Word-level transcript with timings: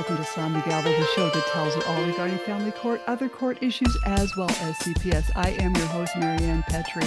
Welcome 0.00 0.16
to 0.16 0.22
the 0.22 0.62
Gavel, 0.64 0.92
the 0.92 1.04
show 1.14 1.28
that 1.28 1.46
tells 1.48 1.76
you 1.76 1.82
all 1.82 2.02
regarding 2.04 2.38
family 2.38 2.70
court, 2.70 3.02
other 3.06 3.28
court 3.28 3.62
issues, 3.62 3.94
as 4.06 4.34
well 4.34 4.48
as 4.48 4.74
CPS. 4.78 5.30
I 5.36 5.50
am 5.50 5.76
your 5.76 5.84
host, 5.88 6.16
Marianne 6.16 6.64
Petrie. 6.68 7.06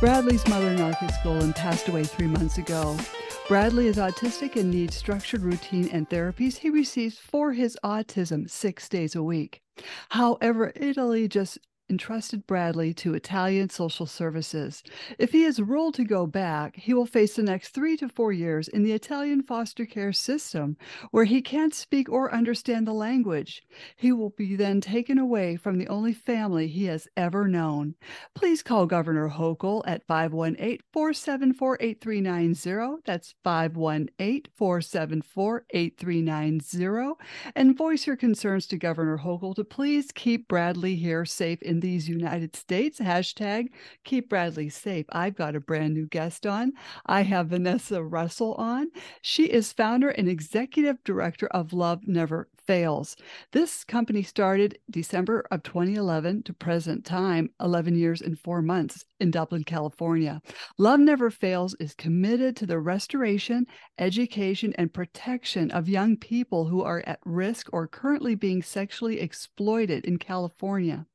Bradley's 0.00 0.44
mother, 0.48 0.76
Narkis 0.76 1.14
Golan, 1.22 1.52
passed 1.52 1.86
away 1.86 2.02
three 2.02 2.26
months 2.26 2.58
ago. 2.58 2.96
Bradley 3.46 3.86
is 3.86 3.98
autistic 3.98 4.56
and 4.56 4.68
needs 4.68 4.96
structured 4.96 5.42
routine 5.42 5.90
and 5.92 6.10
therapies 6.10 6.56
he 6.56 6.70
receives 6.70 7.18
for 7.18 7.52
his 7.52 7.78
autism 7.84 8.50
six 8.50 8.88
days 8.88 9.14
a 9.14 9.22
week. 9.22 9.62
However, 10.08 10.72
Italy 10.74 11.28
just 11.28 11.58
entrusted 11.90 12.46
Bradley 12.46 12.92
to 12.94 13.14
Italian 13.14 13.70
social 13.70 14.06
services. 14.06 14.82
If 15.18 15.32
he 15.32 15.44
is 15.44 15.60
ruled 15.60 15.94
to 15.94 16.04
go 16.04 16.26
back, 16.26 16.76
he 16.76 16.94
will 16.94 17.06
face 17.06 17.36
the 17.36 17.42
next 17.42 17.70
three 17.70 17.96
to 17.98 18.08
four 18.08 18.32
years 18.32 18.68
in 18.68 18.82
the 18.82 18.92
Italian 18.92 19.42
foster 19.42 19.86
care 19.86 20.12
system, 20.12 20.76
where 21.10 21.24
he 21.24 21.42
can't 21.42 21.74
speak 21.74 22.08
or 22.08 22.32
understand 22.34 22.86
the 22.86 22.92
language. 22.92 23.62
He 23.96 24.12
will 24.12 24.30
be 24.30 24.56
then 24.56 24.80
taken 24.80 25.18
away 25.18 25.56
from 25.56 25.78
the 25.78 25.88
only 25.88 26.12
family 26.12 26.68
he 26.68 26.84
has 26.86 27.08
ever 27.16 27.48
known. 27.48 27.94
Please 28.34 28.62
call 28.62 28.86
Governor 28.86 29.28
Hochul 29.30 29.82
at 29.86 30.06
518 30.06 30.80
474 30.92 31.78
8390. 31.80 33.02
That's 33.04 33.34
518 33.44 34.42
474 34.56 35.64
8390. 35.70 37.14
And 37.54 37.76
voice 37.76 38.06
your 38.06 38.16
concerns 38.16 38.66
to 38.68 38.76
Governor 38.76 39.18
Hochul 39.18 39.54
to 39.56 39.64
please 39.64 40.10
keep 40.12 40.48
Bradley 40.48 40.96
here 40.96 41.24
safe 41.24 41.62
in 41.62 41.77
these 41.80 42.08
United 42.08 42.54
States. 42.56 42.98
Hashtag 42.98 43.68
keep 44.04 44.28
Bradley 44.28 44.68
safe. 44.68 45.06
I've 45.10 45.36
got 45.36 45.56
a 45.56 45.60
brand 45.60 45.94
new 45.94 46.06
guest 46.06 46.46
on. 46.46 46.72
I 47.06 47.22
have 47.22 47.48
Vanessa 47.48 48.02
Russell 48.02 48.54
on. 48.54 48.88
She 49.22 49.44
is 49.46 49.72
founder 49.72 50.08
and 50.08 50.28
executive 50.28 51.02
director 51.04 51.46
of 51.48 51.72
Love 51.72 52.06
Never 52.06 52.48
Fails. 52.68 53.16
This 53.52 53.82
company 53.82 54.22
started 54.22 54.78
December 54.90 55.42
of 55.50 55.62
2011 55.62 56.42
to 56.42 56.52
present 56.52 57.02
time, 57.02 57.48
11 57.62 57.96
years 57.96 58.20
and 58.20 58.38
four 58.38 58.60
months 58.60 59.06
in 59.18 59.30
Dublin, 59.30 59.64
California. 59.64 60.42
Love 60.76 61.00
Never 61.00 61.30
Fails 61.30 61.74
is 61.80 61.94
committed 61.94 62.56
to 62.56 62.66
the 62.66 62.78
restoration, 62.78 63.66
education, 63.98 64.74
and 64.76 64.92
protection 64.92 65.70
of 65.70 65.88
young 65.88 66.18
people 66.18 66.66
who 66.66 66.82
are 66.82 67.02
at 67.06 67.20
risk 67.24 67.70
or 67.72 67.88
currently 67.88 68.34
being 68.34 68.62
sexually 68.62 69.18
exploited 69.18 70.04
in 70.04 70.18
California. 70.18 71.06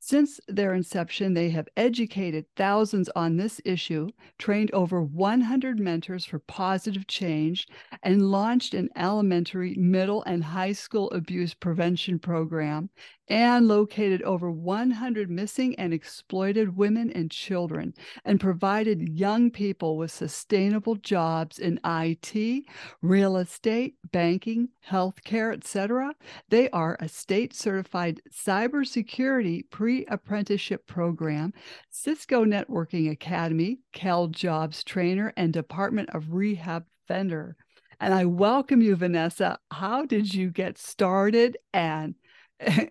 Since 0.00 0.38
their 0.48 0.74
inception, 0.74 1.32
they 1.32 1.48
have 1.50 1.66
educated 1.78 2.44
thousands 2.56 3.08
on 3.16 3.36
this 3.36 3.60
issue, 3.64 4.10
trained 4.38 4.70
over 4.72 5.02
100 5.02 5.80
mentors 5.80 6.26
for 6.26 6.38
positive 6.40 7.06
change, 7.06 7.66
and 8.02 8.30
launched 8.30 8.74
an 8.74 8.90
elementary, 8.94 9.74
middle, 9.74 10.22
and 10.24 10.44
high 10.44 10.72
school 10.72 10.89
abuse 10.94 11.54
prevention 11.54 12.18
program 12.18 12.90
and 13.28 13.68
located 13.68 14.22
over 14.22 14.50
100 14.50 15.30
missing 15.30 15.74
and 15.76 15.94
exploited 15.94 16.76
women 16.76 17.10
and 17.12 17.30
children 17.30 17.94
and 18.24 18.40
provided 18.40 19.08
young 19.08 19.50
people 19.50 19.96
with 19.96 20.10
sustainable 20.10 20.96
jobs 20.96 21.58
in 21.58 21.78
IT, 21.84 22.64
real 23.02 23.36
estate, 23.36 23.94
banking, 24.10 24.68
healthcare, 24.88 25.54
etc. 25.54 26.12
They 26.48 26.68
are 26.70 26.96
a 26.98 27.08
state 27.08 27.54
certified 27.54 28.20
cybersecurity 28.32 29.70
pre-apprenticeship 29.70 30.86
program, 30.86 31.52
Cisco 31.90 32.44
Networking 32.44 33.10
Academy, 33.10 33.78
CalJOBS 33.94 34.84
trainer, 34.84 35.32
and 35.36 35.52
Department 35.52 36.10
of 36.10 36.32
Rehab 36.32 36.84
vendor. 37.06 37.56
And 38.00 38.14
I 38.14 38.24
welcome 38.24 38.80
you, 38.80 38.96
Vanessa. 38.96 39.58
How 39.70 40.06
did 40.06 40.32
you 40.32 40.50
get 40.50 40.78
started 40.78 41.58
and 41.72 42.14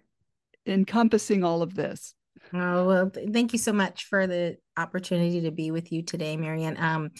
encompassing 0.69 1.43
all 1.43 1.61
of 1.61 1.75
this. 1.75 2.13
Oh, 2.53 2.85
well, 2.85 3.09
th- 3.09 3.29
thank 3.31 3.53
you 3.53 3.59
so 3.59 3.73
much 3.73 4.05
for 4.05 4.25
the 4.27 4.57
opportunity 4.77 5.41
to 5.41 5.51
be 5.51 5.71
with 5.71 5.91
you 5.91 6.03
today, 6.03 6.37
Marianne. 6.37 6.77
Um, 6.79 7.11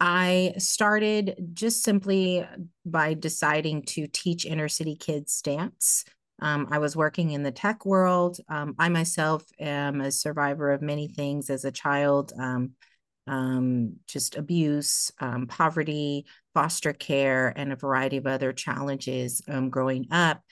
I 0.00 0.54
started 0.58 1.36
just 1.52 1.82
simply 1.82 2.46
by 2.84 3.14
deciding 3.14 3.82
to 3.82 4.06
teach 4.08 4.46
inner 4.46 4.68
city 4.68 4.96
kids 4.96 5.40
dance. 5.42 6.04
Um, 6.40 6.66
I 6.70 6.78
was 6.78 6.96
working 6.96 7.30
in 7.30 7.44
the 7.44 7.52
tech 7.52 7.86
world. 7.86 8.38
Um, 8.48 8.74
I 8.78 8.88
myself 8.88 9.44
am 9.60 10.00
a 10.00 10.10
survivor 10.10 10.72
of 10.72 10.82
many 10.82 11.06
things 11.06 11.50
as 11.50 11.64
a 11.64 11.70
child 11.70 12.32
um, 12.38 12.72
um 13.26 13.96
just 14.08 14.36
abuse, 14.36 15.12
um, 15.20 15.46
poverty, 15.46 16.26
foster 16.54 16.92
care, 16.92 17.52
and 17.56 17.72
a 17.72 17.76
variety 17.76 18.16
of 18.16 18.26
other 18.26 18.52
challenges 18.52 19.42
um, 19.48 19.70
growing 19.70 20.06
up 20.10 20.42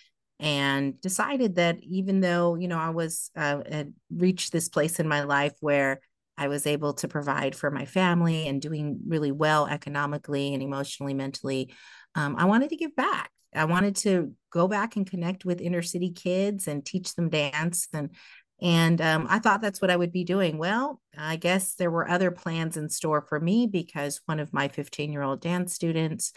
and 0.41 0.99
decided 1.03 1.57
that 1.57 1.79
even 1.83 2.21
though 2.21 2.55
you 2.55 2.67
know 2.67 2.79
i 2.79 2.89
was 2.89 3.31
uh, 3.37 3.61
had 3.71 3.93
reached 4.11 4.53
this 4.53 4.69
place 4.69 4.99
in 4.99 5.07
my 5.07 5.23
life 5.23 5.53
where 5.61 6.01
i 6.39 6.49
was 6.49 6.67
able 6.67 6.95
to 6.95 7.07
provide 7.07 7.55
for 7.55 7.71
my 7.71 7.85
family 7.85 8.49
and 8.49 8.63
doing 8.63 8.99
really 9.07 9.31
well 9.31 9.67
economically 9.67 10.55
and 10.55 10.63
emotionally 10.63 11.13
mentally 11.13 11.73
um, 12.15 12.35
i 12.39 12.47
wanted 12.47 12.71
to 12.71 12.77
give 12.77 12.97
back. 12.97 13.31
I 13.55 13.65
wanted 13.65 13.97
to 13.97 14.33
go 14.53 14.69
back 14.69 14.97
and 14.97 15.09
connect 15.09 15.45
with 15.45 15.61
inner 15.61 15.83
city 15.83 16.11
kids 16.11 16.69
and 16.69 16.85
teach 16.85 17.15
them 17.15 17.31
dance 17.31 17.89
and 17.93 18.11
and 18.61 19.01
um, 19.01 19.27
i 19.31 19.39
thought 19.39 19.61
that's 19.61 19.81
what 19.81 19.91
i 19.91 19.97
would 19.97 20.13
be 20.13 20.25
doing 20.25 20.59
well 20.59 21.01
i 21.17 21.37
guess 21.37 21.75
there 21.75 21.91
were 21.91 22.09
other 22.09 22.31
plans 22.31 22.77
in 22.77 22.89
store 22.89 23.21
for 23.23 23.41
me 23.41 23.67
because 23.67 24.21
one 24.27 24.41
of 24.41 24.53
my 24.53 24.69
15 24.69 25.13
year 25.13 25.23
old 25.23 25.41
dance 25.41 25.75
students 25.75 26.33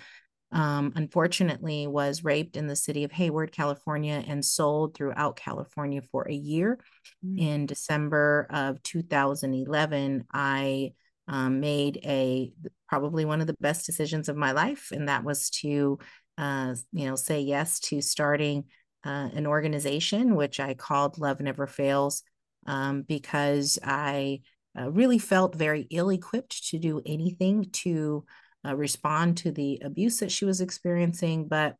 um, 0.53 0.93
unfortunately 0.95 1.87
was 1.87 2.23
raped 2.23 2.55
in 2.55 2.67
the 2.67 2.75
city 2.75 3.03
of 3.03 3.11
Hayward, 3.11 3.51
California, 3.51 4.23
and 4.27 4.45
sold 4.45 4.93
throughout 4.93 5.35
California 5.35 6.01
for 6.11 6.27
a 6.29 6.33
year. 6.33 6.79
Mm-hmm. 7.25 7.39
In 7.39 7.65
December 7.65 8.45
of 8.51 8.81
2011, 8.83 10.25
I 10.31 10.93
um, 11.27 11.59
made 11.59 11.99
a 12.03 12.53
probably 12.87 13.25
one 13.25 13.41
of 13.41 13.47
the 13.47 13.55
best 13.59 13.87
decisions 13.87 14.29
of 14.29 14.37
my 14.37 14.51
life, 14.51 14.91
and 14.91 15.09
that 15.09 15.23
was 15.23 15.49
to, 15.49 15.97
uh, 16.37 16.75
you 16.91 17.07
know, 17.07 17.15
say 17.15 17.41
yes 17.41 17.79
to 17.79 18.01
starting 18.01 18.65
uh, 19.03 19.29
an 19.33 19.45
organization 19.47 20.35
which 20.35 20.59
I 20.59 20.73
called 20.73 21.19
Love 21.19 21.41
Never 21.41 21.67
Fails, 21.67 22.23
um, 22.65 23.01
because 23.01 23.79
I 23.83 24.41
uh, 24.79 24.89
really 24.89 25.19
felt 25.19 25.55
very 25.55 25.87
ill 25.89 26.09
equipped 26.09 26.69
to 26.69 26.79
do 26.79 27.01
anything 27.05 27.69
to 27.71 28.25
uh, 28.65 28.75
respond 28.75 29.37
to 29.37 29.51
the 29.51 29.81
abuse 29.83 30.19
that 30.19 30.31
she 30.31 30.45
was 30.45 30.61
experiencing. 30.61 31.47
But, 31.47 31.75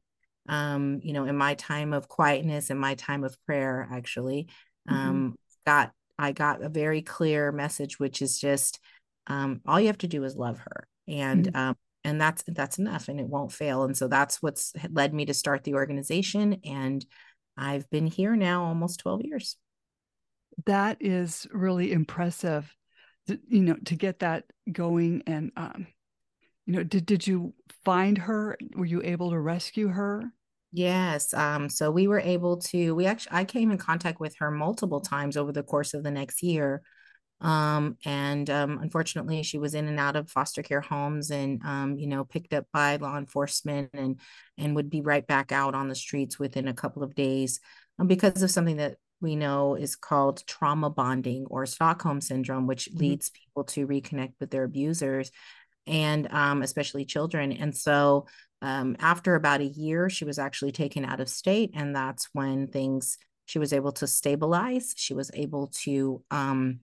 um, 0.50 1.00
you 1.02 1.14
know, 1.14 1.26
in 1.26 1.38
my 1.38 1.54
time 1.56 1.94
of 1.94 2.08
quietness 2.08 2.70
and 2.70 2.80
my 2.80 2.96
time 2.96 3.24
of 3.24 3.38
prayer, 3.46 3.88
actually, 3.92 4.50
mm-hmm. 4.90 4.96
um, 4.96 5.36
got 5.66 5.92
I 6.20 6.32
got 6.32 6.62
a 6.62 6.70
very 6.70 7.02
clear 7.02 7.52
message, 7.52 8.00
which 8.00 8.22
is 8.22 8.40
just 8.40 8.80
um, 9.28 9.62
all 9.66 9.80
you 9.80 9.88
have 9.88 9.98
to 10.00 10.08
do 10.08 10.24
is 10.24 10.36
love 10.36 10.60
her, 10.60 10.88
and 11.08 11.48
mm-hmm. 11.48 11.72
And 12.04 12.20
that's 12.20 12.44
that's 12.48 12.80
enough, 12.80 13.08
and 13.08 13.20
it 13.20 13.28
won't 13.28 13.52
fail. 13.52 13.84
And 13.84 13.98
so 13.98 14.08
that's 14.08 14.42
what's 14.42 14.74
led 14.92 15.14
me 15.14 15.26
to 15.26 15.34
start 15.34 15.64
the 15.64 15.76
organization, 15.76 16.60
and 16.66 17.06
I've 17.58 17.90
been 17.90 18.08
here 18.08 18.36
now 18.36 18.66
almost 18.66 19.00
twelve 19.00 19.22
years. 19.24 19.58
That 20.66 20.98
is 21.00 21.48
really 21.52 21.92
impressive, 21.92 22.72
you 23.28 23.64
know, 23.64 23.76
to 23.86 23.96
get 23.96 24.20
that 24.20 24.46
going 24.72 25.24
and 25.26 25.52
um, 25.58 25.88
you 26.66 26.74
know 26.74 26.84
did 26.84 27.06
did 27.06 27.26
you 27.26 27.54
find 27.84 28.18
her 28.18 28.58
were 28.76 28.86
you 28.86 29.02
able 29.04 29.32
to 29.32 29.40
rescue 29.40 29.88
her 29.90 30.24
yes 30.72 31.34
um 31.34 31.70
so 31.70 31.92
we 31.92 32.08
were 32.08 32.20
able 32.20 32.58
to 32.58 32.96
we 32.96 33.06
actually 33.06 33.36
i 33.36 33.44
came 33.44 33.72
in 33.72 33.78
contact 33.78 34.20
with 34.20 34.36
her 34.38 34.50
multiple 34.50 35.02
times 35.02 35.38
over 35.38 35.52
the 35.52 35.64
course 35.64 35.94
of 35.94 36.04
the 36.04 36.12
next 36.12 36.42
year 36.42 36.82
um 37.44 37.98
and 38.06 38.50
um 38.50 38.80
unfortunately 38.82 39.44
she 39.44 39.58
was 39.58 39.74
in 39.76 39.88
and 39.88 40.00
out 40.00 40.16
of 40.16 40.30
foster 40.30 40.64
care 40.64 40.82
homes 40.82 41.30
and 41.30 41.62
um 41.64 41.98
you 41.98 42.08
know 42.08 42.24
picked 42.24 42.54
up 42.54 42.66
by 42.74 42.96
law 42.96 43.18
enforcement 43.18 43.90
and 43.94 44.20
and 44.58 44.76
would 44.76 44.90
be 44.90 45.02
right 45.02 45.28
back 45.28 45.52
out 45.52 45.76
on 45.76 45.90
the 45.90 45.96
streets 45.96 46.40
within 46.40 46.68
a 46.68 46.74
couple 46.74 47.04
of 47.04 47.14
days 47.14 47.60
um, 48.00 48.08
because 48.08 48.42
of 48.42 48.50
something 48.50 48.78
that 48.78 48.96
we 49.24 49.36
know 49.36 49.76
is 49.76 49.96
called 49.96 50.46
trauma 50.46 50.90
bonding 50.90 51.46
or 51.50 51.66
Stockholm 51.66 52.22
syndrome, 52.22 52.68
which 52.68 52.90
mm-hmm. 52.90 53.00
leads 53.00 53.32
people 53.32 53.64
to 53.64 53.88
reconnect 53.88 54.34
with 54.40 54.52
their 54.52 54.66
abusers 54.66 55.32
and 55.88 56.32
um, 56.32 56.62
especially 56.62 57.06
children. 57.06 57.52
And 57.52 57.76
so 57.76 58.28
um, 58.62 58.96
after 59.00 59.36
about 59.36 59.62
a 59.62 59.66
year, 59.66 60.10
she 60.10 60.26
was 60.26 60.40
actually 60.40 60.72
taken 60.72 61.06
out 61.06 61.20
of 61.20 61.30
state. 61.30 61.72
And 61.74 61.96
that's 61.96 62.30
when 62.34 62.68
things, 62.68 63.18
she 63.46 63.60
was 63.60 63.74
able 63.74 63.92
to 63.94 64.08
stabilize. 64.08 64.94
She 64.96 65.14
was 65.14 65.32
able 65.34 65.68
to 65.84 66.24
um, 66.30 66.80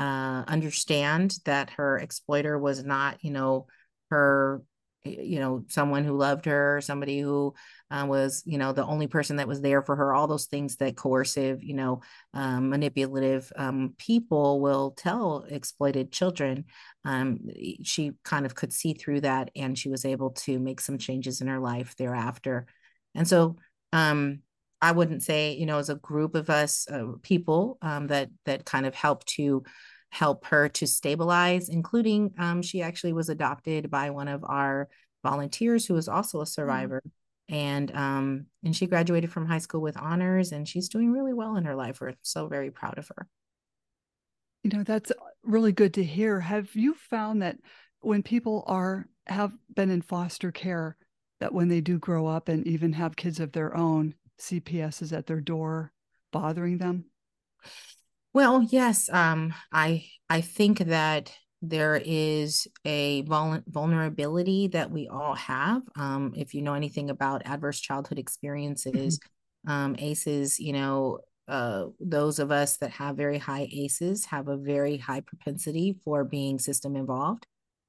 uh, 0.00 0.44
understand 0.48 1.36
that 1.44 1.70
her 1.70 1.98
exploiter 1.98 2.58
was 2.58 2.82
not, 2.82 3.22
you 3.22 3.30
know, 3.30 3.66
her 4.10 4.62
you 5.02 5.40
know 5.40 5.64
someone 5.68 6.04
who 6.04 6.14
loved 6.14 6.44
her 6.44 6.78
somebody 6.82 7.20
who 7.20 7.54
uh, 7.90 8.04
was 8.06 8.42
you 8.44 8.58
know 8.58 8.74
the 8.74 8.84
only 8.84 9.06
person 9.06 9.36
that 9.36 9.48
was 9.48 9.62
there 9.62 9.80
for 9.80 9.96
her 9.96 10.12
all 10.12 10.26
those 10.26 10.44
things 10.44 10.76
that 10.76 10.94
coercive 10.94 11.62
you 11.62 11.72
know 11.72 12.02
um, 12.34 12.68
manipulative 12.68 13.50
um, 13.56 13.94
people 13.96 14.60
will 14.60 14.90
tell 14.90 15.46
exploited 15.48 16.12
children 16.12 16.66
um, 17.04 17.38
she 17.82 18.12
kind 18.24 18.44
of 18.44 18.54
could 18.54 18.72
see 18.72 18.92
through 18.92 19.22
that 19.22 19.50
and 19.56 19.78
she 19.78 19.88
was 19.88 20.04
able 20.04 20.30
to 20.30 20.58
make 20.58 20.80
some 20.80 20.98
changes 20.98 21.40
in 21.40 21.48
her 21.48 21.60
life 21.60 21.94
thereafter. 21.96 22.66
And 23.14 23.26
so 23.26 23.56
um, 23.92 24.40
I 24.82 24.92
wouldn't 24.92 25.22
say, 25.22 25.52
you 25.52 25.66
know, 25.66 25.78
as 25.78 25.90
a 25.90 25.96
group 25.96 26.34
of 26.34 26.48
us 26.48 26.88
uh, 26.90 27.12
people 27.22 27.78
um, 27.82 28.06
that 28.08 28.30
that 28.46 28.64
kind 28.64 28.86
of 28.86 28.94
help 28.94 29.24
to 29.26 29.62
help 30.10 30.46
her 30.46 30.68
to 30.68 30.86
stabilize, 30.86 31.68
including 31.68 32.34
um, 32.38 32.62
she 32.62 32.82
actually 32.82 33.12
was 33.12 33.28
adopted 33.28 33.90
by 33.90 34.10
one 34.10 34.28
of 34.28 34.42
our 34.44 34.88
volunteers 35.22 35.86
who 35.86 35.94
was 35.94 36.08
also 36.08 36.40
a 36.40 36.44
mm. 36.44 36.48
survivor. 36.48 37.02
And 37.48 37.94
um, 37.96 38.46
and 38.64 38.74
she 38.74 38.86
graduated 38.86 39.32
from 39.32 39.46
high 39.46 39.58
school 39.58 39.80
with 39.80 39.96
honors 39.96 40.52
and 40.52 40.68
she's 40.68 40.88
doing 40.88 41.12
really 41.12 41.34
well 41.34 41.56
in 41.56 41.64
her 41.64 41.74
life. 41.74 42.00
We're 42.00 42.14
so 42.22 42.46
very 42.46 42.70
proud 42.70 42.96
of 42.98 43.08
her. 43.08 43.26
You 44.62 44.70
know, 44.70 44.84
that's 44.84 45.10
really 45.42 45.72
good 45.72 45.94
to 45.94 46.04
hear. 46.04 46.38
Have 46.40 46.74
you 46.74 46.94
found 46.94 47.42
that 47.42 47.56
when 48.00 48.22
people 48.22 48.64
are 48.66 49.06
have 49.26 49.52
been 49.74 49.90
in 49.90 50.02
foster 50.02 50.52
care, 50.52 50.96
that 51.40 51.52
when 51.52 51.68
they 51.68 51.80
do 51.80 51.98
grow 51.98 52.26
up 52.26 52.48
and 52.48 52.66
even 52.66 52.92
have 52.92 53.16
kids 53.16 53.40
of 53.40 53.52
their 53.52 53.76
own, 53.76 54.14
CPS 54.40 55.02
is 55.02 55.12
at 55.12 55.26
their 55.26 55.40
door 55.40 55.92
bothering 56.32 56.78
them? 56.78 57.06
Well, 58.32 58.62
yes. 58.62 59.08
Um, 59.10 59.54
I 59.72 60.06
I 60.28 60.40
think 60.40 60.78
that 60.78 61.32
there 61.62 62.00
is 62.02 62.66
a 62.84 63.22
vul- 63.22 63.62
vulnerability 63.66 64.68
that 64.68 64.90
we 64.90 65.08
all 65.08 65.34
have. 65.34 65.82
Um, 65.96 66.32
if 66.36 66.54
you 66.54 66.62
know 66.62 66.74
anything 66.74 67.10
about 67.10 67.42
adverse 67.44 67.80
childhood 67.80 68.18
experiences, 68.18 69.18
mm-hmm. 69.18 69.70
um, 69.70 69.96
ACEs, 69.98 70.58
you 70.58 70.72
know, 70.72 71.18
uh, 71.48 71.86
those 71.98 72.38
of 72.38 72.50
us 72.50 72.76
that 72.78 72.92
have 72.92 73.16
very 73.16 73.36
high 73.36 73.68
ACEs 73.72 74.24
have 74.26 74.48
a 74.48 74.56
very 74.56 74.96
high 74.96 75.20
propensity 75.20 75.98
for 76.04 76.24
being 76.24 76.58
system 76.58 76.96
involved 76.96 77.46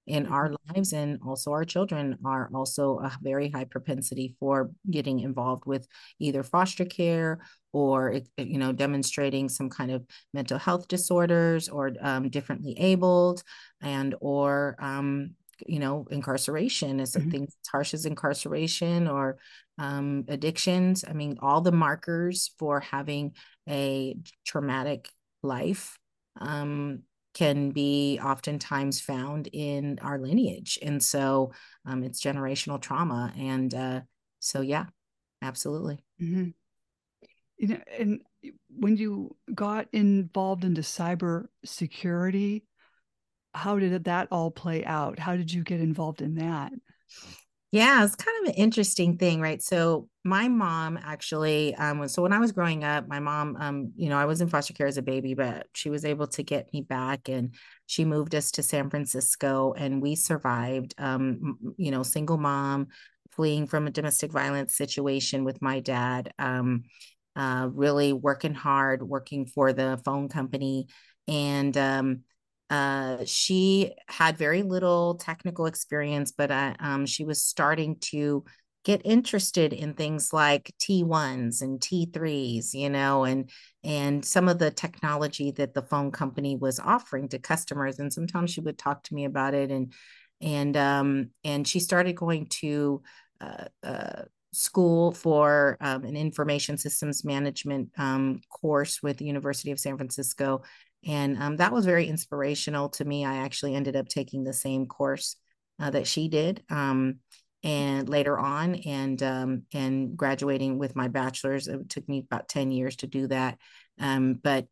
in 0.07 0.25
our 0.25 0.50
mm-hmm. 0.50 0.75
lives 0.75 0.94
and 0.94 1.19
also 1.25 1.51
our 1.51 1.63
children 1.63 2.18
are 2.25 2.50
also 2.53 3.00
a 3.00 3.12
very 3.21 3.50
high 3.50 3.65
propensity 3.65 4.36
for 4.39 4.71
getting 4.89 5.19
involved 5.19 5.65
with 5.65 5.88
either 6.19 6.44
foster 6.44 6.86
care 6.86 7.39
or 7.74 8.19
you 8.38 8.57
know 8.57 8.71
demonstrating 8.71 9.48
some 9.48 9.69
kind 9.69 9.92
of 9.92 10.06
mental 10.33 10.57
health 10.57 10.88
disorders 10.88 11.69
or 11.69 11.92
um, 12.01 12.30
differently 12.30 12.75
abled 12.80 13.44
and 13.81 14.15
or 14.19 14.75
um, 14.80 15.31
you 15.68 15.80
know 15.80 16.07
incarceration 16.09 17.00
is 17.00 17.15
mm-hmm. 17.15 17.30
things 17.30 17.56
as 17.63 17.69
harsh 17.69 17.94
as 17.94 18.06
incarceration 18.06 19.07
or 19.07 19.38
um, 19.77 20.25
addictions 20.27 21.06
i 21.07 21.13
mean 21.13 21.38
all 21.42 21.62
the 21.62 21.71
markers 21.71 22.51
for 22.57 22.80
having 22.80 23.33
a 23.69 24.15
traumatic 24.45 25.09
life 25.44 25.98
um, 26.39 27.03
can 27.33 27.72
be 27.72 28.19
oftentimes 28.24 29.00
found 29.00 29.48
in 29.54 30.00
our 30.01 30.19
lineage. 30.19 30.78
And 30.81 31.01
so 31.01 31.54
um, 31.86 32.04
it's 32.04 32.22
generational 32.22 32.81
trauma. 32.81 33.33
And 33.38 33.74
uh, 33.74 34.01
so, 34.39 34.62
yeah, 34.62 34.86
absolutely. 35.42 36.04
Mm-hmm. 36.22 36.50
You 37.57 37.68
know, 37.68 37.80
and 37.98 38.22
when 38.69 38.98
you 38.98 39.36
got 39.54 39.88
involved 39.94 40.66
into 40.66 40.81
cyber 40.81 41.45
security, 41.63 42.66
how 43.54 43.77
did 43.80 44.06
that 44.06 44.27
all 44.31 44.50
play 44.50 44.84
out? 44.84 45.19
How 45.19 45.36
did 45.36 45.51
you 45.51 45.63
get 45.63 45.80
involved 45.80 46.22
in 46.22 46.36
that? 46.36 46.72
Yeah, 47.71 48.03
it's 48.03 48.15
kind 48.15 48.38
of 48.44 48.50
an 48.50 48.56
interesting 48.56 49.18
thing, 49.18 49.39
right? 49.39 49.62
So 49.62 50.09
my 50.25 50.50
mom 50.50 51.00
actually, 51.01 51.73
um, 51.75 52.06
so 52.09 52.21
when 52.21 52.33
I 52.33 52.39
was 52.39 52.51
growing 52.51 52.83
up, 52.83 53.07
my 53.07 53.19
mom, 53.21 53.56
um, 53.57 53.94
you 53.95 54.09
know, 54.09 54.18
I 54.18 54.25
was 54.25 54.41
in 54.41 54.50
foster 54.50 54.73
care 54.73 54.88
as 54.88 54.97
a 54.97 55.01
baby, 55.01 55.35
but 55.35 55.68
she 55.73 55.89
was 55.89 56.03
able 56.03 56.27
to 56.27 56.44
get 56.44 56.73
me 56.73 56.81
back, 56.81 57.29
and 57.29 57.56
she 57.85 58.03
moved 58.03 58.35
us 58.35 58.51
to 58.51 58.63
San 58.63 58.89
Francisco, 58.89 59.73
and 59.77 60.01
we 60.01 60.15
survived. 60.15 60.94
Um, 60.97 61.57
you 61.77 61.91
know, 61.91 62.03
single 62.03 62.38
mom, 62.38 62.88
fleeing 63.31 63.68
from 63.68 63.88
a 63.88 63.91
domestic 63.91 64.31
violence 64.33 64.75
situation 64.75 65.45
with 65.45 65.62
my 65.62 65.79
dad. 65.79 66.33
Um, 66.39 66.83
uh, 67.38 67.69
really 67.71 68.12
working 68.12 68.53
hard, 68.53 69.01
working 69.01 69.45
for 69.45 69.71
the 69.71 69.97
phone 70.03 70.27
company, 70.27 70.88
and 71.27 71.75
um, 71.77 72.24
uh, 72.71 73.18
she 73.25 73.94
had 74.07 74.38
very 74.38 74.63
little 74.63 75.15
technical 75.15 75.65
experience, 75.65 76.31
but 76.31 76.50
uh, 76.50 76.73
um, 76.79 77.06
she 77.06 77.25
was 77.25 77.44
starting 77.44 77.97
to 78.00 78.45
get 78.85 79.01
interested 79.03 79.73
in 79.73 79.94
things 79.94 80.31
like 80.31 80.73
T1s 80.79 81.62
and 81.62 81.81
T3s, 81.81 82.73
you 82.73 82.89
know, 82.89 83.25
and 83.25 83.50
and 83.83 84.23
some 84.23 84.47
of 84.47 84.57
the 84.57 84.71
technology 84.71 85.51
that 85.51 85.73
the 85.73 85.81
phone 85.81 86.12
company 86.12 86.56
was 86.56 86.79
offering 86.79 87.27
to 87.29 87.39
customers. 87.39 88.00
And 88.00 88.12
sometimes 88.12 88.51
she 88.51 88.62
would 88.62 88.77
talk 88.77 89.03
to 89.03 89.13
me 89.13 89.25
about 89.25 89.53
it, 89.53 89.69
and 89.69 89.91
and 90.39 90.77
um, 90.77 91.31
and 91.44 91.67
she 91.67 91.81
started 91.81 92.13
going 92.13 92.45
to 92.62 93.01
uh, 93.41 93.65
uh, 93.83 94.21
school 94.53 95.12
for 95.12 95.77
um, 95.81 96.06
an 96.06 96.15
information 96.15 96.77
systems 96.77 97.25
management 97.25 97.89
um, 97.97 98.39
course 98.50 99.03
with 99.03 99.17
the 99.17 99.25
University 99.25 99.71
of 99.71 99.79
San 99.79 99.97
Francisco 99.97 100.62
and 101.06 101.42
um, 101.42 101.57
that 101.57 101.74
was 101.74 101.86
very 101.86 102.07
inspirational 102.07 102.89
to 102.89 103.06
me. 103.06 103.25
I 103.25 103.38
actually 103.38 103.75
ended 103.75 103.95
up 103.95 104.07
taking 104.07 104.44
the 104.44 104.53
same 104.53 104.86
course 104.86 105.36
uh, 105.80 105.89
that 105.89 106.07
she 106.07 106.27
did. 106.27 106.63
Um, 106.69 107.19
and 107.63 108.09
later 108.09 108.39
on 108.39 108.75
and 108.75 109.21
um, 109.21 109.63
and 109.74 110.18
graduating 110.18 110.77
with 110.77 110.95
my 110.95 111.07
bachelor's 111.07 111.68
it 111.68 111.89
took 111.89 112.07
me 112.09 112.19
about 112.19 112.50
10 112.50 112.71
years 112.71 112.95
to 112.98 113.07
do 113.07 113.27
that 113.27 113.57
um, 114.00 114.33
but 114.33 114.65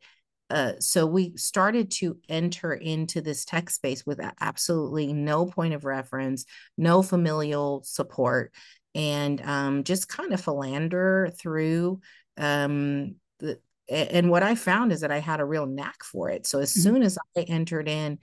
uh, 0.49 0.73
so 0.79 1.05
we 1.05 1.37
started 1.37 1.91
to 1.91 2.17
enter 2.27 2.73
into 2.73 3.21
this 3.21 3.45
tech 3.45 3.69
space 3.69 4.03
with 4.05 4.19
absolutely 4.41 5.13
no 5.13 5.45
point 5.45 5.73
of 5.73 5.85
reference 5.85 6.45
no 6.77 7.03
familial 7.03 7.83
support 7.83 8.51
and 8.95 9.39
um, 9.41 9.83
just 9.83 10.09
kind 10.09 10.33
of 10.33 10.41
philander 10.41 11.31
through 11.39 11.99
um, 12.37 13.15
the, 13.39 13.59
and 13.89 14.29
what 14.29 14.43
I 14.43 14.55
found 14.55 14.91
is 14.91 15.01
that 15.01 15.11
I 15.11 15.19
had 15.19 15.39
a 15.39 15.45
real 15.45 15.65
knack 15.65 16.03
for 16.03 16.29
it. 16.29 16.45
So 16.45 16.59
as 16.59 16.71
mm-hmm. 16.71 16.81
soon 16.81 17.03
as 17.03 17.17
I 17.37 17.41
entered 17.41 17.87
in, 17.87 18.19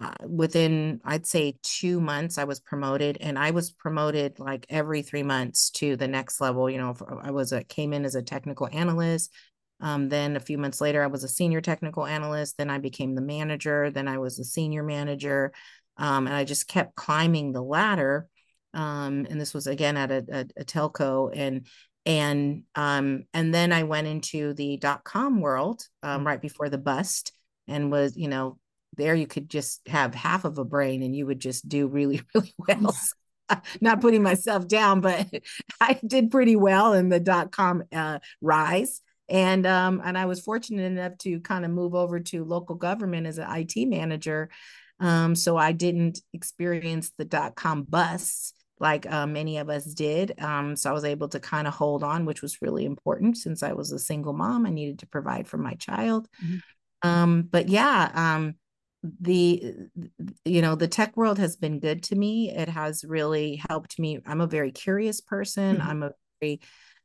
uh, 0.00 0.14
within 0.26 1.00
I'd 1.04 1.26
say 1.26 1.58
two 1.62 2.00
months, 2.00 2.38
I 2.38 2.44
was 2.44 2.60
promoted, 2.60 3.18
and 3.20 3.38
I 3.38 3.50
was 3.50 3.70
promoted 3.70 4.38
like 4.38 4.64
every 4.70 5.02
three 5.02 5.22
months 5.22 5.70
to 5.72 5.96
the 5.96 6.08
next 6.08 6.40
level. 6.40 6.70
You 6.70 6.78
know, 6.78 6.96
I 7.22 7.30
was 7.32 7.52
a 7.52 7.64
came 7.64 7.92
in 7.92 8.04
as 8.04 8.14
a 8.14 8.22
technical 8.22 8.68
analyst. 8.72 9.32
Um, 9.80 10.08
then 10.08 10.36
a 10.36 10.40
few 10.40 10.58
months 10.58 10.80
later, 10.80 11.02
I 11.02 11.08
was 11.08 11.24
a 11.24 11.28
senior 11.28 11.60
technical 11.60 12.06
analyst. 12.06 12.56
Then 12.56 12.70
I 12.70 12.78
became 12.78 13.14
the 13.14 13.22
manager. 13.22 13.90
Then 13.90 14.08
I 14.08 14.18
was 14.18 14.38
a 14.38 14.44
senior 14.44 14.82
manager, 14.82 15.52
um, 15.96 16.26
and 16.26 16.34
I 16.34 16.44
just 16.44 16.68
kept 16.68 16.96
climbing 16.96 17.52
the 17.52 17.62
ladder. 17.62 18.26
Um, 18.72 19.26
and 19.28 19.40
this 19.40 19.52
was 19.52 19.66
again 19.66 19.96
at 19.96 20.10
a, 20.10 20.24
a, 20.32 20.60
a 20.60 20.64
telco, 20.64 21.30
and 21.34 21.66
and 22.10 22.64
um, 22.74 23.24
and 23.32 23.54
then 23.54 23.72
I 23.72 23.84
went 23.84 24.08
into 24.08 24.52
the 24.54 24.76
dot 24.78 25.04
com 25.04 25.40
world 25.40 25.86
um, 26.02 26.26
right 26.26 26.42
before 26.42 26.68
the 26.68 26.78
bust, 26.78 27.32
and 27.68 27.92
was 27.92 28.16
you 28.16 28.26
know 28.26 28.58
there 28.96 29.14
you 29.14 29.28
could 29.28 29.48
just 29.48 29.86
have 29.86 30.12
half 30.12 30.44
of 30.44 30.58
a 30.58 30.64
brain 30.64 31.04
and 31.04 31.14
you 31.14 31.24
would 31.26 31.38
just 31.38 31.68
do 31.68 31.86
really 31.86 32.20
really 32.34 32.54
well. 32.58 32.96
Not 33.80 34.00
putting 34.00 34.24
myself 34.24 34.66
down, 34.66 35.00
but 35.00 35.24
I 35.80 36.00
did 36.04 36.32
pretty 36.32 36.56
well 36.56 36.94
in 36.94 37.10
the 37.10 37.20
dot 37.20 37.52
com 37.52 37.84
uh, 37.92 38.18
rise. 38.40 39.02
And 39.28 39.64
um, 39.64 40.02
and 40.04 40.18
I 40.18 40.26
was 40.26 40.40
fortunate 40.40 40.82
enough 40.82 41.16
to 41.18 41.38
kind 41.40 41.64
of 41.64 41.70
move 41.70 41.94
over 41.94 42.18
to 42.18 42.44
local 42.44 42.74
government 42.74 43.28
as 43.28 43.38
an 43.38 43.46
IT 43.48 43.86
manager. 43.86 44.50
Um, 44.98 45.36
so 45.36 45.56
I 45.56 45.70
didn't 45.70 46.20
experience 46.32 47.12
the 47.16 47.24
dot 47.24 47.54
com 47.54 47.84
busts 47.84 48.52
like 48.80 49.10
uh, 49.10 49.26
many 49.26 49.58
of 49.58 49.68
us 49.68 49.84
did. 49.84 50.40
Um, 50.40 50.74
so 50.74 50.90
I 50.90 50.92
was 50.92 51.04
able 51.04 51.28
to 51.28 51.40
kind 51.40 51.68
of 51.68 51.74
hold 51.74 52.02
on, 52.02 52.24
which 52.24 52.42
was 52.42 52.62
really 52.62 52.84
important 52.84 53.36
since 53.36 53.62
I 53.62 53.72
was 53.72 53.92
a 53.92 53.98
single 53.98 54.32
mom. 54.32 54.66
I 54.66 54.70
needed 54.70 54.98
to 55.00 55.06
provide 55.06 55.46
for 55.46 55.58
my 55.58 55.74
child. 55.74 56.28
Mm-hmm. 56.42 57.08
Um, 57.08 57.42
but 57.42 57.68
yeah, 57.68 58.10
um, 58.14 58.54
the 59.02 59.74
you 60.44 60.60
know 60.60 60.74
the 60.74 60.88
tech 60.88 61.16
world 61.16 61.38
has 61.38 61.56
been 61.56 61.78
good 61.78 62.02
to 62.04 62.16
me. 62.16 62.50
It 62.50 62.68
has 62.68 63.04
really 63.04 63.62
helped 63.68 63.98
me. 63.98 64.18
I'm 64.26 64.40
a 64.40 64.46
very 64.46 64.72
curious 64.72 65.20
person. 65.20 65.76
Mm-hmm. 65.76 65.88
I'm 65.88 66.02
a 66.02 66.12
very 66.40 66.60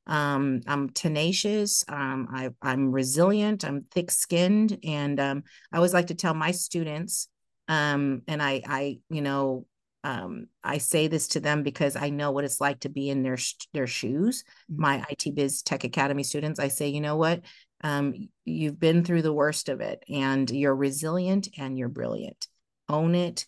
um, 0.08 0.62
I'm 0.68 0.90
tenacious. 0.90 1.84
Um, 1.88 2.28
I, 2.32 2.50
I'm 2.62 2.92
resilient. 2.92 3.66
I'm 3.66 3.86
thick-skinned, 3.92 4.80
and 4.84 5.20
um, 5.20 5.44
I 5.72 5.78
always 5.78 5.94
like 5.94 6.08
to 6.08 6.16
tell 6.16 6.34
my 6.34 6.52
students, 6.52 7.28
um, 7.68 8.22
and 8.28 8.42
I, 8.42 8.62
I, 8.68 9.00
you 9.10 9.22
know, 9.22 9.66
um, 10.06 10.46
I 10.64 10.78
say 10.78 11.08
this 11.08 11.30
to 11.30 11.40
them 11.40 11.64
because 11.64 11.96
I 11.96 12.12
know 12.12 12.30
what 12.30 12.44
it's 12.44 12.62
like 12.62 12.82
to 12.82 12.90
be 12.90 13.10
in 13.10 13.24
their 13.24 13.40
their 13.74 13.88
shoes. 13.88 14.44
Mm-hmm. 14.72 14.82
My 14.82 15.06
IT 15.10 15.34
Biz 15.34 15.64
Tech 15.64 15.84
Academy 15.84 16.22
students, 16.22 16.60
I 16.60 16.68
say, 16.68 16.90
you 16.90 17.02
know 17.02 17.16
what, 17.16 17.42
um, 17.82 18.14
you've 18.46 18.80
been 18.80 19.04
through 19.04 19.24
the 19.24 19.34
worst 19.34 19.68
of 19.68 19.82
it, 19.82 20.04
and 20.08 20.50
you're 20.52 20.76
resilient 20.76 21.50
and 21.58 21.76
you're 21.76 21.90
brilliant. 21.90 22.48
Own 22.88 23.16
it, 23.16 23.48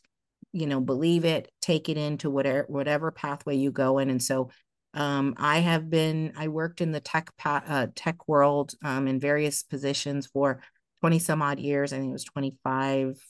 you 0.52 0.66
know, 0.66 0.82
believe 0.82 1.26
it, 1.26 1.52
take 1.62 1.90
it 1.90 1.98
into 1.98 2.32
whatever 2.32 2.66
whatever 2.68 3.12
pathway 3.12 3.56
you 3.56 3.70
go 3.72 4.00
in. 4.00 4.10
And 4.10 4.22
so, 4.22 4.50
um, 4.96 5.36
I 5.38 5.60
have 5.60 5.92
been 5.92 6.34
I 6.36 6.48
worked 6.48 6.82
in 6.82 6.92
the 6.92 7.00
tech 7.00 7.30
pa- 7.38 7.64
uh, 7.68 7.88
tech 7.94 8.28
world 8.28 8.74
um, 8.84 9.08
in 9.08 9.20
various 9.20 9.62
positions 9.62 10.26
for 10.26 10.64
twenty 11.02 11.20
some 11.20 11.44
odd 11.44 11.60
years. 11.60 11.94
I 11.94 11.98
think 11.98 12.10
it 12.10 12.14
was 12.14 12.24
twenty 12.24 12.58
five 12.64 13.22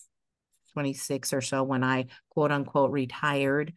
26 0.78 1.34
or 1.34 1.42
so 1.42 1.64
when 1.64 1.84
I 1.84 2.06
quote 2.30 2.52
unquote 2.52 2.92
retired 2.92 3.74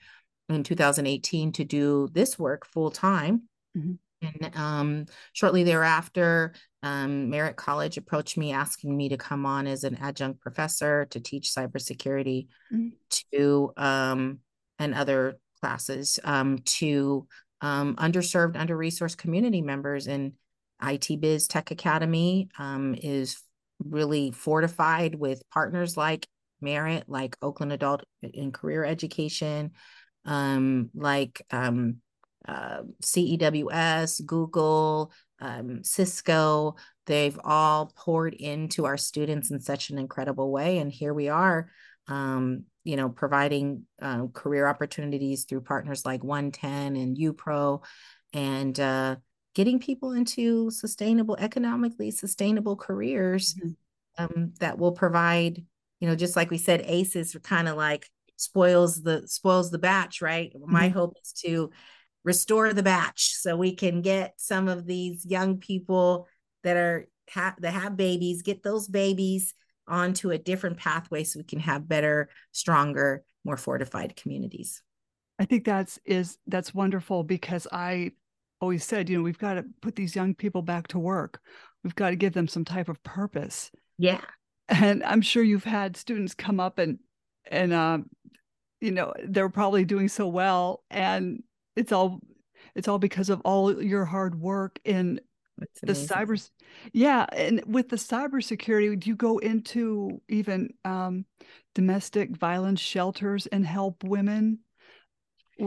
in 0.51 0.63
2018 0.63 1.53
to 1.53 1.65
do 1.65 2.11
this 2.13 2.39
work 2.39 2.67
full 2.67 2.91
time. 2.91 3.45
Mm-hmm. 3.75 3.93
And 4.21 4.55
um, 4.55 5.07
shortly 5.33 5.65
thereafter, 5.65 6.53
um, 6.83 7.31
Merritt 7.31 7.57
College 7.57 7.97
approached 7.97 8.37
me 8.37 8.53
asking 8.53 8.95
me 8.95 9.09
to 9.09 9.17
come 9.17 9.47
on 9.47 9.67
as 9.67 9.83
an 9.83 9.97
adjunct 9.97 10.43
professor 10.43 11.07
to 11.07 11.21
teach 11.21 11.55
cybersecurity 11.57 12.49
mm-hmm. 12.71 12.89
to 13.33 13.73
um, 13.79 14.41
and 14.79 14.95
other 14.95 15.39
classes 15.63 16.21
um, 16.23 16.59
to 16.67 17.27
um, 17.63 17.97
underserved, 17.97 18.59
under 18.59 18.77
resourced 18.77 19.17
community 19.17 19.63
members. 19.63 20.07
And 20.07 20.35
IT 20.83 21.19
Biz 21.19 21.49
Tech 21.49 21.71
Academy 21.71 22.51
um, 22.59 22.95
is 22.95 23.43
really 23.83 24.33
fortified 24.33 25.15
with 25.15 25.43
partners 25.51 25.97
like 25.97 26.27
Merritt, 26.61 27.05
like 27.09 27.37
Oakland 27.43 27.73
Adult 27.73 28.05
and 28.23 28.53
Career 28.53 28.85
Education, 28.85 29.73
um, 30.25 30.91
like 30.95 31.43
um, 31.51 31.97
uh, 32.47 32.83
CEWS, 33.03 34.25
Google, 34.25 35.13
um, 35.41 35.83
Cisco. 35.85 36.77
They've 37.07 37.39
all 37.45 37.93
poured 37.97 38.35
into 38.35 38.85
our 38.85 38.97
students 38.97 39.51
in 39.51 39.61
such 39.61 39.91
an 39.91 39.99
incredible 39.99 40.51
way. 40.51 40.79
And 40.79 40.93
here 40.93 41.15
we 41.15 41.29
are, 41.29 41.71
um, 42.09 42.65
you 42.85 42.97
know, 42.97 43.09
providing 43.09 43.87
uh, 44.01 44.27
career 44.33 44.67
opportunities 44.69 45.45
through 45.45 45.63
partners 45.63 46.05
like 46.05 46.23
110 46.23 46.97
and 46.97 47.17
UPro 47.17 47.83
and 48.33 48.79
uh, 48.79 49.17
getting 49.55 49.81
people 49.81 50.13
into 50.13 50.71
sustainable, 50.71 51.37
economically 51.39 52.11
sustainable 52.11 52.77
careers 52.77 53.55
mm-hmm. 53.55 54.25
um, 54.25 54.53
that 54.61 54.79
will 54.79 54.93
provide, 54.93 55.65
you 56.01 56.09
know, 56.09 56.17
just 56.17 56.37
like 56.37 56.51
we 56.51 56.59
said, 56.59 56.83
ACEs 56.87 57.35
are 57.35 57.41
kind 57.41 57.69
of 57.69 57.77
like 57.77 58.09
spoils 58.37 59.03
the 59.03 59.29
spoils 59.29 59.71
the 59.71 59.79
batch, 59.79 60.23
right? 60.23 60.53
Mm-hmm. 60.55 60.73
My 60.73 60.89
hope 60.89 61.15
is 61.23 61.33
to 61.45 61.71
restore 62.25 62.73
the 62.73 62.83
batch 62.83 63.35
so 63.35 63.57
we 63.57 63.75
can 63.75 64.03
get 64.03 64.35
some 64.37 64.69
of 64.69 64.87
these 64.87 65.25
young 65.25 65.59
people 65.59 66.27
that 66.65 66.77
are 66.77 67.07
have 67.29 67.61
that 67.61 67.75
have 67.75 67.97
babies, 67.97 68.43
get 68.43 68.63
those 68.63 68.89
babies 68.89 69.55
onto 69.87 70.31
a 70.31 70.39
different 70.39 70.79
pathway 70.79 71.25
so 71.25 71.39
we 71.39 71.45
can 71.45 71.61
have 71.61 71.89
better, 71.89 72.29
stronger, 72.53 73.25
more 73.45 73.57
fortified 73.57 74.17
communities. 74.17 74.83
I 75.39 75.45
think 75.45 75.65
that's 75.65 75.99
is 76.05 76.39
that's 76.47 76.75
wonderful 76.75 77.25
because 77.25 77.67
I 77.73 78.13
always 78.61 78.85
said, 78.85 79.09
you 79.09 79.17
know, 79.17 79.23
we've 79.23 79.39
got 79.39 79.55
to 79.55 79.65
put 79.81 79.97
these 79.97 80.15
young 80.15 80.35
people 80.35 80.63
back 80.63 80.89
to 80.89 80.99
work. 80.99 81.41
We've 81.83 81.95
got 81.95 82.11
to 82.11 82.17
give 82.17 82.35
them 82.35 82.47
some 82.47 82.65
type 82.65 82.89
of 82.89 83.03
purpose. 83.03 83.71
Yeah. 83.97 84.21
And 84.71 85.03
I'm 85.03 85.21
sure 85.21 85.43
you've 85.43 85.65
had 85.65 85.97
students 85.97 86.35
come 86.35 86.61
up 86.61 86.79
and 86.79 86.99
and 87.51 87.73
um, 87.73 88.09
you 88.81 88.93
know, 88.93 89.13
they're 89.25 89.49
probably 89.49 89.85
doing 89.85 90.09
so 90.09 90.27
well 90.29 90.85
and 90.91 91.43
it's 91.77 91.93
all 91.93 92.21
it's 92.75 92.89
all 92.89 92.99
because 92.99 93.31
of 93.31 93.41
all 93.45 93.83
your 93.83 94.05
hard 94.05 94.41
work 94.41 94.79
in 94.85 95.21
the 95.83 95.93
cyber 95.93 96.49
yeah 96.95 97.27
and 97.33 97.63
with 97.67 97.91
the 97.91 97.97
cybersecurity 97.97 98.99
do 98.99 99.11
you 99.11 99.17
go 99.17 99.37
into 99.39 100.21
even 100.29 100.73
um, 100.87 101.27
domestic 101.75 102.35
violence 102.35 102.81
shelters 102.81 103.47
and 103.47 103.67
help 103.67 104.03
women 104.03 104.59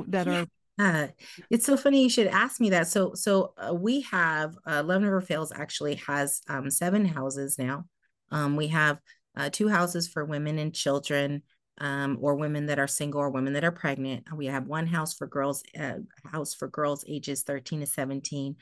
that 0.08 0.26
yeah. 0.26 0.42
are 0.42 0.46
uh, 0.80 1.08
it's 1.52 1.68
so 1.68 1.78
funny 1.78 2.02
you 2.02 2.10
should 2.10 2.26
ask 2.26 2.60
me 2.60 2.72
that. 2.72 2.88
So, 2.88 3.14
so 3.14 3.54
uh, 3.58 3.76
we 3.76 4.02
have 4.02 4.56
uh, 4.66 4.82
Love 4.84 5.04
Never 5.04 5.22
Fails 5.22 5.52
actually 5.56 6.02
has 6.08 6.42
um, 6.50 6.72
seven 6.72 7.06
houses 7.06 7.60
now. 7.60 7.86
Um, 8.34 8.56
we 8.56 8.68
have 8.68 9.00
uh, 9.36 9.50
two 9.52 9.68
houses 9.70 10.08
for 10.08 10.26
women 10.26 10.60
and 10.60 10.74
children, 10.74 11.44
um, 11.80 12.18
or 12.22 12.36
women 12.36 12.68
that 12.68 12.80
are 12.80 12.88
single 12.88 13.22
or 13.22 13.30
women 13.30 13.54
that 13.54 13.64
are 13.64 13.72
pregnant. 13.72 14.26
We 14.36 14.48
have 14.48 14.68
one 14.68 14.88
house 14.88 15.14
for 15.14 15.28
girls, 15.28 15.64
uh, 15.80 16.00
house 16.26 16.54
for 16.54 16.68
girls 16.68 17.06
ages 17.08 17.44
13 17.44 17.80
to 17.80 17.86
17. 17.86 18.56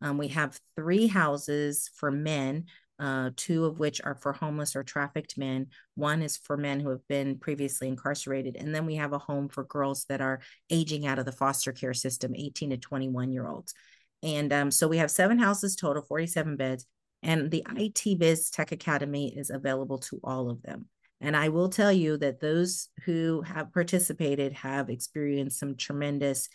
Um, 0.00 0.18
we 0.18 0.28
have 0.28 0.58
three 0.76 1.06
houses 1.06 1.90
for 1.96 2.10
men 2.10 2.66
uh, 2.98 3.30
two 3.36 3.64
of 3.64 3.78
which 3.78 4.00
are 4.04 4.14
for 4.14 4.32
homeless 4.32 4.76
or 4.76 4.82
trafficked 4.82 5.36
men. 5.36 5.66
One 5.94 6.22
is 6.22 6.36
for 6.36 6.56
men 6.56 6.80
who 6.80 6.90
have 6.90 7.06
been 7.08 7.38
previously 7.38 7.88
incarcerated. 7.88 8.56
And 8.56 8.74
then 8.74 8.86
we 8.86 8.96
have 8.96 9.12
a 9.12 9.18
home 9.18 9.48
for 9.48 9.64
girls 9.64 10.04
that 10.08 10.20
are 10.20 10.40
aging 10.70 11.06
out 11.06 11.18
of 11.18 11.24
the 11.24 11.32
foster 11.32 11.72
care 11.72 11.94
system, 11.94 12.34
18 12.34 12.70
to 12.70 12.76
21 12.76 13.32
year 13.32 13.48
olds. 13.48 13.74
And 14.22 14.52
um, 14.52 14.70
so 14.70 14.88
we 14.88 14.98
have 14.98 15.10
seven 15.10 15.38
houses 15.38 15.76
total, 15.76 16.02
47 16.02 16.56
beds. 16.56 16.86
And 17.24 17.50
the 17.50 17.66
IT 17.74 18.18
Biz 18.18 18.50
Tech 18.50 18.70
Academy 18.70 19.34
is 19.36 19.50
available 19.50 19.98
to 19.98 20.20
all 20.22 20.50
of 20.50 20.62
them. 20.62 20.86
And 21.20 21.34
I 21.34 21.48
will 21.48 21.70
tell 21.70 21.90
you 21.90 22.18
that 22.18 22.40
those 22.40 22.90
who 23.04 23.40
have 23.42 23.72
participated 23.72 24.52
have 24.52 24.90
experienced 24.90 25.58
some 25.58 25.74
tremendous 25.74 26.50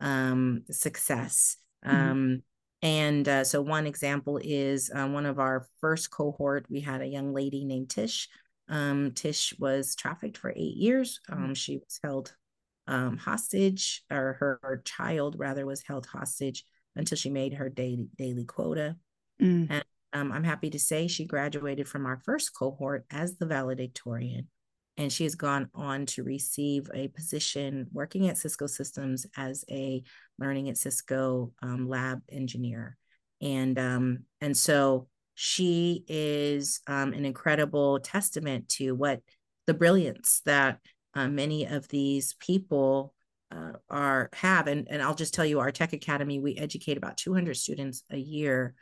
um, 0.00 0.62
success. 0.70 1.58
Mm-hmm. 1.86 1.96
Um, 1.96 2.42
and 2.80 3.28
uh, 3.28 3.44
so, 3.44 3.60
one 3.60 3.86
example 3.86 4.40
is 4.42 4.90
uh, 4.94 5.06
one 5.06 5.26
of 5.26 5.38
our 5.38 5.66
first 5.80 6.10
cohort, 6.10 6.66
we 6.70 6.80
had 6.80 7.02
a 7.02 7.06
young 7.06 7.32
lady 7.32 7.64
named 7.64 7.90
Tish. 7.90 8.28
Um, 8.68 9.12
Tish 9.12 9.54
was 9.58 9.94
trafficked 9.94 10.38
for 10.38 10.50
eight 10.50 10.76
years. 10.76 11.20
Um, 11.30 11.50
mm. 11.50 11.56
she 11.56 11.78
was 11.78 12.00
held 12.02 12.34
um, 12.86 13.16
hostage, 13.16 14.02
or 14.10 14.34
her, 14.40 14.60
her, 14.62 14.82
child 14.84 15.36
rather 15.38 15.64
was 15.66 15.82
held 15.82 16.06
hostage 16.06 16.64
until 16.96 17.16
she 17.16 17.30
made 17.30 17.54
her 17.54 17.68
daily, 17.68 18.08
daily 18.18 18.44
quota. 18.44 18.96
Mm. 19.40 19.66
And 19.70 19.84
um, 20.14 20.32
I'm 20.32 20.44
happy 20.44 20.70
to 20.70 20.78
say 20.78 21.06
she 21.06 21.26
graduated 21.26 21.88
from 21.88 22.06
our 22.06 22.16
first 22.24 22.54
cohort 22.54 23.04
as 23.10 23.36
the 23.36 23.46
valedictorian 23.46 24.48
and 24.96 25.12
she 25.12 25.24
has 25.24 25.34
gone 25.34 25.68
on 25.74 26.06
to 26.06 26.22
receive 26.22 26.88
a 26.94 27.08
position 27.08 27.88
working 27.92 28.28
at 28.28 28.38
Cisco 28.38 28.66
Systems 28.66 29.26
as 29.36 29.64
a 29.70 30.02
learning 30.38 30.68
at 30.68 30.76
Cisco 30.76 31.52
um, 31.62 31.88
lab 31.88 32.20
engineer, 32.30 32.96
and 33.40 33.78
um, 33.78 34.18
and 34.40 34.56
so 34.56 35.08
she 35.34 36.04
is 36.06 36.80
um, 36.86 37.12
an 37.12 37.24
incredible 37.24 37.98
testament 38.00 38.68
to 38.68 38.92
what 38.92 39.20
the 39.66 39.74
brilliance 39.74 40.42
that 40.46 40.78
uh, 41.14 41.26
many 41.28 41.66
of 41.66 41.88
these 41.88 42.34
people 42.38 43.14
uh, 43.50 43.72
are 43.90 44.30
have, 44.34 44.68
and 44.68 44.86
and 44.88 45.02
I'll 45.02 45.14
just 45.14 45.34
tell 45.34 45.46
you, 45.46 45.58
our 45.58 45.72
Tech 45.72 45.92
Academy 45.92 46.38
we 46.38 46.56
educate 46.56 46.96
about 46.96 47.16
200 47.16 47.56
students 47.56 48.04
a 48.10 48.18
year. 48.18 48.74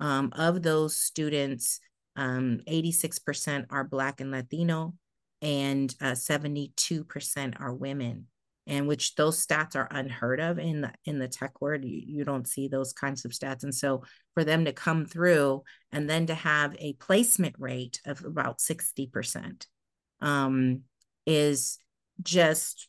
Um, 0.00 0.32
of 0.34 0.62
those 0.62 0.96
students, 0.96 1.80
86% 2.18 3.58
um, 3.58 3.66
are 3.70 3.84
Black 3.84 4.20
and 4.20 4.30
Latino 4.30 4.94
and 5.42 5.94
uh, 6.00 6.12
72% 6.12 7.60
are 7.60 7.74
women 7.74 8.26
and 8.66 8.86
which 8.86 9.14
those 9.14 9.44
stats 9.44 9.74
are 9.74 9.88
unheard 9.90 10.38
of 10.38 10.58
in 10.58 10.82
the 10.82 10.92
in 11.04 11.18
the 11.18 11.28
tech 11.28 11.60
world. 11.60 11.84
You, 11.84 12.02
you 12.04 12.24
don't 12.24 12.46
see 12.46 12.68
those 12.68 12.92
kinds 12.92 13.24
of 13.24 13.32
stats. 13.32 13.62
And 13.62 13.74
so 13.74 14.02
for 14.34 14.44
them 14.44 14.64
to 14.66 14.72
come 14.72 15.06
through 15.06 15.62
and 15.92 16.08
then 16.08 16.26
to 16.26 16.34
have 16.34 16.76
a 16.78 16.92
placement 16.94 17.56
rate 17.58 18.00
of 18.04 18.24
about 18.24 18.58
60% 18.58 19.66
um, 20.20 20.82
is 21.26 21.78
just 22.22 22.88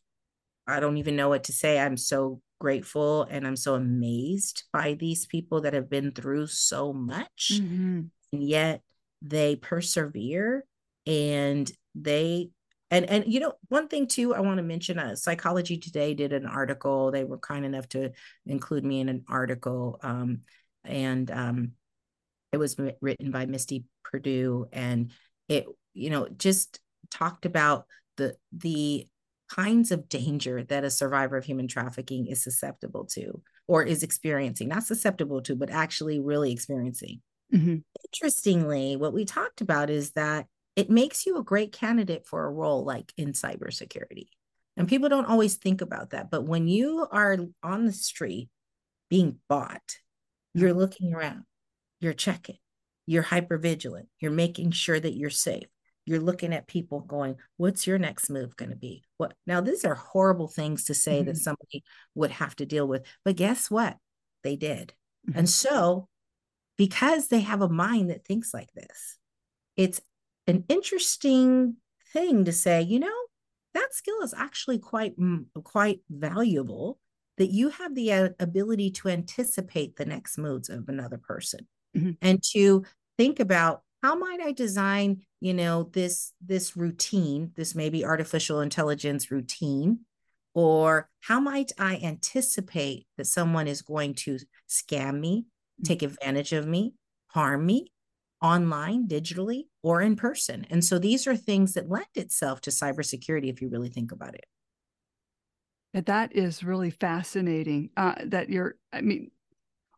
i 0.67 0.79
don't 0.81 0.97
even 0.97 1.15
know 1.15 1.29
what 1.29 1.45
to 1.45 1.53
say. 1.53 1.79
I'm 1.79 1.97
so 1.97 2.41
grateful 2.61 3.23
and 3.31 3.47
i'm 3.47 3.55
so 3.55 3.73
amazed 3.73 4.65
by 4.71 4.93
these 4.93 5.25
people 5.25 5.61
that 5.61 5.73
have 5.73 5.89
been 5.89 6.11
through 6.11 6.45
so 6.45 6.93
much 6.93 7.53
mm-hmm. 7.53 8.01
and 8.31 8.43
yet 8.43 8.81
they 9.23 9.55
persevere 9.55 10.63
and 11.07 11.71
they 11.95 12.51
and 12.91 13.09
and 13.09 13.25
you 13.25 13.39
know 13.39 13.53
one 13.69 13.87
thing 13.87 14.05
too 14.05 14.35
i 14.35 14.39
want 14.39 14.57
to 14.57 14.63
mention 14.63 14.99
uh, 14.99 15.15
psychology 15.15 15.75
today 15.75 16.13
did 16.13 16.33
an 16.33 16.45
article 16.45 17.09
they 17.09 17.23
were 17.23 17.39
kind 17.39 17.65
enough 17.65 17.89
to 17.89 18.11
include 18.45 18.85
me 18.85 18.99
in 18.99 19.09
an 19.09 19.23
article 19.27 19.99
um, 20.03 20.41
and 20.85 21.31
um, 21.31 21.71
it 22.51 22.57
was 22.57 22.77
written 23.01 23.31
by 23.31 23.47
misty 23.47 23.85
purdue 24.03 24.67
and 24.71 25.09
it 25.49 25.65
you 25.95 26.11
know 26.11 26.27
just 26.37 26.79
talked 27.09 27.47
about 27.47 27.87
the 28.17 28.35
the 28.51 29.07
kinds 29.55 29.91
of 29.91 30.07
danger 30.07 30.63
that 30.63 30.83
a 30.83 30.89
survivor 30.89 31.37
of 31.37 31.45
human 31.45 31.67
trafficking 31.67 32.27
is 32.27 32.43
susceptible 32.43 33.05
to 33.05 33.41
or 33.67 33.83
is 33.83 34.03
experiencing 34.03 34.67
not 34.67 34.83
susceptible 34.83 35.41
to 35.41 35.55
but 35.55 35.69
actually 35.69 36.19
really 36.19 36.51
experiencing 36.51 37.21
mm-hmm. 37.53 37.77
interestingly 38.05 38.95
what 38.95 39.13
we 39.13 39.25
talked 39.25 39.61
about 39.61 39.89
is 39.89 40.11
that 40.11 40.45
it 40.75 40.89
makes 40.89 41.25
you 41.25 41.37
a 41.37 41.43
great 41.43 41.71
candidate 41.71 42.25
for 42.25 42.45
a 42.45 42.51
role 42.51 42.83
like 42.83 43.11
in 43.17 43.33
cybersecurity. 43.33 44.27
And 44.77 44.87
people 44.87 45.09
don't 45.09 45.25
always 45.25 45.55
think 45.55 45.81
about 45.81 46.11
that. 46.11 46.31
But 46.31 46.45
when 46.45 46.67
you 46.67 47.05
are 47.11 47.37
on 47.61 47.85
the 47.85 47.91
street 47.91 48.49
being 49.09 49.37
bought, 49.49 49.97
you're 50.53 50.73
looking 50.73 51.13
around, 51.13 51.43
you're 51.99 52.13
checking, 52.13 52.57
you're 53.05 53.21
hyper 53.21 53.57
vigilant, 53.57 54.07
you're 54.19 54.31
making 54.31 54.71
sure 54.71 54.99
that 54.99 55.15
you're 55.15 55.29
safe. 55.29 55.67
You're 56.05 56.19
looking 56.19 56.53
at 56.53 56.67
people 56.67 57.01
going, 57.01 57.35
what's 57.57 57.85
your 57.85 57.99
next 57.99 58.29
move 58.29 58.55
going 58.55 58.71
to 58.71 58.75
be? 58.75 59.03
What 59.17 59.33
now? 59.45 59.61
These 59.61 59.85
are 59.85 59.95
horrible 59.95 60.47
things 60.47 60.85
to 60.85 60.93
say 60.93 61.19
mm-hmm. 61.19 61.27
that 61.27 61.37
somebody 61.37 61.83
would 62.15 62.31
have 62.31 62.55
to 62.57 62.65
deal 62.65 62.87
with. 62.87 63.03
But 63.23 63.35
guess 63.35 63.69
what? 63.69 63.97
They 64.43 64.55
did. 64.55 64.93
Mm-hmm. 65.29 65.39
And 65.39 65.49
so, 65.49 66.07
because 66.77 67.27
they 67.27 67.41
have 67.41 67.61
a 67.61 67.69
mind 67.69 68.09
that 68.09 68.25
thinks 68.25 68.53
like 68.53 68.71
this, 68.73 69.17
it's 69.77 70.01
an 70.47 70.63
interesting 70.67 71.75
thing 72.11 72.45
to 72.45 72.51
say, 72.51 72.81
you 72.81 72.99
know, 72.99 73.13
that 73.73 73.93
skill 73.93 74.21
is 74.21 74.33
actually 74.33 74.79
quite 74.79 75.13
quite 75.63 75.99
valuable. 76.09 76.99
that 77.37 77.51
you 77.51 77.69
have 77.69 77.95
the 77.95 78.11
uh, 78.11 78.29
ability 78.39 78.91
to 78.91 79.07
anticipate 79.07 79.95
the 79.95 80.05
next 80.05 80.37
moods 80.37 80.69
of 80.69 80.89
another 80.89 81.17
person 81.17 81.67
mm-hmm. 81.95 82.11
and 82.21 82.43
to 82.43 82.83
think 83.17 83.39
about 83.39 83.81
how 84.03 84.15
might 84.15 84.41
i 84.41 84.51
design 84.51 85.21
you 85.41 85.53
know 85.53 85.89
this 85.91 86.31
this 86.39 86.77
routine 86.77 87.51
this 87.55 87.75
maybe 87.75 88.05
artificial 88.05 88.61
intelligence 88.61 89.29
routine 89.29 89.99
or 90.53 91.09
how 91.21 91.39
might 91.39 91.71
i 91.77 91.99
anticipate 92.01 93.05
that 93.17 93.27
someone 93.27 93.67
is 93.67 93.81
going 93.81 94.13
to 94.13 94.37
scam 94.69 95.19
me 95.19 95.41
mm-hmm. 95.41 95.83
take 95.83 96.01
advantage 96.01 96.53
of 96.53 96.65
me 96.65 96.93
harm 97.27 97.65
me 97.65 97.91
online 98.41 99.07
digitally 99.07 99.63
or 99.83 100.01
in 100.01 100.15
person? 100.15 100.65
And 100.69 100.83
so 100.83 100.97
these 100.97 101.27
are 101.27 101.35
things 101.35 101.73
that 101.73 101.89
lend 101.89 102.05
itself 102.15 102.61
to 102.61 102.69
cybersecurity 102.71 103.49
if 103.49 103.61
you 103.61 103.69
really 103.69 103.89
think 103.89 104.11
about 104.11 104.35
it. 104.35 104.45
That 106.05 106.35
is 106.35 106.63
really 106.63 106.89
fascinating 106.89 107.89
uh, 107.97 108.15
that 108.25 108.49
you're 108.49 108.75
i 108.93 109.01
mean 109.01 109.31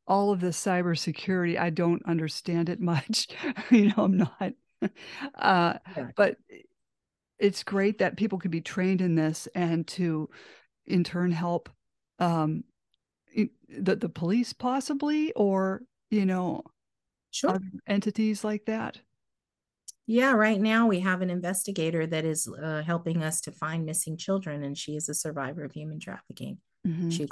all 0.05 0.31
of 0.31 0.41
this 0.41 0.59
cybersecurity 0.61 1.57
i 1.57 1.69
don't 1.69 2.03
understand 2.05 2.69
it 2.69 2.81
much. 2.93 3.27
You 3.69 3.89
know 3.89 4.03
i'm 4.03 4.17
not 4.17 4.53
uh, 5.35 5.73
yeah. 5.97 6.07
but 6.15 6.37
it's 7.39 7.63
great 7.63 7.99
that 7.99 8.17
people 8.17 8.37
can 8.37 8.51
be 8.51 8.61
trained 8.61 9.01
in 9.01 9.15
this 9.15 9.47
and 9.55 9.87
to 9.87 10.29
in 10.85 11.03
turn 11.03 11.31
help 11.31 11.69
um, 12.19 12.63
the, 13.35 13.95
the 13.95 14.09
police 14.09 14.53
possibly 14.53 15.31
or 15.33 15.81
you 16.09 16.25
know 16.25 16.63
sure. 17.31 17.59
entities 17.87 18.43
like 18.43 18.65
that 18.65 18.99
yeah, 20.05 20.33
right 20.33 20.59
now 20.59 20.87
we 20.87 20.99
have 20.99 21.21
an 21.21 21.29
investigator 21.29 22.05
that 22.07 22.25
is 22.25 22.47
uh, 22.61 22.81
helping 22.85 23.23
us 23.23 23.39
to 23.41 23.51
find 23.51 23.85
missing 23.85 24.17
children, 24.17 24.63
and 24.63 24.77
she 24.77 24.97
is 24.97 25.07
a 25.07 25.13
survivor 25.13 25.63
of 25.63 25.71
human 25.71 25.99
trafficking. 25.99 26.57
Mm-hmm. 26.85 27.09
She 27.09 27.27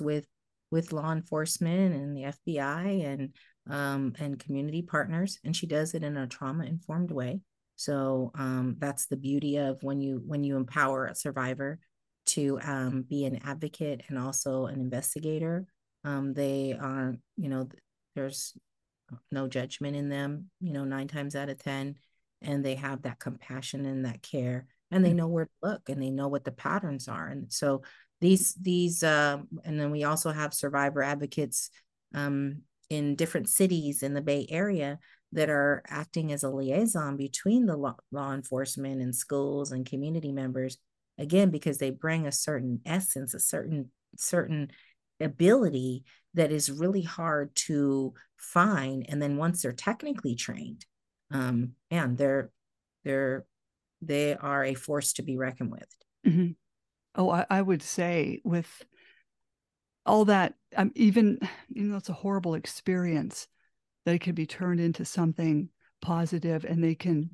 with 0.00 0.26
with 0.70 0.92
law 0.92 1.12
enforcement 1.12 1.94
and 1.94 2.16
the 2.16 2.22
FBI 2.22 3.04
and 3.04 3.34
um, 3.68 4.14
and 4.18 4.38
community 4.38 4.82
partners, 4.82 5.38
and 5.44 5.54
she 5.54 5.66
does 5.66 5.94
it 5.94 6.02
in 6.02 6.16
a 6.16 6.26
trauma 6.26 6.64
informed 6.64 7.10
way. 7.10 7.40
So 7.76 8.32
um, 8.34 8.76
that's 8.78 9.06
the 9.06 9.16
beauty 9.16 9.56
of 9.56 9.82
when 9.82 10.00
you 10.00 10.22
when 10.26 10.44
you 10.44 10.56
empower 10.56 11.06
a 11.06 11.14
survivor 11.14 11.78
to 12.24 12.58
um, 12.62 13.02
be 13.08 13.24
an 13.24 13.40
advocate 13.44 14.02
and 14.08 14.18
also 14.18 14.66
an 14.66 14.80
investigator. 14.80 15.66
Um, 16.04 16.34
they 16.34 16.76
are, 16.80 17.16
you 17.36 17.48
know, 17.48 17.68
there's 18.14 18.54
no 19.30 19.48
judgment 19.48 19.96
in 19.96 20.08
them, 20.08 20.50
you 20.60 20.72
know, 20.72 20.84
nine 20.84 21.08
times 21.08 21.34
out 21.36 21.48
of 21.48 21.58
10. 21.58 21.96
And 22.40 22.64
they 22.64 22.74
have 22.74 23.02
that 23.02 23.20
compassion 23.20 23.86
and 23.86 24.04
that 24.04 24.22
care 24.22 24.66
and 24.90 25.04
they 25.04 25.12
mm. 25.12 25.16
know 25.16 25.28
where 25.28 25.44
to 25.44 25.50
look 25.62 25.88
and 25.88 26.02
they 26.02 26.10
know 26.10 26.28
what 26.28 26.44
the 26.44 26.52
patterns 26.52 27.08
are. 27.08 27.28
And 27.28 27.52
so 27.52 27.82
these, 28.20 28.54
these, 28.54 29.02
uh, 29.02 29.38
and 29.64 29.80
then 29.80 29.90
we 29.90 30.04
also 30.04 30.30
have 30.32 30.52
survivor 30.52 31.02
advocates 31.02 31.70
um, 32.14 32.62
in 32.90 33.16
different 33.16 33.48
cities 33.48 34.02
in 34.02 34.14
the 34.14 34.20
Bay 34.20 34.46
Area 34.50 34.98
that 35.32 35.48
are 35.48 35.82
acting 35.88 36.32
as 36.32 36.42
a 36.42 36.50
liaison 36.50 37.16
between 37.16 37.66
the 37.66 37.76
law, 37.76 37.96
law 38.10 38.32
enforcement 38.34 39.00
and 39.00 39.14
schools 39.14 39.72
and 39.72 39.86
community 39.86 40.32
members 40.32 40.78
again 41.18 41.50
because 41.50 41.78
they 41.78 41.90
bring 41.90 42.26
a 42.26 42.32
certain 42.32 42.80
essence 42.84 43.34
a 43.34 43.40
certain 43.40 43.90
certain 44.16 44.70
ability 45.20 46.04
that 46.34 46.50
is 46.50 46.70
really 46.70 47.02
hard 47.02 47.54
to 47.54 48.12
find 48.36 49.06
and 49.08 49.22
then 49.22 49.36
once 49.36 49.62
they're 49.62 49.72
technically 49.72 50.34
trained 50.34 50.84
um 51.30 51.72
and 51.90 52.16
they're 52.18 52.50
they're 53.04 53.44
they 54.00 54.34
are 54.34 54.64
a 54.64 54.74
force 54.74 55.12
to 55.12 55.22
be 55.22 55.36
reckoned 55.36 55.70
with 55.70 55.96
mm-hmm. 56.26 56.52
oh 57.14 57.30
I, 57.30 57.46
I, 57.48 57.62
would 57.62 57.82
say 57.82 58.40
with 58.42 58.84
all 60.06 60.24
that 60.24 60.54
um, 60.76 60.90
even 60.94 61.38
you 61.68 61.84
know 61.84 61.96
it's 61.96 62.08
a 62.08 62.14
horrible 62.14 62.54
experience 62.54 63.48
that 64.04 64.14
it 64.14 64.20
can 64.20 64.34
be 64.34 64.46
turned 64.46 64.80
into 64.80 65.04
something 65.04 65.68
positive 66.00 66.64
and 66.64 66.82
they 66.82 66.94
can 66.94 67.30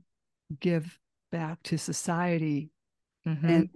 give 0.60 0.98
back 1.32 1.62
to 1.62 1.76
society 1.78 2.70
mm-hmm. 3.26 3.46
and 3.46 3.70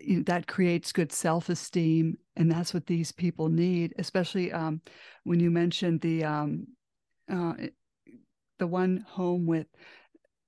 you 0.00 0.16
know, 0.16 0.22
that 0.24 0.46
creates 0.46 0.92
good 0.92 1.12
self-esteem 1.12 2.16
and 2.36 2.50
that's 2.50 2.74
what 2.74 2.86
these 2.86 3.12
people 3.12 3.48
need 3.48 3.94
especially 3.98 4.52
um, 4.52 4.80
when 5.24 5.40
you 5.40 5.50
mentioned 5.50 6.00
the 6.00 6.24
um, 6.24 6.66
uh, 7.30 7.54
the 8.58 8.66
one 8.66 9.04
home 9.08 9.46
with 9.46 9.66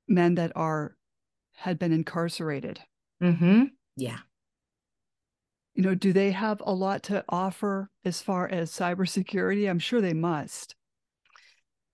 men 0.08 0.34
that 0.36 0.52
are 0.56 0.96
had 1.54 1.78
been 1.78 1.92
incarcerated 1.92 2.80
mm-hmm. 3.22 3.64
yeah 3.96 4.18
you 5.78 5.84
know 5.84 5.94
do 5.94 6.12
they 6.12 6.32
have 6.32 6.60
a 6.66 6.74
lot 6.74 7.04
to 7.04 7.24
offer 7.28 7.88
as 8.04 8.20
far 8.20 8.46
as 8.48 8.70
cybersecurity 8.70 9.70
i'm 9.70 9.78
sure 9.78 10.02
they 10.02 10.12
must 10.12 10.74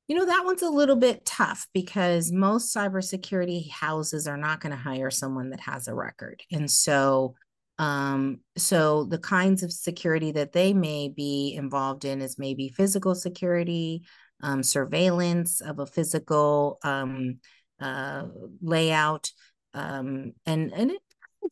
you 0.06 0.16
know, 0.16 0.26
that 0.26 0.44
one's 0.44 0.62
a 0.62 0.68
little 0.68 0.96
bit 0.96 1.24
tough 1.24 1.66
because 1.72 2.30
most 2.30 2.74
cybersecurity 2.74 3.70
houses 3.70 4.28
are 4.28 4.36
not 4.36 4.60
going 4.60 4.72
to 4.72 4.76
hire 4.76 5.10
someone 5.10 5.50
that 5.50 5.60
has 5.60 5.88
a 5.88 5.94
record. 5.94 6.42
And 6.52 6.70
so, 6.70 7.36
um, 7.78 8.40
so 8.56 9.04
the 9.04 9.18
kinds 9.18 9.62
of 9.62 9.72
security 9.72 10.30
that 10.32 10.52
they 10.52 10.74
may 10.74 11.08
be 11.08 11.54
involved 11.56 12.04
in 12.04 12.20
is 12.20 12.38
maybe 12.38 12.68
physical 12.68 13.14
security, 13.14 14.02
um, 14.42 14.62
surveillance 14.62 15.62
of 15.62 15.78
a 15.78 15.86
physical 15.86 16.78
um, 16.84 17.38
uh, 17.80 18.24
layout, 18.60 19.30
um, 19.72 20.32
and 20.46 20.72
and 20.72 20.90
it 20.90 21.02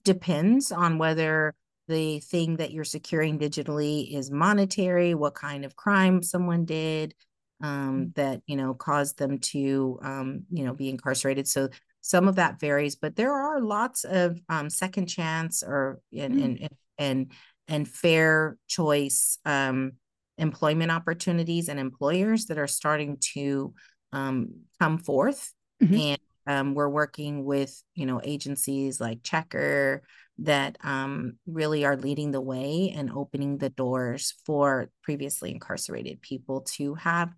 depends 0.05 0.71
on 0.71 0.99
whether 0.99 1.55
the 1.88 2.21
thing 2.21 2.57
that 2.57 2.73
you're 2.73 2.85
securing 2.85 3.38
digitally 3.38 4.14
is 4.16 4.31
monetary, 4.31 5.14
what 5.14 5.35
kind 5.35 5.64
of 5.64 5.77
crime 5.77 6.23
someone 6.23 6.64
did, 6.64 7.14
um, 7.62 8.07
mm. 8.07 8.14
that 8.14 8.42
you 8.47 8.57
know 8.57 8.75
caused 8.75 9.18
them 9.18 9.38
to 9.38 9.99
um, 10.03 10.45
you 10.51 10.64
know 10.64 10.75
be 10.75 10.88
incarcerated. 10.88 11.49
So 11.49 11.68
some 12.01 12.29
of 12.29 12.37
that 12.37 12.61
varies, 12.61 12.97
but 12.97 13.16
there 13.16 13.33
are 13.33 13.61
lots 13.61 14.05
of 14.05 14.40
um, 14.49 14.68
second 14.71 15.07
chance 15.07 15.62
or 15.62 16.01
and 16.16 16.35
mm. 16.35 16.45
and, 16.45 16.68
and 16.99 17.33
and 17.68 17.88
fair 17.88 18.57
choice 18.68 19.38
um, 19.45 19.92
employment 20.38 20.90
opportunities 20.90 21.68
and 21.68 21.79
employers 21.79 22.47
that 22.47 22.59
are 22.59 22.66
starting 22.66 23.18
to 23.35 23.75
um, 24.12 24.49
come 24.81 24.99
forth. 24.99 25.53
Mm-hmm. 25.83 25.95
And 25.95 26.18
um, 26.47 26.75
we're 26.75 26.88
working 26.88 27.45
with 27.45 27.83
you 27.95 28.07
know 28.07 28.21
agencies 28.23 29.01
like 29.01 29.23
Checkr 29.23 30.01
that 30.43 30.77
um, 30.83 31.35
really 31.47 31.85
are 31.85 31.97
leading 31.97 32.31
the 32.31 32.41
way 32.41 32.93
and 32.95 33.11
opening 33.11 33.59
the 33.59 33.71
doors 33.71 34.35
for 34.45 34.91
previously 35.03 35.51
incarcerated 35.51 36.21
people 36.21 36.63
to 36.63 36.95
have 36.95 37.33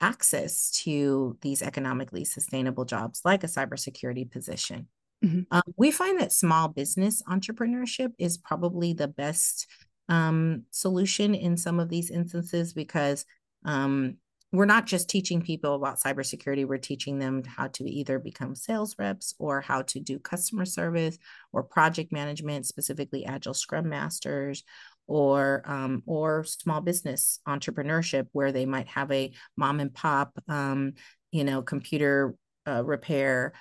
access 0.00 0.70
to 0.70 1.36
these 1.40 1.62
economically 1.62 2.24
sustainable 2.24 2.84
jobs 2.84 3.22
like 3.24 3.42
a 3.42 3.48
cybersecurity 3.48 4.30
position. 4.30 4.88
Mm-hmm. 5.24 5.42
Um, 5.50 5.62
we 5.76 5.90
find 5.90 6.20
that 6.20 6.32
small 6.32 6.68
business 6.68 7.22
entrepreneurship 7.28 8.12
is 8.18 8.38
probably 8.38 8.92
the 8.92 9.08
best 9.08 9.66
um, 10.08 10.64
solution 10.70 11.34
in 11.34 11.56
some 11.56 11.80
of 11.80 11.88
these 11.88 12.10
instances 12.10 12.72
because 12.74 13.24
um, 13.64 14.18
we're 14.52 14.64
not 14.64 14.86
just 14.86 15.10
teaching 15.10 15.42
people 15.42 15.74
about 15.74 16.00
cybersecurity, 16.00 16.64
we're 16.64 16.78
teaching 16.78 17.18
them 17.18 17.42
how 17.44 17.66
to 17.68 17.84
either 17.84 18.18
become 18.18 18.54
sales 18.54 18.94
reps 18.98 19.34
or 19.38 19.60
how 19.60 19.82
to 19.82 20.00
do 20.00 20.18
customer 20.18 20.64
service 20.64 21.18
or 21.52 21.62
project 21.62 22.12
management, 22.12 22.66
specifically 22.66 23.24
Agile 23.26 23.54
Scrum 23.54 23.88
Masters 23.88 24.62
or 25.06 25.62
um, 25.66 26.02
or 26.06 26.44
small 26.44 26.80
business 26.80 27.40
entrepreneurship 27.46 28.26
where 28.32 28.52
they 28.52 28.66
might 28.66 28.88
have 28.88 29.10
a 29.12 29.32
mom 29.56 29.80
and 29.80 29.94
pop 29.94 30.32
um, 30.48 30.94
you 31.30 31.44
know 31.44 31.62
computer 31.62 32.34
uh, 32.66 32.84
repair 32.84 33.52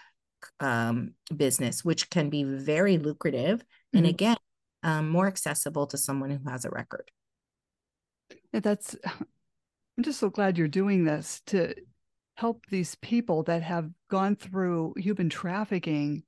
um, 0.59 1.13
business 1.35 1.85
which 1.85 2.09
can 2.09 2.29
be 2.29 2.43
very 2.43 2.97
lucrative 2.97 3.59
mm-hmm. 3.59 3.97
and 3.97 4.07
again 4.07 4.37
um, 4.83 5.09
more 5.09 5.27
accessible 5.27 5.87
to 5.87 5.97
someone 5.97 6.29
who 6.29 6.49
has 6.49 6.65
a 6.65 6.69
record 6.69 7.09
that's 8.53 8.95
i'm 9.97 10.03
just 10.03 10.19
so 10.19 10.29
glad 10.29 10.57
you're 10.57 10.67
doing 10.67 11.03
this 11.03 11.41
to 11.45 11.73
help 12.35 12.65
these 12.67 12.95
people 12.95 13.43
that 13.43 13.63
have 13.63 13.89
gone 14.09 14.35
through 14.35 14.93
human 14.97 15.29
trafficking 15.29 16.23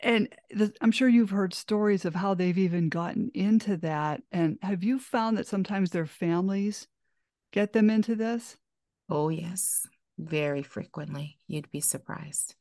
and 0.00 0.28
the, 0.50 0.72
I'm 0.82 0.92
sure 0.92 1.08
you've 1.08 1.30
heard 1.30 1.54
stories 1.54 2.04
of 2.04 2.14
how 2.14 2.34
they've 2.34 2.58
even 2.58 2.90
gotten 2.90 3.30
into 3.32 3.78
that. 3.78 4.22
And 4.30 4.58
have 4.62 4.84
you 4.84 4.98
found 4.98 5.38
that 5.38 5.46
sometimes 5.46 5.90
their 5.90 6.06
families 6.06 6.86
get 7.52 7.72
them 7.72 7.88
into 7.88 8.14
this? 8.14 8.56
Oh, 9.08 9.30
yes, 9.30 9.86
very 10.18 10.62
frequently. 10.62 11.38
You'd 11.46 11.70
be 11.70 11.80
surprised. 11.80 12.54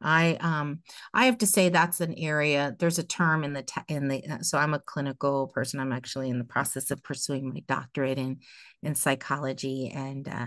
I 0.00 0.36
um 0.40 0.80
I 1.12 1.26
have 1.26 1.38
to 1.38 1.46
say 1.46 1.68
that's 1.68 2.00
an 2.00 2.14
area. 2.14 2.74
There's 2.78 2.98
a 2.98 3.04
term 3.06 3.44
in 3.44 3.52
the 3.52 3.64
in 3.88 4.08
the 4.08 4.24
uh, 4.26 4.38
so 4.40 4.58
I'm 4.58 4.74
a 4.74 4.80
clinical 4.80 5.48
person. 5.48 5.80
I'm 5.80 5.92
actually 5.92 6.30
in 6.30 6.38
the 6.38 6.44
process 6.44 6.90
of 6.90 7.02
pursuing 7.02 7.48
my 7.48 7.60
doctorate 7.66 8.18
in 8.18 8.38
in 8.82 8.94
psychology 8.94 9.90
and 9.94 10.28
uh, 10.28 10.46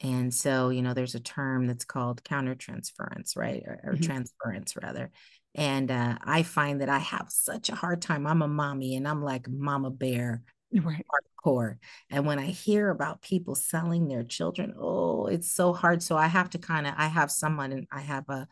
and 0.00 0.32
so 0.32 0.68
you 0.68 0.82
know 0.82 0.94
there's 0.94 1.14
a 1.14 1.20
term 1.20 1.66
that's 1.66 1.84
called 1.84 2.22
countertransference, 2.24 3.36
right, 3.36 3.62
or, 3.66 3.80
or 3.84 3.92
mm-hmm. 3.94 4.04
transference 4.04 4.74
rather, 4.80 5.10
and 5.54 5.90
uh, 5.90 6.18
I 6.22 6.42
find 6.42 6.80
that 6.80 6.88
I 6.88 6.98
have 6.98 7.26
such 7.28 7.68
a 7.68 7.74
hard 7.74 8.02
time. 8.02 8.26
I'm 8.26 8.42
a 8.42 8.48
mommy 8.48 8.96
and 8.96 9.06
I'm 9.06 9.22
like 9.22 9.48
mama 9.48 9.90
bear 9.90 10.42
right. 10.80 11.04
hardcore. 11.44 11.76
And 12.10 12.26
when 12.26 12.38
I 12.38 12.46
hear 12.46 12.88
about 12.90 13.22
people 13.22 13.54
selling 13.54 14.08
their 14.08 14.24
children, 14.24 14.74
oh, 14.78 15.26
it's 15.26 15.52
so 15.52 15.72
hard. 15.72 16.02
So 16.02 16.16
I 16.16 16.26
have 16.26 16.50
to 16.50 16.58
kind 16.58 16.86
of, 16.86 16.94
I 16.96 17.06
have 17.06 17.30
someone 17.30 17.72
and 17.72 17.86
I 17.90 18.00
have 18.00 18.28
a, 18.28 18.48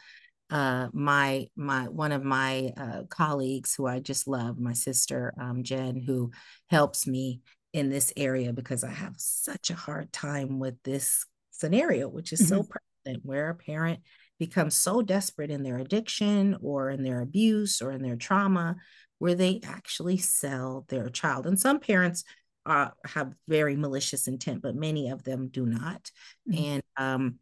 uh, 0.51 0.89
my 0.93 1.47
my 1.57 1.89
one 1.89 2.13
of 2.13 2.25
my 2.25 2.73
uh, 2.77 3.03
colleagues 3.09 3.75
who 3.75 3.87
I 3.87 4.01
just 4.01 4.27
love, 4.27 4.59
my 4.59 4.73
sister 4.73 5.33
um, 5.41 5.63
Jen, 5.63 5.97
who 5.97 6.33
helps 6.69 7.07
me 7.07 7.41
in 7.73 7.89
this 7.89 8.13
area 8.17 8.53
because 8.53 8.83
I 8.83 8.91
have 8.91 9.15
such 9.17 9.71
a 9.71 9.75
hard 9.75 10.13
time 10.13 10.59
with 10.59 10.75
this 10.83 11.25
scenario, 11.51 12.09
which 12.09 12.33
is 12.33 12.41
mm-hmm. 12.41 12.63
so 12.63 12.69
prevalent, 13.05 13.25
where 13.25 13.51
a 13.51 13.55
parent 13.55 14.01
becomes 14.39 14.77
so 14.77 15.03
desperate 15.03 15.51
in 15.51 15.63
their 15.63 15.79
addiction 15.79 16.57
or 16.63 16.91
in 16.91 17.03
their 17.03 17.21
abuse 17.21 17.81
or 17.81 17.93
in 17.93 18.03
their 18.03 18.17
trauma, 18.17 18.77
where 19.19 19.35
they 19.35 19.61
actually 19.65 20.17
sell 20.17 20.85
their 20.89 21.09
child. 21.11 21.47
And 21.47 21.61
some 21.61 21.79
parents 21.79 22.25
uh, 22.67 22.89
have 23.05 23.35
very 23.47 23.77
malicious 23.77 24.27
intent, 24.27 24.63
but 24.63 24.75
many 24.75 25.11
of 25.11 25.23
them 25.23 25.49
do 25.49 25.67
not. 25.67 26.11
Mm-hmm. 26.51 26.65
And 26.65 26.83
um, 26.97 27.39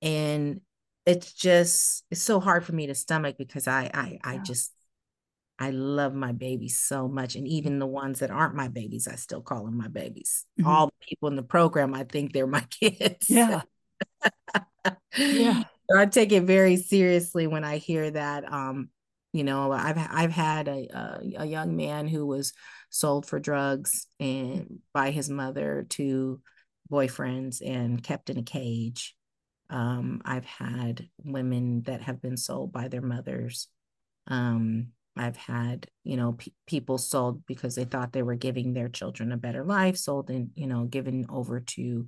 and 0.00 0.60
it's 1.06 1.32
just 1.32 2.04
it's 2.10 2.22
so 2.22 2.40
hard 2.40 2.64
for 2.64 2.72
me 2.72 2.86
to 2.86 2.94
stomach 2.94 3.36
because 3.38 3.66
I 3.66 3.90
I 3.92 4.18
I 4.22 4.38
just 4.38 4.72
I 5.58 5.70
love 5.70 6.12
my 6.14 6.32
babies 6.32 6.80
so 6.80 7.08
much. 7.08 7.36
And 7.36 7.46
even 7.46 7.78
the 7.78 7.86
ones 7.86 8.18
that 8.18 8.30
aren't 8.30 8.56
my 8.56 8.68
babies, 8.68 9.06
I 9.06 9.14
still 9.14 9.42
call 9.42 9.64
them 9.64 9.76
my 9.76 9.88
babies. 9.88 10.44
Mm-hmm. 10.58 10.68
All 10.68 10.86
the 10.86 11.06
people 11.06 11.28
in 11.28 11.36
the 11.36 11.42
program, 11.44 11.94
I 11.94 12.04
think 12.04 12.32
they're 12.32 12.46
my 12.46 12.62
kids. 12.80 13.28
Yeah. 13.28 13.62
yeah. 15.16 15.62
I 15.96 16.06
take 16.06 16.32
it 16.32 16.44
very 16.44 16.76
seriously 16.76 17.46
when 17.46 17.64
I 17.64 17.76
hear 17.78 18.10
that. 18.10 18.50
Um, 18.50 18.88
you 19.32 19.44
know, 19.44 19.72
I've 19.72 19.98
I've 19.98 20.32
had 20.32 20.68
a, 20.68 20.88
a, 20.92 21.20
a 21.38 21.44
young 21.46 21.76
man 21.76 22.08
who 22.08 22.26
was 22.26 22.52
sold 22.90 23.26
for 23.26 23.38
drugs 23.38 24.06
and 24.18 24.80
by 24.92 25.10
his 25.10 25.30
mother 25.30 25.86
to 25.90 26.40
boyfriends 26.90 27.62
and 27.64 28.02
kept 28.02 28.30
in 28.30 28.38
a 28.38 28.42
cage 28.42 29.14
um, 29.72 30.20
I've 30.24 30.44
had 30.44 31.08
women 31.24 31.82
that 31.84 32.02
have 32.02 32.20
been 32.20 32.36
sold 32.36 32.72
by 32.72 32.88
their 32.88 33.00
mothers. 33.00 33.68
Um, 34.26 34.88
I've 35.16 35.36
had, 35.36 35.86
you 36.04 36.18
know, 36.18 36.34
pe- 36.34 36.52
people 36.66 36.98
sold 36.98 37.46
because 37.46 37.74
they 37.74 37.84
thought 37.84 38.12
they 38.12 38.22
were 38.22 38.34
giving 38.34 38.74
their 38.74 38.90
children 38.90 39.32
a 39.32 39.38
better 39.38 39.64
life, 39.64 39.96
sold 39.96 40.28
and, 40.28 40.50
you 40.54 40.66
know, 40.66 40.84
given 40.84 41.24
over 41.30 41.60
to 41.60 42.06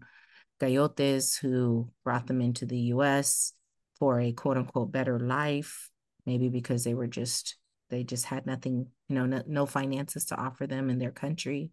coyotes 0.61 1.37
who 1.37 1.91
brought 2.05 2.27
them 2.27 2.43
into 2.43 2.67
the 2.67 2.79
US 2.79 3.55
for 3.99 4.21
a 4.21 4.33
quote 4.33 4.59
unquote 4.59 4.93
better 4.93 5.19
life, 5.19 5.89
maybe 6.27 6.51
because 6.51 6.85
they 6.85 6.95
were 6.95 7.07
just, 7.07 7.57
they 7.89 8.05
just 8.05 8.27
had 8.27 8.45
nothing, 8.45 8.89
you 9.09 9.15
know, 9.15 9.25
no, 9.25 9.43
no 9.47 9.65
finances 9.65 10.27
to 10.27 10.37
offer 10.37 10.67
them 10.67 10.91
in 10.91 10.99
their 10.99 11.13
country. 11.13 11.71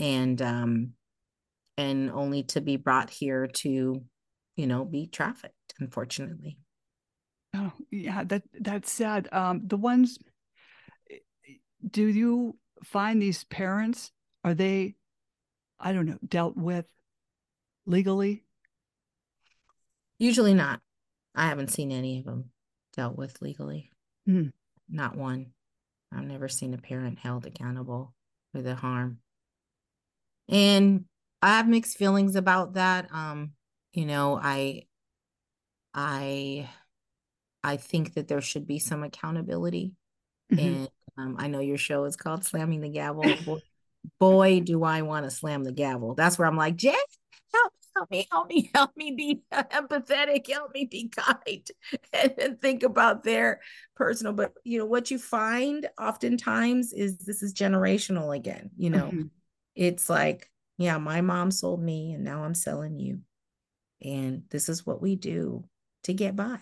And, 0.00 0.42
um, 0.42 0.90
and 1.76 2.10
only 2.10 2.42
to 2.44 2.60
be 2.60 2.76
brought 2.76 3.10
here 3.10 3.46
to 3.46 4.02
you 4.56 4.66
know, 4.66 4.84
be 4.84 5.06
trafficked, 5.06 5.74
unfortunately. 5.78 6.58
Oh, 7.54 7.72
yeah, 7.90 8.24
that 8.24 8.42
that's 8.60 8.90
sad. 8.90 9.28
Um, 9.32 9.62
the 9.66 9.76
ones 9.76 10.18
do 11.88 12.06
you 12.06 12.56
find 12.82 13.20
these 13.20 13.44
parents 13.44 14.10
are 14.42 14.54
they 14.54 14.96
I 15.78 15.92
don't 15.92 16.06
know, 16.06 16.18
dealt 16.26 16.56
with 16.56 16.86
legally? 17.86 18.44
Usually 20.18 20.54
not. 20.54 20.80
I 21.34 21.48
haven't 21.48 21.72
seen 21.72 21.90
any 21.90 22.20
of 22.20 22.24
them 22.24 22.50
dealt 22.96 23.16
with 23.16 23.42
legally. 23.42 23.90
Mm. 24.28 24.52
Not 24.88 25.16
one. 25.16 25.52
I've 26.12 26.24
never 26.24 26.48
seen 26.48 26.74
a 26.74 26.78
parent 26.78 27.18
held 27.18 27.44
accountable 27.44 28.14
for 28.52 28.62
the 28.62 28.74
harm. 28.74 29.18
And 30.48 31.04
I 31.42 31.56
have 31.56 31.68
mixed 31.68 31.98
feelings 31.98 32.36
about 32.36 32.74
that. 32.74 33.08
Um, 33.12 33.52
you 33.94 34.04
know 34.04 34.38
i 34.42 34.82
i 35.94 36.68
i 37.62 37.76
think 37.76 38.14
that 38.14 38.28
there 38.28 38.40
should 38.40 38.66
be 38.66 38.78
some 38.78 39.02
accountability 39.02 39.92
mm-hmm. 40.52 40.66
and 40.66 40.88
um, 41.16 41.36
i 41.38 41.46
know 41.46 41.60
your 41.60 41.78
show 41.78 42.04
is 42.04 42.16
called 42.16 42.44
slamming 42.44 42.80
the 42.80 42.88
gavel 42.88 43.22
boy, 43.46 43.60
boy 44.20 44.60
do 44.60 44.82
i 44.84 45.00
want 45.02 45.24
to 45.24 45.30
slam 45.30 45.64
the 45.64 45.72
gavel 45.72 46.14
that's 46.14 46.38
where 46.38 46.46
i'm 46.46 46.56
like 46.56 46.76
Jay, 46.76 46.94
help 47.52 47.72
help 47.96 48.10
me 48.10 48.26
help 48.30 48.48
me 48.48 48.70
help 48.74 48.90
me 48.96 49.12
be 49.12 49.42
empathetic 49.52 50.50
help 50.50 50.74
me 50.74 50.84
be 50.84 51.08
kind 51.08 51.70
and, 52.12 52.34
and 52.38 52.60
think 52.60 52.82
about 52.82 53.22
their 53.22 53.60
personal 53.94 54.32
but 54.32 54.52
you 54.64 54.78
know 54.78 54.86
what 54.86 55.10
you 55.10 55.18
find 55.18 55.88
oftentimes 55.98 56.92
is 56.92 57.18
this 57.18 57.42
is 57.42 57.54
generational 57.54 58.36
again 58.36 58.70
you 58.76 58.90
know 58.90 59.06
mm-hmm. 59.06 59.26
it's 59.76 60.10
like 60.10 60.50
yeah 60.78 60.98
my 60.98 61.20
mom 61.20 61.52
sold 61.52 61.80
me 61.80 62.12
and 62.12 62.24
now 62.24 62.42
i'm 62.42 62.54
selling 62.54 62.98
you 62.98 63.20
and 64.04 64.42
this 64.50 64.68
is 64.68 64.86
what 64.86 65.02
we 65.02 65.16
do 65.16 65.64
to 66.04 66.12
get 66.12 66.36
by. 66.36 66.60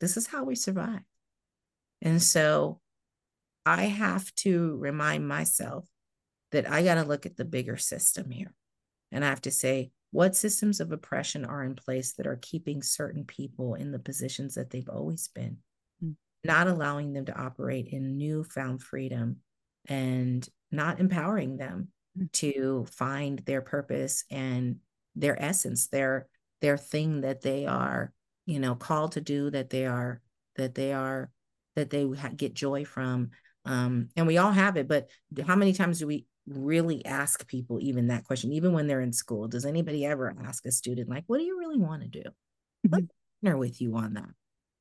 This 0.00 0.16
is 0.16 0.26
how 0.26 0.44
we 0.44 0.54
survive. 0.54 1.02
And 2.00 2.22
so 2.22 2.80
I 3.66 3.84
have 3.84 4.32
to 4.36 4.76
remind 4.76 5.26
myself 5.26 5.86
that 6.52 6.70
I 6.70 6.82
got 6.82 6.94
to 6.94 7.02
look 7.02 7.26
at 7.26 7.36
the 7.36 7.44
bigger 7.44 7.76
system 7.76 8.30
here. 8.30 8.54
And 9.10 9.24
I 9.24 9.28
have 9.28 9.42
to 9.42 9.50
say, 9.50 9.90
what 10.10 10.36
systems 10.36 10.78
of 10.78 10.92
oppression 10.92 11.44
are 11.44 11.64
in 11.64 11.74
place 11.74 12.12
that 12.12 12.26
are 12.26 12.38
keeping 12.40 12.82
certain 12.82 13.24
people 13.24 13.74
in 13.74 13.90
the 13.90 13.98
positions 13.98 14.54
that 14.54 14.70
they've 14.70 14.88
always 14.88 15.26
been, 15.26 15.56
mm-hmm. 16.02 16.12
not 16.44 16.68
allowing 16.68 17.12
them 17.12 17.24
to 17.24 17.36
operate 17.36 17.88
in 17.88 18.16
newfound 18.16 18.80
freedom 18.80 19.38
and 19.88 20.48
not 20.70 21.00
empowering 21.00 21.56
them 21.56 21.88
mm-hmm. 22.16 22.26
to 22.32 22.86
find 22.92 23.40
their 23.40 23.60
purpose 23.60 24.24
and 24.30 24.76
their 25.16 25.40
essence, 25.42 25.88
their 25.88 26.28
their 26.64 26.78
thing 26.78 27.20
that 27.20 27.42
they 27.42 27.66
are 27.66 28.10
you 28.46 28.58
know 28.58 28.74
called 28.74 29.12
to 29.12 29.20
do 29.20 29.50
that 29.50 29.68
they 29.68 29.84
are 29.84 30.22
that 30.56 30.74
they 30.74 30.94
are 30.94 31.30
that 31.76 31.90
they 31.90 32.08
get 32.36 32.54
joy 32.54 32.86
from 32.86 33.28
um 33.66 34.08
and 34.16 34.26
we 34.26 34.38
all 34.38 34.50
have 34.50 34.78
it 34.78 34.88
but 34.88 35.10
how 35.46 35.56
many 35.56 35.74
times 35.74 35.98
do 35.98 36.06
we 36.06 36.24
really 36.46 37.04
ask 37.04 37.46
people 37.46 37.78
even 37.82 38.06
that 38.06 38.24
question 38.24 38.50
even 38.50 38.72
when 38.72 38.86
they're 38.86 39.02
in 39.02 39.12
school 39.12 39.46
does 39.46 39.66
anybody 39.66 40.06
ever 40.06 40.34
ask 40.46 40.64
a 40.64 40.72
student 40.72 41.10
like 41.10 41.24
what 41.26 41.36
do 41.36 41.44
you 41.44 41.58
really 41.58 41.76
want 41.76 42.00
to 42.00 42.08
do 42.08 42.22
mm-hmm. 42.86 43.04
partner 43.42 43.58
with 43.58 43.82
you 43.82 43.94
on 43.94 44.14
that 44.14 44.30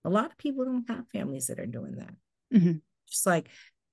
a 0.06 0.10
lot 0.10 0.32
of 0.32 0.38
people 0.38 0.63
don't 0.63 0.89
have 0.89 1.06
families 1.10 1.48
that 1.48 1.60
are 1.60 1.65
doing 1.65 1.96
that 1.98 2.13
mm-hmm. 2.54 2.78
just 3.10 3.26
like 3.26 3.50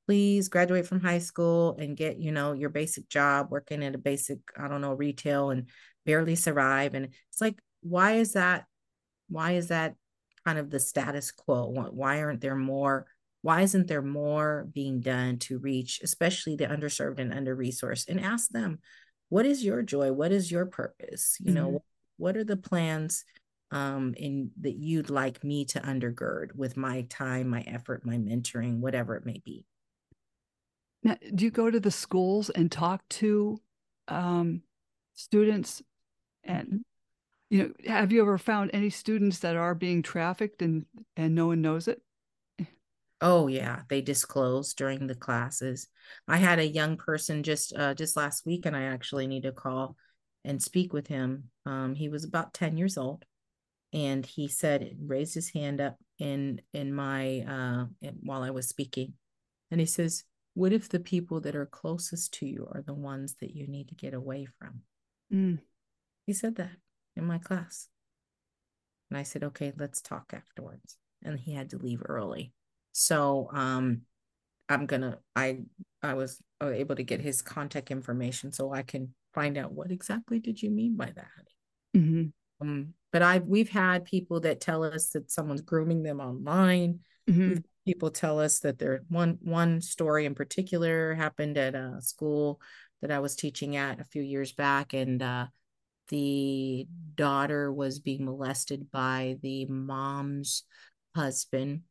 please 0.07 0.49
graduate 0.49 0.87
from 0.87 1.01
high 1.01 1.19
school 1.19 1.77
and 1.81 1.97
get 1.97 2.19
you 2.19 2.31
know 2.31 2.53
your 2.53 2.71
basic 2.71 3.09
job 3.09 3.49
working 3.51 3.83
at 3.83 3.97
a 3.97 3.99
basic 3.99 4.39
i 4.57 4.69
don't 4.69 4.81
know 4.81 4.95
retail 4.95 5.51
and 5.51 5.67
barely 6.07 6.37
survive 6.37 6.95
and 6.95 7.07
it's 7.07 7.41
like 7.41 7.59
why 7.83 8.13
is 8.13 8.33
that 8.33 8.67
why 9.29 9.53
is 9.53 9.69
that 9.69 9.95
kind 10.45 10.59
of 10.59 10.71
the 10.71 10.81
status 10.81 11.31
quo? 11.31 11.67
Why 11.93 12.23
aren't 12.23 12.41
there 12.41 12.57
more 12.57 13.07
why 13.43 13.63
isn't 13.63 13.87
there 13.87 14.03
more 14.03 14.69
being 14.75 15.01
done 15.01 15.39
to 15.39 15.59
reach 15.59 16.01
especially 16.03 16.57
the 16.57 16.67
underserved 16.67 17.19
and 17.19 17.33
under 17.33 17.57
resourced 17.57 18.09
and 18.09 18.21
ask 18.21 18.51
them 18.51 18.79
what 19.31 19.47
is 19.47 19.65
your 19.65 19.83
joy? 19.83 20.13
What 20.13 20.33
is 20.33 20.51
your 20.51 20.67
purpose? 20.67 21.37
You 21.41 21.47
mm-hmm. 21.47 21.55
know 21.55 21.85
what 22.17 22.37
are 22.37 22.45
the 22.45 22.57
plans 22.57 23.25
um 23.71 24.15
in 24.17 24.51
that 24.61 24.77
you'd 24.77 25.11
like 25.11 25.45
me 25.45 25.65
to 25.65 25.81
undergird 25.81 26.55
with 26.57 26.77
my 26.77 27.03
time 27.03 27.49
my 27.49 27.63
effort 27.63 28.05
my 28.05 28.17
mentoring 28.17 28.81
whatever 28.81 29.17
it 29.17 29.27
may 29.27 29.41
be? 29.45 29.65
Now 31.03 31.17
do 31.35 31.45
you 31.45 31.51
go 31.51 31.71
to 31.71 31.81
the 31.81 31.91
schools 31.91 32.51
and 32.51 32.71
talk 32.71 33.09
to 33.11 33.61
um 34.09 34.63
students 35.15 35.83
and 36.45 36.67
mm-hmm 36.67 36.77
you 37.51 37.63
know 37.63 37.93
have 37.93 38.13
you 38.13 38.23
ever 38.23 38.39
found 38.39 38.71
any 38.73 38.91
students 38.91 39.41
that 39.41 39.57
are 39.57 39.75
being 39.75 40.03
trafficked 40.03 40.63
and 40.63 40.87
and 41.17 41.35
no 41.35 41.49
one 41.49 41.61
knows 41.61 41.89
it? 41.89 42.01
Oh 43.21 43.49
yeah 43.49 43.83
they 43.89 44.01
disclose 44.01 44.73
during 44.73 45.07
the 45.07 45.15
classes. 45.15 45.89
I 46.27 46.39
had 46.39 46.59
a 46.59 46.67
young 46.67 46.97
person 46.97 47.43
just 47.43 47.75
uh 47.77 47.95
just 47.95 48.17
last 48.17 48.47
week 48.47 48.67
and 48.67 48.77
i 48.77 48.85
actually 48.85 49.27
need 49.27 49.43
to 49.43 49.53
call 49.53 49.97
and 50.45 50.63
speak 50.63 50.93
with 50.93 51.09
him. 51.09 51.51
Um 51.67 51.95
he 51.95 52.09
was 52.09 52.25
about 52.25 52.55
10 52.55 52.77
years 52.77 52.97
old 52.97 53.25
and 53.93 54.25
he 54.25 54.47
said 54.47 54.97
raised 55.05 55.35
his 55.35 55.51
hand 55.51 55.81
up 55.81 55.97
in 56.19 56.61
in 56.73 56.95
my 56.95 57.41
uh 57.41 57.87
while 58.21 58.43
i 58.43 58.51
was 58.51 58.69
speaking 58.69 59.15
and 59.71 59.81
he 59.81 59.87
says 59.87 60.23
what 60.55 60.73
if 60.73 60.89
the 60.89 61.01
people 61.01 61.41
that 61.41 61.57
are 61.57 61.67
closest 61.67 62.35
to 62.35 62.47
you 62.47 62.69
are 62.73 62.83
the 62.83 62.95
ones 62.95 63.37
that 63.41 63.55
you 63.55 63.67
need 63.67 63.89
to 63.89 63.95
get 63.95 64.15
away 64.15 64.47
from? 64.59 64.83
Mm. 65.33 65.61
he 66.27 66.33
said 66.33 66.57
that 66.57 66.71
in 67.17 67.25
my 67.25 67.39
class. 67.39 67.89
And 69.11 69.19
I 69.19 69.23
said, 69.25 69.45
okay, 69.45 69.73
let's 69.77 70.01
talk 70.01 70.33
afterwards. 70.33 70.97
And 71.23 71.39
he 71.39 71.53
had 71.53 71.71
to 71.71 71.79
leave 71.79 72.03
early. 72.05 72.53
So 72.93 73.49
um 73.53 74.03
I'm 74.69 74.87
gonna 74.87 75.19
I 75.35 75.61
I 76.03 76.15
was 76.15 76.41
uh, 76.63 76.71
able 76.71 76.95
to 76.97 77.03
get 77.03 77.21
his 77.21 77.43
contact 77.43 77.91
information 77.91 78.53
so 78.53 78.73
I 78.73 78.83
can 78.83 79.15
find 79.35 79.59
out 79.59 79.73
what 79.73 79.91
exactly 79.91 80.39
did 80.39 80.63
you 80.63 80.71
mean 80.71 80.97
by 80.97 81.13
that. 81.15 81.97
Mm-hmm. 81.97 82.29
Um, 82.61 82.95
but 83.13 83.23
I've 83.23 83.45
we've 83.47 83.69
had 83.69 84.05
people 84.05 84.41
that 84.41 84.61
tell 84.61 84.85
us 84.85 85.11
that 85.11 85.31
someone's 85.31 85.63
grooming 85.63 86.03
them 86.03 86.21
online. 86.21 87.01
Mm-hmm. 87.29 87.59
People 87.87 88.11
tell 88.11 88.39
us 88.39 88.61
that 88.61 88.79
there 88.79 89.03
one 89.09 89.39
one 89.43 89.81
story 89.81 90.25
in 90.25 90.35
particular 90.35 91.15
happened 91.15 91.59
at 91.59 91.75
a 91.75 91.97
school 92.01 92.61
that 93.03 93.11
I 93.11 93.19
was 93.19 93.35
teaching 93.35 93.77
at 93.77 94.01
a 94.01 94.05
few 94.05 94.23
years 94.23 94.53
back, 94.53 94.93
and 94.93 95.23
uh, 95.23 95.47
the 96.11 96.87
daughter 97.15 97.73
was 97.73 97.99
being 97.99 98.25
molested 98.25 98.91
by 98.91 99.39
the 99.43 99.67
mom's 99.67 100.65
husband, 101.15 101.83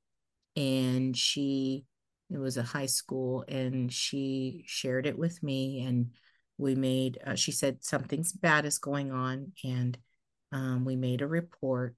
and 0.56 1.18
she 1.18 1.86
it 2.30 2.38
was 2.38 2.58
a 2.58 2.64
high 2.64 2.86
school, 2.86 3.44
and 3.48 3.92
she 3.92 4.64
shared 4.68 5.08
it 5.08 5.18
with 5.18 5.42
me, 5.42 5.84
and 5.84 6.12
we 6.58 6.76
made. 6.76 7.18
Uh, 7.26 7.36
she 7.36 7.52
said 7.52 7.84
something's 7.84 8.32
bad 8.32 8.66
is 8.66 8.78
going 8.78 9.12
on, 9.12 9.54
and 9.64 9.98
um, 10.52 10.86
we 10.86 10.96
made 10.96 11.22
a 11.22 11.28
report, 11.28 11.96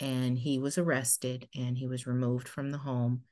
and 0.00 0.36
he 0.36 0.58
was 0.58 0.78
arrested, 0.78 1.48
and 1.54 1.78
he 1.78 1.86
was 1.86 2.06
removed 2.06 2.48
from 2.48 2.70
the 2.70 2.78
home 2.78 3.22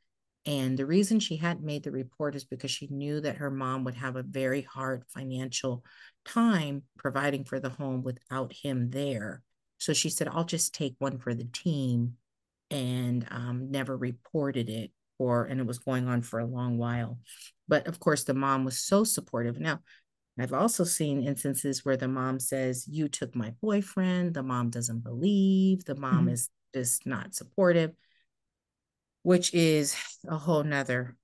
and 0.46 0.78
the 0.78 0.86
reason 0.86 1.18
she 1.18 1.36
hadn't 1.36 1.66
made 1.66 1.82
the 1.82 1.90
report 1.90 2.36
is 2.36 2.44
because 2.44 2.70
she 2.70 2.86
knew 2.86 3.20
that 3.20 3.36
her 3.36 3.50
mom 3.50 3.82
would 3.82 3.96
have 3.96 4.14
a 4.14 4.22
very 4.22 4.62
hard 4.62 5.02
financial 5.08 5.84
time 6.24 6.84
providing 6.96 7.44
for 7.44 7.58
the 7.58 7.68
home 7.68 8.02
without 8.02 8.52
him 8.52 8.90
there. 8.90 9.42
So 9.78 9.92
she 9.92 10.08
said, 10.08 10.28
I'll 10.28 10.44
just 10.44 10.72
take 10.72 10.94
one 10.98 11.18
for 11.18 11.34
the 11.34 11.48
team 11.52 12.14
and 12.70 13.26
um, 13.30 13.72
never 13.72 13.96
reported 13.96 14.68
it 14.68 14.92
or 15.18 15.46
and 15.46 15.60
it 15.60 15.66
was 15.66 15.78
going 15.78 16.06
on 16.06 16.22
for 16.22 16.38
a 16.38 16.46
long 16.46 16.78
while. 16.78 17.18
But 17.66 17.88
of 17.88 17.98
course, 17.98 18.22
the 18.22 18.34
mom 18.34 18.64
was 18.64 18.78
so 18.78 19.02
supportive. 19.02 19.58
Now, 19.58 19.80
I've 20.38 20.52
also 20.52 20.84
seen 20.84 21.26
instances 21.26 21.84
where 21.84 21.96
the 21.96 22.08
mom 22.08 22.38
says, 22.38 22.86
You 22.86 23.08
took 23.08 23.34
my 23.34 23.54
boyfriend. 23.60 24.34
The 24.34 24.42
mom 24.42 24.70
doesn't 24.70 25.02
believe. 25.02 25.84
The 25.86 25.96
mom 25.96 26.26
mm-hmm. 26.26 26.28
is 26.28 26.50
just 26.72 27.06
not 27.06 27.34
supportive 27.34 27.92
which 29.26 29.52
is 29.54 29.96
a 30.28 30.36
whole 30.36 30.62
nother 30.62 31.16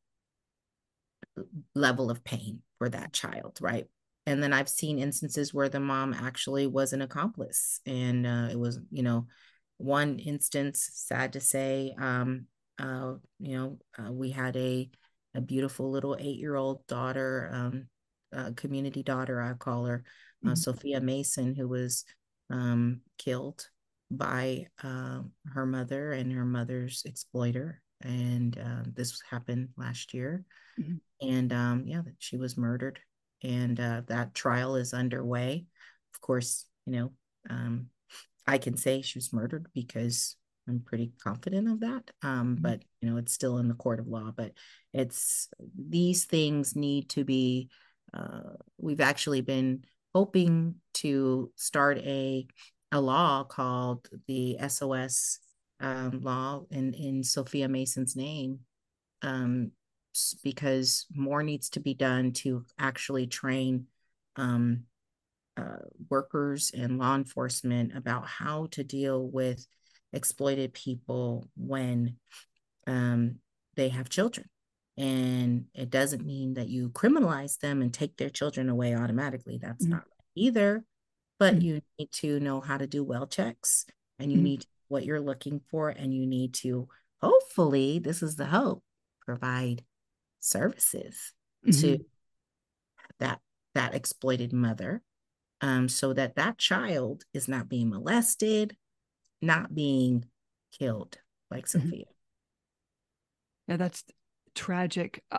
level 1.76 2.10
of 2.10 2.24
pain 2.24 2.58
for 2.78 2.88
that 2.88 3.12
child, 3.12 3.56
right? 3.60 3.86
And 4.26 4.42
then 4.42 4.52
I've 4.52 4.68
seen 4.68 4.98
instances 4.98 5.54
where 5.54 5.68
the 5.68 5.78
mom 5.78 6.12
actually 6.12 6.66
was 6.66 6.92
an 6.92 7.00
accomplice. 7.00 7.78
And 7.86 8.26
uh, 8.26 8.48
it 8.50 8.58
was, 8.58 8.80
you 8.90 9.04
know, 9.04 9.28
one 9.76 10.18
instance, 10.18 10.90
sad 10.94 11.34
to 11.34 11.40
say, 11.40 11.94
um, 11.96 12.46
uh, 12.76 13.14
you 13.38 13.56
know, 13.56 13.78
uh, 13.96 14.10
we 14.10 14.30
had 14.30 14.56
a, 14.56 14.90
a 15.36 15.40
beautiful 15.40 15.88
little 15.88 16.16
eight 16.18 16.40
year 16.40 16.56
old 16.56 16.84
daughter, 16.88 17.50
um, 17.52 18.54
community 18.56 19.04
daughter, 19.04 19.40
I 19.40 19.52
call 19.52 19.84
her, 19.84 20.02
uh, 20.44 20.48
mm-hmm. 20.48 20.54
Sophia 20.56 21.00
Mason, 21.00 21.54
who 21.54 21.68
was 21.68 22.04
um, 22.50 23.02
killed 23.16 23.68
by 24.10 24.66
uh, 24.82 25.20
her 25.54 25.66
mother 25.66 26.10
and 26.10 26.32
her 26.32 26.44
mother's 26.44 27.04
exploiter 27.06 27.80
and 28.02 28.58
uh, 28.58 28.82
this 28.94 29.20
happened 29.28 29.68
last 29.76 30.14
year. 30.14 30.44
Mm-hmm. 30.80 31.28
And 31.28 31.52
um, 31.52 31.84
yeah, 31.86 32.02
she 32.18 32.36
was 32.36 32.56
murdered, 32.56 32.98
and 33.42 33.78
uh, 33.78 34.02
that 34.08 34.34
trial 34.34 34.76
is 34.76 34.94
underway. 34.94 35.66
Of 36.14 36.20
course, 36.20 36.66
you 36.86 36.92
know, 36.92 37.12
um, 37.48 37.86
I 38.46 38.58
can 38.58 38.76
say 38.76 39.02
she 39.02 39.18
was 39.18 39.32
murdered 39.32 39.66
because 39.74 40.36
I'm 40.68 40.80
pretty 40.80 41.12
confident 41.22 41.68
of 41.68 41.80
that. 41.80 42.10
Um, 42.22 42.54
mm-hmm. 42.54 42.62
But 42.62 42.82
you 43.00 43.10
know, 43.10 43.16
it's 43.16 43.32
still 43.32 43.58
in 43.58 43.68
the 43.68 43.74
court 43.74 44.00
of 44.00 44.08
law. 44.08 44.32
But 44.36 44.52
it's 44.92 45.48
these 45.76 46.24
things 46.24 46.76
need 46.76 47.10
to 47.10 47.24
be. 47.24 47.68
Uh, 48.12 48.56
we've 48.78 49.00
actually 49.00 49.40
been 49.40 49.84
hoping 50.14 50.74
to 50.94 51.50
start 51.56 51.98
a 51.98 52.46
a 52.90 53.00
law 53.00 53.42
called 53.44 54.08
the 54.28 54.58
SOS 54.68 55.38
um, 55.82 56.20
law 56.22 56.62
in 56.70 56.94
in 56.94 57.22
Sophia 57.22 57.68
Mason's 57.68 58.16
name, 58.16 58.60
um, 59.20 59.72
because 60.42 61.06
more 61.14 61.42
needs 61.42 61.68
to 61.70 61.80
be 61.80 61.92
done 61.92 62.32
to 62.32 62.64
actually 62.78 63.26
train 63.26 63.86
um, 64.36 64.84
uh, 65.56 65.84
workers 66.08 66.70
and 66.74 66.98
law 66.98 67.14
enforcement 67.14 67.96
about 67.96 68.26
how 68.26 68.66
to 68.70 68.84
deal 68.84 69.26
with 69.26 69.66
exploited 70.12 70.72
people 70.72 71.48
when 71.56 72.16
um, 72.86 73.36
they 73.76 73.88
have 73.88 74.08
children. 74.08 74.48
And 74.96 75.66
it 75.74 75.90
doesn't 75.90 76.24
mean 76.24 76.54
that 76.54 76.68
you 76.68 76.90
criminalize 76.90 77.58
them 77.58 77.82
and 77.82 77.92
take 77.92 78.16
their 78.16 78.30
children 78.30 78.68
away 78.68 78.94
automatically. 78.94 79.58
That's 79.60 79.84
mm-hmm. 79.84 79.94
not 79.94 80.04
right 80.04 80.28
either. 80.34 80.84
But 81.38 81.54
mm-hmm. 81.54 81.64
you 81.64 81.82
need 81.98 82.12
to 82.12 82.40
know 82.40 82.60
how 82.60 82.76
to 82.76 82.86
do 82.86 83.02
well 83.02 83.26
checks 83.26 83.86
and 84.18 84.30
you 84.30 84.38
mm-hmm. 84.38 84.44
need 84.44 84.60
to 84.62 84.66
what 84.92 85.04
you're 85.04 85.20
looking 85.20 85.60
for 85.70 85.88
and 85.88 86.14
you 86.14 86.26
need 86.26 86.52
to 86.52 86.86
hopefully 87.20 87.98
this 87.98 88.22
is 88.22 88.36
the 88.36 88.44
hope 88.44 88.84
provide 89.24 89.82
services 90.38 91.32
mm-hmm. 91.66 91.80
to 91.80 92.04
that 93.18 93.40
that 93.74 93.94
exploited 93.94 94.52
mother 94.52 95.02
um, 95.62 95.88
so 95.88 96.12
that 96.12 96.36
that 96.36 96.58
child 96.58 97.24
is 97.32 97.48
not 97.48 97.68
being 97.68 97.88
molested 97.88 98.76
not 99.40 99.74
being 99.74 100.24
killed 100.78 101.16
like 101.50 101.64
mm-hmm. 101.64 101.88
sophia 101.88 102.04
yeah 103.68 103.76
that's 103.76 104.04
tragic 104.54 105.24
uh, 105.32 105.38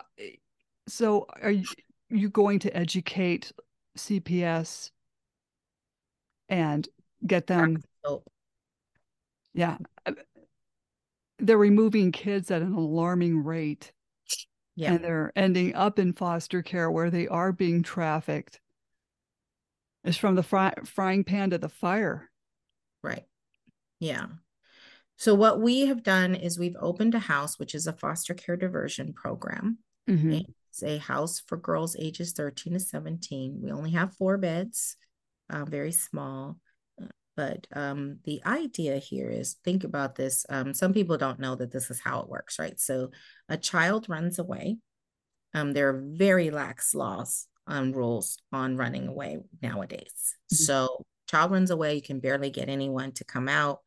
so 0.88 1.26
are 1.40 1.52
you, 1.52 1.64
you 2.10 2.28
going 2.28 2.58
to 2.58 2.76
educate 2.76 3.52
cps 3.96 4.90
and 6.48 6.88
get 7.24 7.46
them 7.46 7.80
yeah. 9.54 9.78
They're 11.38 11.58
removing 11.58 12.12
kids 12.12 12.50
at 12.50 12.62
an 12.62 12.74
alarming 12.74 13.44
rate. 13.44 13.92
Yeah. 14.76 14.94
And 14.94 15.04
they're 15.04 15.32
ending 15.36 15.74
up 15.74 15.98
in 15.98 16.12
foster 16.12 16.62
care 16.62 16.90
where 16.90 17.10
they 17.10 17.28
are 17.28 17.52
being 17.52 17.82
trafficked. 17.82 18.60
It's 20.02 20.16
from 20.16 20.34
the 20.34 20.42
fry- 20.42 20.74
frying 20.84 21.24
pan 21.24 21.50
to 21.50 21.58
the 21.58 21.68
fire. 21.68 22.30
Right. 23.02 23.24
Yeah. 24.00 24.26
So, 25.16 25.34
what 25.34 25.60
we 25.60 25.86
have 25.86 26.02
done 26.02 26.34
is 26.34 26.58
we've 26.58 26.76
opened 26.80 27.14
a 27.14 27.20
house, 27.20 27.58
which 27.58 27.74
is 27.74 27.86
a 27.86 27.92
foster 27.92 28.34
care 28.34 28.56
diversion 28.56 29.12
program. 29.12 29.78
Mm-hmm. 30.08 30.40
It's 30.70 30.82
a 30.82 30.98
house 30.98 31.40
for 31.46 31.56
girls 31.56 31.96
ages 31.98 32.32
13 32.32 32.72
to 32.72 32.80
17. 32.80 33.60
We 33.62 33.70
only 33.70 33.92
have 33.92 34.14
four 34.14 34.36
beds, 34.38 34.96
uh, 35.48 35.64
very 35.64 35.92
small. 35.92 36.58
But 37.36 37.66
um, 37.74 38.18
the 38.24 38.42
idea 38.46 38.98
here 38.98 39.28
is 39.28 39.56
think 39.64 39.84
about 39.84 40.14
this. 40.14 40.46
Um, 40.48 40.72
some 40.72 40.92
people 40.92 41.16
don't 41.16 41.40
know 41.40 41.54
that 41.56 41.72
this 41.72 41.90
is 41.90 42.00
how 42.00 42.20
it 42.20 42.28
works, 42.28 42.58
right? 42.58 42.78
So 42.78 43.10
a 43.48 43.56
child 43.56 44.08
runs 44.08 44.38
away. 44.38 44.76
Um, 45.52 45.72
there 45.72 45.88
are 45.88 46.02
very 46.04 46.50
lax 46.50 46.94
laws 46.94 47.46
on 47.66 47.92
rules 47.92 48.38
on 48.52 48.76
running 48.76 49.08
away 49.08 49.38
nowadays. 49.62 50.12
Mm-hmm. 50.52 50.54
So 50.56 51.04
child 51.28 51.50
runs 51.50 51.70
away, 51.70 51.94
you 51.94 52.02
can 52.02 52.20
barely 52.20 52.50
get 52.50 52.68
anyone 52.68 53.12
to 53.12 53.24
come 53.24 53.48
out, 53.48 53.80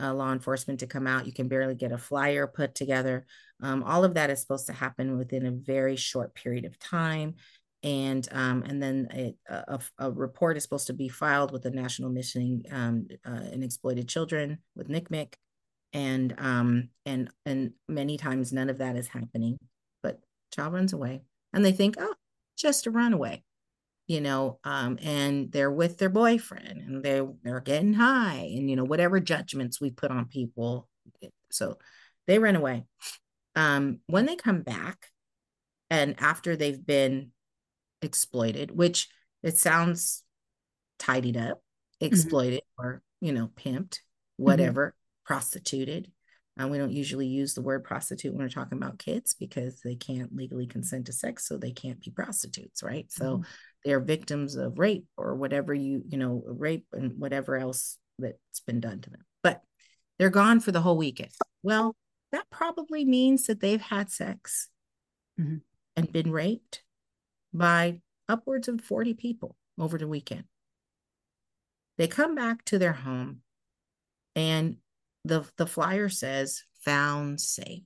uh, 0.00 0.14
law 0.14 0.32
enforcement 0.32 0.80
to 0.80 0.86
come 0.86 1.06
out. 1.06 1.26
You 1.26 1.32
can 1.32 1.48
barely 1.48 1.74
get 1.74 1.92
a 1.92 1.98
flyer 1.98 2.46
put 2.46 2.74
together. 2.74 3.26
Um, 3.60 3.82
all 3.82 4.04
of 4.04 4.14
that 4.14 4.30
is 4.30 4.40
supposed 4.40 4.66
to 4.66 4.72
happen 4.72 5.16
within 5.16 5.46
a 5.46 5.52
very 5.52 5.96
short 5.96 6.34
period 6.34 6.64
of 6.64 6.78
time 6.78 7.34
and 7.82 8.28
um, 8.30 8.62
and 8.62 8.82
then 8.82 9.08
a, 9.12 9.34
a, 9.48 9.80
a, 9.98 10.10
report 10.10 10.56
is 10.56 10.62
supposed 10.62 10.86
to 10.86 10.92
be 10.92 11.08
filed 11.08 11.50
with 11.50 11.62
the 11.62 11.70
National 11.70 12.10
Missing 12.10 12.64
um, 12.70 13.08
uh, 13.26 13.40
and 13.52 13.64
Exploited 13.64 14.08
Children 14.08 14.58
with 14.76 14.88
NCMEC, 14.88 15.34
and 15.92 16.34
um, 16.38 16.90
and 17.04 17.30
and 17.44 17.72
many 17.88 18.16
times 18.16 18.52
none 18.52 18.70
of 18.70 18.78
that 18.78 18.96
is 18.96 19.08
happening. 19.08 19.58
But 20.02 20.20
child 20.52 20.74
runs 20.74 20.92
away, 20.92 21.22
and 21.52 21.64
they 21.64 21.72
think, 21.72 21.96
oh, 21.98 22.14
just 22.56 22.86
a 22.86 22.90
runaway, 22.92 23.42
you 24.06 24.20
know, 24.20 24.60
um, 24.62 24.98
and 25.02 25.50
they're 25.50 25.70
with 25.70 25.98
their 25.98 26.08
boyfriend, 26.08 26.82
and 26.82 27.02
they 27.02 27.20
they're 27.42 27.60
getting 27.60 27.94
high, 27.94 28.52
and 28.54 28.70
you 28.70 28.76
know 28.76 28.84
whatever 28.84 29.18
judgments 29.18 29.80
we 29.80 29.90
put 29.90 30.12
on 30.12 30.26
people, 30.26 30.88
so 31.50 31.78
they 32.28 32.38
run 32.38 32.56
away. 32.56 32.84
Um, 33.56 33.98
when 34.06 34.26
they 34.26 34.36
come 34.36 34.62
back, 34.62 35.08
and 35.90 36.14
after 36.20 36.54
they've 36.54 36.86
been 36.86 37.32
exploited, 38.02 38.70
which 38.70 39.08
it 39.42 39.56
sounds 39.56 40.22
tidied 40.98 41.36
up, 41.36 41.58
mm-hmm. 41.58 42.06
exploited 42.06 42.60
mm-hmm. 42.78 42.86
or, 42.86 43.02
you 43.20 43.32
know, 43.32 43.48
pimped, 43.56 43.98
whatever, 44.36 44.88
mm-hmm. 44.88 45.26
prostituted. 45.26 46.10
And 46.58 46.70
we 46.70 46.76
don't 46.76 46.92
usually 46.92 47.28
use 47.28 47.54
the 47.54 47.62
word 47.62 47.82
prostitute 47.82 48.34
when 48.34 48.42
we're 48.42 48.50
talking 48.50 48.76
about 48.76 48.98
kids 48.98 49.34
because 49.38 49.80
they 49.80 49.94
can't 49.94 50.36
legally 50.36 50.66
consent 50.66 51.06
to 51.06 51.12
sex, 51.12 51.48
so 51.48 51.56
they 51.56 51.72
can't 51.72 52.00
be 52.00 52.10
prostitutes, 52.10 52.82
right? 52.82 53.10
So 53.10 53.38
mm-hmm. 53.38 53.42
they're 53.84 54.00
victims 54.00 54.56
of 54.56 54.78
rape 54.78 55.06
or 55.16 55.34
whatever 55.34 55.72
you, 55.72 56.02
you 56.06 56.18
know, 56.18 56.42
rape 56.46 56.86
and 56.92 57.18
whatever 57.18 57.56
else 57.56 57.96
that's 58.18 58.60
been 58.66 58.80
done 58.80 59.00
to 59.00 59.10
them. 59.10 59.24
But 59.42 59.62
they're 60.18 60.28
gone 60.28 60.60
for 60.60 60.72
the 60.72 60.82
whole 60.82 60.98
weekend. 60.98 61.30
Well, 61.62 61.96
that 62.32 62.44
probably 62.50 63.04
means 63.04 63.46
that 63.46 63.60
they've 63.60 63.80
had 63.80 64.10
sex 64.10 64.68
mm-hmm. 65.40 65.56
and 65.96 66.12
been 66.12 66.30
raped 66.30 66.82
by 67.52 68.00
upwards 68.28 68.68
of 68.68 68.80
40 68.80 69.14
people 69.14 69.56
over 69.78 69.98
the 69.98 70.08
weekend. 70.08 70.44
They 71.98 72.08
come 72.08 72.34
back 72.34 72.64
to 72.66 72.78
their 72.78 72.92
home 72.92 73.40
and 74.34 74.76
the, 75.24 75.44
the 75.56 75.66
flyer 75.66 76.08
says 76.08 76.64
found 76.80 77.40
safe, 77.40 77.82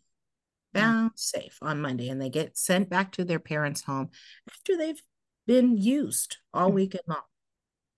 hmm. 0.74 0.81
found 0.81 1.11
mm. 1.11 1.18
safe 1.18 1.59
on 1.61 1.81
Monday. 1.81 2.09
And 2.09 2.20
they 2.20 2.31
get 2.31 2.57
sent 2.57 2.88
back 2.88 3.12
to 3.12 3.24
their 3.24 3.40
parents' 3.40 3.83
home 3.83 4.11
after 4.50 4.76
they've 4.76 5.02
been 5.46 5.76
used 5.76 6.38
all 6.55 6.68
mm-hmm. 6.68 6.76
weekend 6.76 7.05
long 7.09 7.20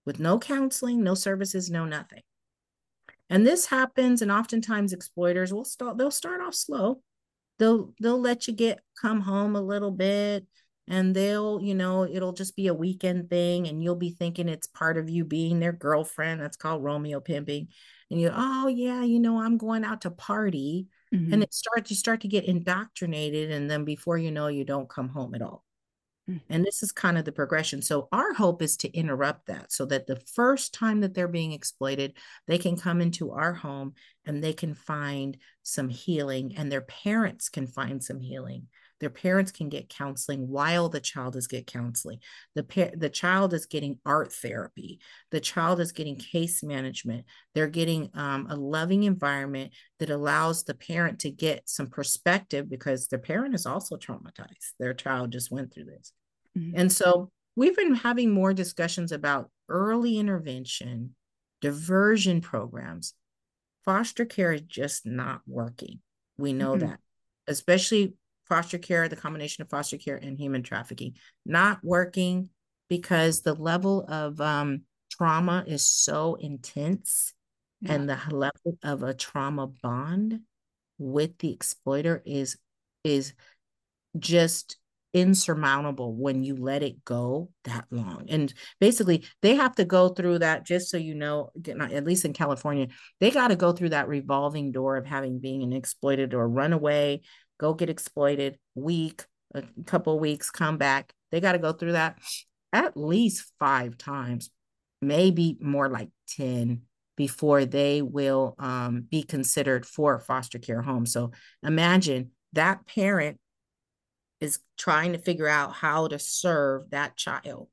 with 0.06 0.18
no 0.18 0.38
counseling, 0.38 1.02
no 1.02 1.14
services, 1.14 1.70
no 1.70 1.84
nothing. 1.84 2.22
And 3.30 3.46
this 3.46 3.66
happens, 3.66 4.22
and 4.22 4.32
oftentimes 4.32 4.92
exploiters 4.92 5.52
will 5.52 5.64
start, 5.64 5.98
they'll 5.98 6.10
start 6.10 6.40
off 6.40 6.54
slow. 6.54 7.02
They'll 7.58 7.92
they'll 8.00 8.20
let 8.20 8.46
you 8.46 8.54
get 8.54 8.80
come 9.00 9.20
home 9.20 9.56
a 9.56 9.60
little 9.60 9.90
bit 9.90 10.46
and 10.88 11.14
they'll, 11.14 11.60
you 11.60 11.74
know, 11.74 12.04
it'll 12.04 12.32
just 12.32 12.56
be 12.56 12.66
a 12.66 12.74
weekend 12.74 13.30
thing, 13.30 13.68
and 13.68 13.82
you'll 13.82 13.96
be 13.96 14.10
thinking 14.10 14.48
it's 14.48 14.66
part 14.66 14.96
of 14.96 15.10
you 15.10 15.24
being 15.24 15.60
their 15.60 15.72
girlfriend. 15.72 16.40
That's 16.40 16.56
called 16.56 16.82
Romeo 16.82 17.20
pimping. 17.20 17.68
And 18.10 18.20
you, 18.20 18.30
oh 18.34 18.68
yeah, 18.68 19.02
you 19.02 19.20
know, 19.20 19.40
I'm 19.40 19.58
going 19.58 19.84
out 19.84 20.02
to 20.02 20.10
party. 20.10 20.88
Mm-hmm. 21.14 21.32
And 21.32 21.42
it 21.42 21.54
starts, 21.54 21.90
you 21.90 21.96
start 21.96 22.20
to 22.22 22.28
get 22.28 22.44
indoctrinated, 22.44 23.50
and 23.50 23.70
then 23.70 23.84
before 23.84 24.18
you 24.18 24.30
know, 24.30 24.48
you 24.48 24.64
don't 24.64 24.90
come 24.90 25.08
home 25.08 25.34
at 25.34 25.42
all. 25.42 25.64
Mm. 26.28 26.40
And 26.50 26.64
this 26.64 26.82
is 26.82 26.92
kind 26.92 27.16
of 27.16 27.24
the 27.24 27.32
progression. 27.32 27.80
So, 27.80 28.08
our 28.12 28.34
hope 28.34 28.60
is 28.60 28.76
to 28.78 28.92
interrupt 28.92 29.46
that 29.46 29.72
so 29.72 29.86
that 29.86 30.06
the 30.06 30.20
first 30.34 30.74
time 30.74 31.00
that 31.00 31.14
they're 31.14 31.28
being 31.28 31.52
exploited, 31.52 32.14
they 32.46 32.58
can 32.58 32.76
come 32.76 33.00
into 33.00 33.32
our 33.32 33.54
home 33.54 33.94
and 34.26 34.44
they 34.44 34.52
can 34.52 34.74
find 34.74 35.38
some 35.62 35.88
healing, 35.88 36.54
and 36.56 36.70
their 36.70 36.82
parents 36.82 37.48
can 37.48 37.66
find 37.66 38.02
some 38.02 38.20
healing. 38.20 38.66
Their 39.00 39.10
parents 39.10 39.52
can 39.52 39.68
get 39.68 39.88
counseling 39.88 40.48
while 40.48 40.88
the 40.88 41.00
child 41.00 41.36
is 41.36 41.46
get 41.46 41.66
counseling. 41.66 42.18
The 42.54 42.64
pa- 42.64 42.96
the 42.96 43.08
child 43.08 43.54
is 43.54 43.66
getting 43.66 43.98
art 44.04 44.32
therapy. 44.32 45.00
The 45.30 45.40
child 45.40 45.80
is 45.80 45.92
getting 45.92 46.16
case 46.16 46.62
management. 46.62 47.24
They're 47.54 47.68
getting 47.68 48.10
um, 48.14 48.46
a 48.50 48.56
loving 48.56 49.04
environment 49.04 49.72
that 50.00 50.10
allows 50.10 50.64
the 50.64 50.74
parent 50.74 51.20
to 51.20 51.30
get 51.30 51.68
some 51.68 51.86
perspective 51.86 52.68
because 52.68 53.08
their 53.08 53.18
parent 53.18 53.54
is 53.54 53.66
also 53.66 53.96
traumatized. 53.96 54.72
Their 54.78 54.94
child 54.94 55.30
just 55.30 55.50
went 55.50 55.72
through 55.72 55.84
this. 55.84 56.12
Mm-hmm. 56.58 56.78
And 56.80 56.92
so 56.92 57.30
we've 57.56 57.76
been 57.76 57.94
having 57.94 58.30
more 58.30 58.52
discussions 58.52 59.12
about 59.12 59.50
early 59.68 60.18
intervention, 60.18 61.14
diversion 61.60 62.40
programs. 62.40 63.14
Foster 63.84 64.24
care 64.24 64.52
is 64.52 64.62
just 64.62 65.06
not 65.06 65.40
working. 65.46 66.00
We 66.36 66.52
know 66.52 66.72
mm-hmm. 66.72 66.86
that, 66.86 67.00
especially 67.46 68.14
foster 68.48 68.78
care, 68.78 69.08
the 69.08 69.16
combination 69.16 69.62
of 69.62 69.70
foster 69.70 69.98
care 69.98 70.16
and 70.16 70.38
human 70.38 70.62
trafficking, 70.62 71.14
not 71.44 71.78
working 71.82 72.50
because 72.88 73.42
the 73.42 73.54
level 73.54 74.06
of 74.08 74.40
um, 74.40 74.82
trauma 75.10 75.64
is 75.66 75.88
so 75.88 76.36
intense 76.36 77.34
yeah. 77.80 77.92
and 77.92 78.08
the 78.08 78.18
level 78.30 78.78
of 78.82 79.02
a 79.02 79.14
trauma 79.14 79.66
bond 79.66 80.40
with 80.98 81.38
the 81.38 81.52
exploiter 81.52 82.22
is 82.26 82.56
is 83.04 83.34
just 84.18 84.76
insurmountable 85.14 86.14
when 86.14 86.42
you 86.44 86.54
let 86.56 86.82
it 86.82 87.04
go 87.04 87.50
that 87.64 87.86
long. 87.90 88.26
And 88.28 88.52
basically, 88.78 89.24
they 89.42 89.54
have 89.54 89.74
to 89.76 89.84
go 89.84 90.10
through 90.10 90.40
that, 90.40 90.66
just 90.66 90.90
so 90.90 90.96
you 90.96 91.14
know, 91.14 91.50
at 91.66 92.04
least 92.04 92.24
in 92.24 92.32
California, 92.32 92.88
they 93.20 93.30
got 93.30 93.48
to 93.48 93.56
go 93.56 93.72
through 93.72 93.90
that 93.90 94.08
revolving 94.08 94.72
door 94.72 94.96
of 94.96 95.06
having 95.06 95.38
being 95.38 95.62
an 95.62 95.72
exploited 95.72 96.34
or 96.34 96.48
runaway, 96.48 97.22
go 97.58 97.74
get 97.74 97.90
exploited, 97.90 98.58
week, 98.74 99.24
a 99.54 99.62
couple 99.86 100.18
weeks, 100.18 100.50
come 100.50 100.78
back. 100.78 101.12
They 101.30 101.40
got 101.40 101.52
to 101.52 101.58
go 101.58 101.72
through 101.72 101.92
that 101.92 102.18
at 102.72 102.96
least 102.96 103.50
five 103.58 103.96
times, 103.96 104.50
maybe 105.00 105.56
more 105.60 105.88
like 105.88 106.10
10 106.36 106.82
before 107.16 107.64
they 107.64 108.02
will 108.02 108.54
um, 108.58 109.06
be 109.10 109.22
considered 109.22 109.84
for 109.84 110.20
foster 110.20 110.58
care 110.58 110.82
home. 110.82 111.06
So 111.06 111.32
imagine 111.62 112.30
that 112.52 112.86
parent 112.86 113.38
is 114.40 114.60
trying 114.76 115.12
to 115.12 115.18
figure 115.18 115.48
out 115.48 115.72
how 115.72 116.08
to 116.08 116.18
serve 116.18 116.90
that 116.90 117.16
child 117.16 117.68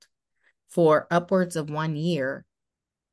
for 0.70 1.08
upwards 1.12 1.56
of 1.56 1.70
one 1.70 1.96
year 1.96 2.44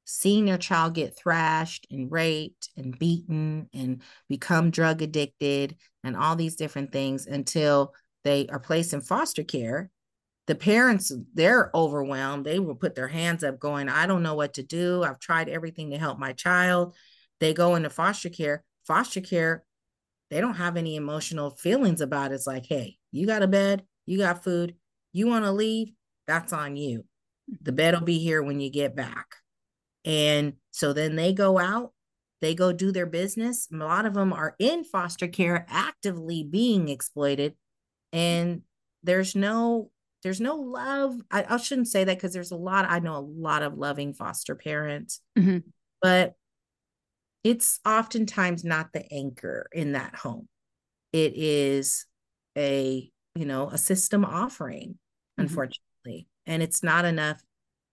seeing 0.04 0.44
their 0.44 0.58
child 0.58 0.94
get 0.94 1.16
thrashed 1.16 1.86
and 1.90 2.10
raped 2.10 2.70
and 2.76 2.98
beaten 2.98 3.68
and 3.72 4.02
become 4.28 4.70
drug 4.70 5.02
addicted 5.02 5.76
and 6.04 6.16
all 6.16 6.36
these 6.36 6.56
different 6.56 6.92
things 6.92 7.26
until 7.26 7.94
they 8.24 8.46
are 8.48 8.60
placed 8.60 8.92
in 8.92 9.00
foster 9.00 9.44
care 9.44 9.90
the 10.48 10.54
parents 10.56 11.12
they're 11.34 11.70
overwhelmed. 11.72 12.44
They 12.44 12.58
will 12.58 12.74
put 12.74 12.94
their 12.94 13.08
hands 13.08 13.44
up 13.44 13.60
going 13.60 13.88
i 13.88 14.06
don't 14.06 14.22
know 14.22 14.34
what 14.34 14.54
to 14.54 14.62
do. 14.62 15.02
I've 15.02 15.20
tried 15.20 15.48
everything 15.48 15.90
to 15.90 15.98
help 15.98 16.18
my 16.18 16.32
child. 16.32 16.94
They 17.40 17.54
go 17.54 17.74
into 17.76 17.90
foster 17.90 18.28
care. 18.28 18.64
Foster 18.86 19.20
care 19.20 19.64
they 20.30 20.40
don't 20.40 20.54
have 20.54 20.78
any 20.78 20.96
emotional 20.96 21.50
feelings 21.50 22.00
about 22.00 22.32
it. 22.32 22.36
It's 22.36 22.46
like, 22.46 22.64
hey, 22.64 22.96
you 23.10 23.26
got 23.26 23.42
a 23.42 23.46
bed, 23.46 23.82
you 24.06 24.16
got 24.16 24.42
food, 24.42 24.74
you 25.12 25.26
want 25.26 25.44
to 25.44 25.52
leave, 25.52 25.92
that's 26.26 26.54
on 26.54 26.74
you. 26.74 27.04
The 27.60 27.72
bed 27.72 27.92
will 27.92 28.00
be 28.00 28.18
here 28.18 28.42
when 28.42 28.58
you 28.58 28.70
get 28.70 28.96
back. 28.96 29.26
And 30.04 30.54
so 30.70 30.92
then 30.92 31.16
they 31.16 31.32
go 31.32 31.58
out, 31.58 31.92
they 32.40 32.54
go 32.54 32.72
do 32.72 32.90
their 32.92 33.06
business. 33.06 33.68
A 33.72 33.76
lot 33.76 34.06
of 34.06 34.14
them 34.14 34.32
are 34.32 34.56
in 34.58 34.84
foster 34.84 35.28
care, 35.28 35.66
actively 35.68 36.42
being 36.42 36.88
exploited. 36.88 37.54
And 38.12 38.62
there's 39.02 39.34
no 39.34 39.90
there's 40.22 40.40
no 40.40 40.56
love. 40.56 41.16
I, 41.30 41.44
I 41.48 41.56
shouldn't 41.56 41.88
say 41.88 42.04
that 42.04 42.16
because 42.16 42.32
there's 42.32 42.52
a 42.52 42.56
lot, 42.56 42.86
I 42.88 43.00
know 43.00 43.16
a 43.16 43.18
lot 43.18 43.62
of 43.62 43.76
loving 43.76 44.14
foster 44.14 44.54
parents, 44.54 45.20
mm-hmm. 45.36 45.58
but 46.00 46.34
it's 47.42 47.80
oftentimes 47.84 48.62
not 48.62 48.92
the 48.92 49.04
anchor 49.12 49.68
in 49.72 49.92
that 49.92 50.14
home. 50.14 50.48
It 51.12 51.32
is 51.34 52.06
a, 52.56 53.10
you 53.34 53.44
know, 53.44 53.68
a 53.68 53.78
system 53.78 54.24
offering, 54.24 54.90
mm-hmm. 54.90 55.42
unfortunately. 55.42 56.28
And 56.46 56.62
it's 56.62 56.84
not 56.84 57.04
enough 57.04 57.42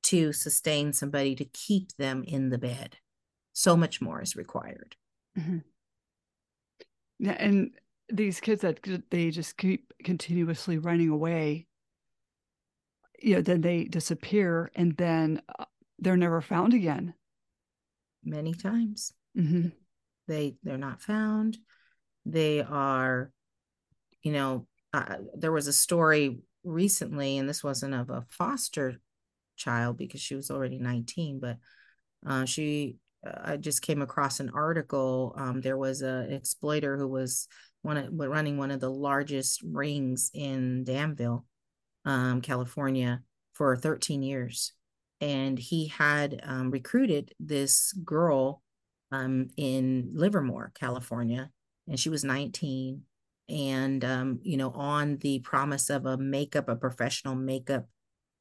to 0.04 0.34
sustain 0.34 0.94
somebody 0.94 1.36
to 1.36 1.46
keep 1.46 1.96
them 1.98 2.24
in 2.26 2.50
the 2.50 2.58
bed. 2.58 2.98
So 3.54 3.76
much 3.76 4.02
more 4.02 4.22
is 4.22 4.36
required. 4.36 4.96
Mm-hmm. 5.38 5.60
Yeah, 7.20 7.36
and 7.38 7.72
these 8.08 8.40
kids 8.40 8.62
that 8.62 8.80
they 9.12 9.30
just 9.30 9.58
keep 9.58 9.92
continuously 10.04 10.78
running 10.78 11.10
away, 11.10 11.68
you 13.22 13.36
know, 13.36 13.42
then 13.42 13.62
they 13.62 13.84
disappear 13.84 14.72
and 14.76 14.96
then 14.96 15.42
uh, 15.60 15.66
they're 16.00 16.18
never 16.18 16.42
found 16.42 16.74
again. 16.74 17.14
Many 18.24 18.54
times. 18.54 19.14
Mm-hmm. 19.38 19.70
They 20.28 20.56
they're 20.64 20.78
not 20.78 21.02
found. 21.02 21.58
They 22.26 22.62
are, 22.62 23.32
you 24.24 24.32
know, 24.32 24.68
uh, 24.94 25.16
there 25.36 25.52
was 25.52 25.68
a 25.68 25.74
story 25.74 26.40
recently, 26.64 27.38
and 27.38 27.50
this 27.50 27.64
wasn't 27.64 27.94
of 27.94 28.10
a 28.10 28.26
foster 28.30 29.00
child 29.60 29.98
because 29.98 30.22
she 30.22 30.36
was 30.36 30.50
already 30.50 30.80
19, 30.80 31.40
but 31.40 31.58
uh, 32.26 32.46
she 32.46 32.96
I 33.24 33.58
just 33.58 33.82
came 33.82 34.02
across 34.02 34.40
an 34.40 34.52
article. 34.54 35.34
Um, 35.38 35.62
there 35.62 35.78
was 35.78 36.02
an 36.02 36.32
exploiter 36.32 36.98
who 36.98 37.08
was 37.08 37.48
one 37.82 37.98
of, 37.98 38.08
running 38.12 38.58
one 38.58 38.72
of 38.72 38.80
the 38.80 38.90
largest 38.90 39.62
rings 39.62 40.32
in 40.34 40.84
Danville, 40.84 41.46
um, 42.06 42.42
California, 42.42 43.22
for 43.54 43.76
13 43.76 44.24
years, 44.24 44.74
and 45.20 45.60
he 45.60 45.88
had 45.88 46.42
um, 46.44 46.72
recruited 46.72 47.34
this 47.40 47.92
girl 47.92 48.62
um, 49.12 49.50
in 49.58 50.12
Livermore, 50.14 50.72
California, 50.76 51.50
and 51.88 52.00
she 52.00 52.10
was 52.10 52.24
19. 52.24 53.02
And, 53.50 54.06
um, 54.06 54.40
you 54.44 54.58
know, 54.58 54.70
on 54.72 55.18
the 55.18 55.40
promise 55.40 55.90
of 55.90 56.06
a 56.06 56.18
makeup, 56.18 56.70
a 56.70 56.76
professional 56.76 57.36
makeup 57.36 57.88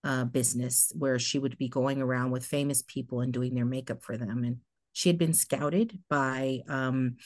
uh, 0.08 0.24
business 0.24 0.90
where 0.96 1.18
she 1.18 1.38
would 1.38 1.58
be 1.58 1.68
going 1.68 2.00
around 2.00 2.30
with 2.30 2.46
famous 2.46 2.82
people 2.82 3.20
and 3.20 3.30
doing 3.30 3.54
their 3.54 3.66
makeup 3.66 4.02
for 4.02 4.16
them. 4.16 4.42
And 4.42 4.56
she 4.94 5.10
had 5.10 5.18
been 5.18 5.34
scouted 5.34 5.98
by 6.08 6.60
um, 6.66 7.16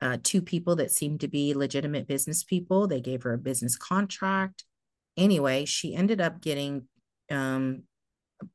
uh, 0.00 0.18
two 0.22 0.40
people 0.40 0.76
that 0.76 0.92
seemed 0.92 1.20
to 1.22 1.28
be 1.28 1.52
legitimate 1.52 2.06
business 2.06 2.44
people. 2.44 2.86
They 2.86 3.00
gave 3.00 3.24
her 3.24 3.32
a 3.32 3.38
business 3.38 3.76
contract. 3.76 4.62
Anyway, 5.16 5.64
she 5.64 5.96
ended 5.96 6.20
up 6.20 6.40
getting 6.40 6.86
um, 7.28 7.82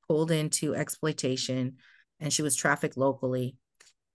pulled 0.07 0.31
into 0.31 0.73
exploitation 0.73 1.75
and 2.21 2.31
she 2.31 2.41
was 2.41 2.55
trafficked 2.55 2.95
locally 2.95 3.57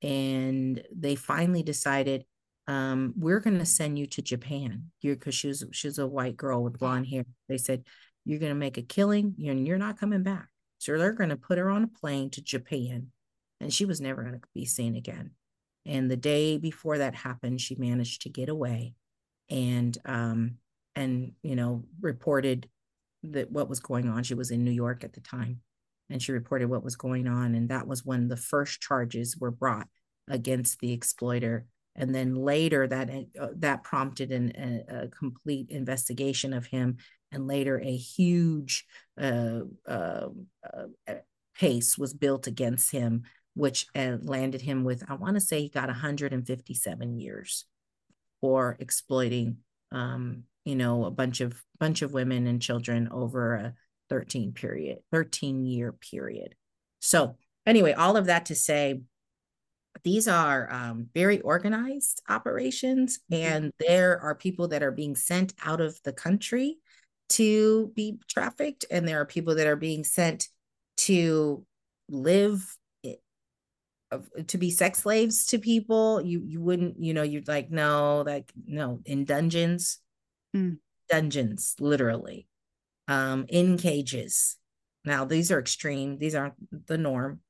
and 0.00 0.82
they 0.96 1.14
finally 1.14 1.62
decided 1.62 2.24
um, 2.68 3.12
we're 3.18 3.40
going 3.40 3.58
to 3.58 3.66
send 3.66 3.98
you 3.98 4.06
to 4.06 4.22
Japan. 4.22 4.90
Because 5.02 5.34
she 5.34 5.48
was 5.48 5.98
a 5.98 6.06
white 6.06 6.38
girl 6.38 6.62
with 6.62 6.78
blonde 6.78 7.08
hair. 7.08 7.24
They 7.50 7.58
said 7.58 7.84
you're 8.28 8.38
going 8.38 8.52
to 8.52 8.58
make 8.58 8.76
a 8.76 8.82
killing. 8.82 9.34
You're 9.38 9.54
you're 9.54 9.78
not 9.78 9.98
coming 9.98 10.22
back. 10.22 10.48
So 10.78 10.96
they're 10.96 11.12
going 11.12 11.30
to 11.30 11.36
put 11.36 11.58
her 11.58 11.70
on 11.70 11.84
a 11.84 11.88
plane 11.88 12.30
to 12.30 12.42
Japan, 12.42 13.08
and 13.60 13.72
she 13.72 13.84
was 13.84 14.00
never 14.00 14.22
going 14.22 14.34
to 14.34 14.40
be 14.54 14.66
seen 14.66 14.96
again. 14.96 15.30
And 15.86 16.10
the 16.10 16.16
day 16.16 16.58
before 16.58 16.98
that 16.98 17.14
happened, 17.14 17.60
she 17.60 17.74
managed 17.76 18.22
to 18.22 18.28
get 18.28 18.48
away, 18.48 18.94
and 19.48 19.96
um 20.04 20.58
and 20.94 21.32
you 21.42 21.56
know 21.56 21.84
reported 22.00 22.68
that 23.22 23.50
what 23.50 23.68
was 23.68 23.80
going 23.80 24.08
on. 24.08 24.22
She 24.22 24.34
was 24.34 24.50
in 24.50 24.62
New 24.62 24.72
York 24.72 25.04
at 25.04 25.14
the 25.14 25.20
time, 25.20 25.62
and 26.10 26.22
she 26.22 26.32
reported 26.32 26.68
what 26.68 26.84
was 26.84 26.96
going 26.96 27.26
on 27.26 27.54
and 27.54 27.68
that 27.70 27.86
was 27.86 28.04
when 28.04 28.28
the 28.28 28.36
first 28.36 28.80
charges 28.80 29.36
were 29.36 29.50
brought 29.50 29.88
against 30.28 30.78
the 30.80 30.92
exploiter 30.92 31.66
and 31.96 32.14
then 32.14 32.34
later 32.34 32.86
that 32.86 33.10
uh, 33.40 33.48
that 33.56 33.82
prompted 33.82 34.30
an, 34.30 34.52
a, 34.56 35.04
a, 35.04 35.08
complete 35.08 35.68
investigation 35.70 36.52
of 36.52 36.66
him 36.66 36.96
and 37.32 37.46
later 37.46 37.78
a 37.80 37.96
huge 37.96 38.86
uh, 39.20 39.60
uh, 39.86 40.28
uh, 40.72 41.14
case 41.56 41.98
was 41.98 42.14
built 42.14 42.46
against 42.46 42.92
him, 42.92 43.24
which 43.54 43.86
uh, 43.94 44.16
landed 44.22 44.62
him 44.62 44.84
with, 44.84 45.02
I 45.08 45.14
want 45.14 45.34
to 45.34 45.40
say 45.40 45.60
he 45.60 45.68
got 45.68 45.88
157 45.88 47.18
years 47.18 47.64
for 48.40 48.76
exploiting, 48.78 49.58
um, 49.92 50.44
you 50.64 50.76
know, 50.76 51.04
a 51.04 51.10
bunch 51.10 51.40
of 51.40 51.62
bunch 51.78 52.02
of 52.02 52.12
women 52.12 52.46
and 52.46 52.62
children 52.62 53.08
over 53.10 53.54
a 53.54 53.74
13 54.10 54.52
period, 54.52 54.98
13 55.12 55.64
year 55.64 55.92
period. 55.92 56.54
So 57.00 57.36
anyway, 57.66 57.92
all 57.92 58.16
of 58.16 58.26
that 58.26 58.46
to 58.46 58.54
say, 58.54 59.00
these 60.04 60.28
are 60.28 60.72
um, 60.72 61.08
very 61.12 61.40
organized 61.40 62.22
operations, 62.28 63.18
mm-hmm. 63.30 63.42
and 63.42 63.72
there 63.80 64.20
are 64.20 64.34
people 64.34 64.68
that 64.68 64.82
are 64.82 64.92
being 64.92 65.16
sent 65.16 65.54
out 65.64 65.80
of 65.80 66.00
the 66.04 66.12
country 66.12 66.78
to 67.30 67.92
be 67.94 68.18
trafficked, 68.28 68.84
and 68.90 69.06
there 69.06 69.20
are 69.20 69.26
people 69.26 69.56
that 69.56 69.66
are 69.66 69.76
being 69.76 70.04
sent 70.04 70.48
to 70.98 71.64
live 72.08 72.76
to 74.46 74.56
be 74.56 74.70
sex 74.70 75.00
slaves 75.00 75.46
to 75.46 75.58
people. 75.58 76.20
You 76.22 76.42
you 76.44 76.60
wouldn't 76.60 77.02
you 77.02 77.12
know 77.12 77.22
you'd 77.22 77.48
like 77.48 77.70
no 77.70 78.22
like 78.26 78.50
no 78.66 79.00
in 79.04 79.24
dungeons. 79.24 79.98
Mm. 80.56 80.78
dungeons 81.10 81.76
literally. 81.78 82.48
Um 83.06 83.44
in 83.48 83.76
cages. 83.76 84.56
Now 85.04 85.26
these 85.26 85.52
are 85.52 85.60
extreme. 85.60 86.18
These 86.18 86.34
aren't 86.34 86.54
the 86.86 86.96
norm 86.98 87.40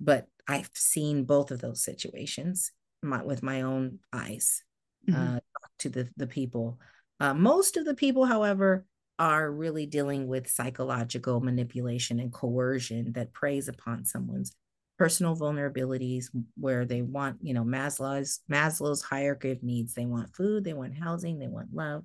but 0.00 0.26
i've 0.46 0.70
seen 0.74 1.24
both 1.24 1.50
of 1.50 1.60
those 1.60 1.82
situations 1.82 2.72
my, 3.02 3.22
with 3.22 3.42
my 3.42 3.62
own 3.62 3.98
eyes 4.12 4.62
mm-hmm. 5.08 5.36
uh 5.36 5.38
to 5.78 5.88
the 5.88 6.08
the 6.16 6.26
people. 6.26 6.80
Uh, 7.20 7.34
most 7.34 7.76
of 7.76 7.84
the 7.84 7.94
people 7.94 8.24
however 8.24 8.84
are 9.18 9.50
really 9.50 9.86
dealing 9.86 10.28
with 10.28 10.48
psychological 10.48 11.40
manipulation 11.40 12.20
and 12.20 12.32
coercion 12.32 13.12
that 13.12 13.32
preys 13.32 13.68
upon 13.68 14.04
someone's 14.04 14.54
personal 14.98 15.36
vulnerabilities 15.36 16.26
where 16.56 16.84
they 16.84 17.02
want 17.02 17.38
you 17.40 17.54
know 17.54 17.62
maslow's 17.62 18.40
maslow's 18.50 19.02
hierarchy 19.02 19.52
of 19.52 19.62
needs. 19.62 19.94
They 19.94 20.06
want 20.06 20.34
food 20.34 20.64
they 20.64 20.72
want 20.72 20.98
housing 20.98 21.38
they 21.38 21.48
want 21.48 21.72
love 21.72 22.04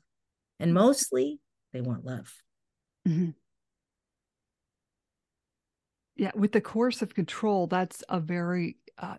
and 0.59 0.73
mostly 0.73 1.39
they 1.71 1.81
want 1.81 2.05
love. 2.05 2.33
Mm-hmm. 3.07 3.31
yeah 6.15 6.31
with 6.35 6.51
the 6.53 6.61
course 6.61 7.01
of 7.01 7.13
control 7.13 7.67
that's 7.67 8.01
a 8.07 8.19
very 8.19 8.77
uh, 8.97 9.17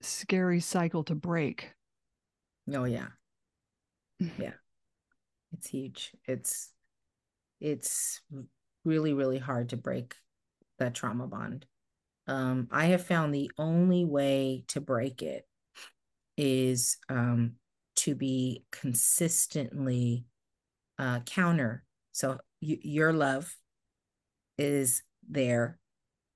scary 0.00 0.60
cycle 0.60 1.04
to 1.04 1.14
break. 1.14 1.74
Oh 2.72 2.84
yeah. 2.84 3.08
Yeah 4.38 4.52
it's 5.52 5.68
huge 5.68 6.12
it's 6.26 6.72
it's 7.60 8.20
really 8.84 9.12
really 9.12 9.38
hard 9.38 9.70
to 9.70 9.76
break 9.76 10.14
that 10.78 10.94
trauma 10.94 11.26
bond. 11.26 11.66
Um, 12.26 12.68
i 12.70 12.86
have 12.86 13.04
found 13.04 13.34
the 13.34 13.50
only 13.58 14.04
way 14.04 14.64
to 14.68 14.80
break 14.80 15.22
it 15.22 15.46
is 16.36 16.98
um, 17.08 17.54
to 17.96 18.14
be 18.14 18.64
consistently 18.70 20.24
uh, 20.98 21.20
counter. 21.20 21.84
So 22.12 22.38
y- 22.62 22.78
your 22.82 23.12
love 23.12 23.56
is 24.56 25.02
there 25.28 25.78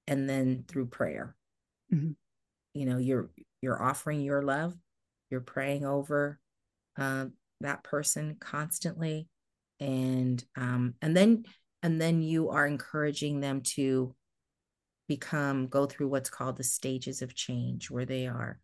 and 0.09 0.29
then 0.29 0.65
through 0.67 0.87
prayer. 0.87 1.37
Mm-hmm. 1.93 2.13
you 2.75 2.87
know 2.87 2.97
you're 2.97 3.29
you're 3.61 3.83
offering 3.83 4.23
your 4.23 4.43
love 4.43 4.75
you're 5.31 5.43
praying 5.43 5.85
over 5.85 6.41
uh, 6.99 7.27
that 7.63 7.83
person 7.85 8.37
constantly 8.41 9.29
and 9.81 10.45
um 10.57 10.95
and 11.03 11.17
then 11.17 11.45
and 11.83 12.01
then 12.01 12.23
you 12.23 12.51
are 12.51 12.67
encouraging 12.67 13.41
them 13.41 13.61
to 13.63 14.15
become 15.09 15.67
go 15.67 15.87
through 15.87 16.09
what's 16.09 16.31
called 16.31 16.57
the 16.57 16.65
stages 16.65 17.23
of 17.23 17.35
change 17.35 17.91
where 17.91 18.05
they 18.05 18.27
are 18.27 18.61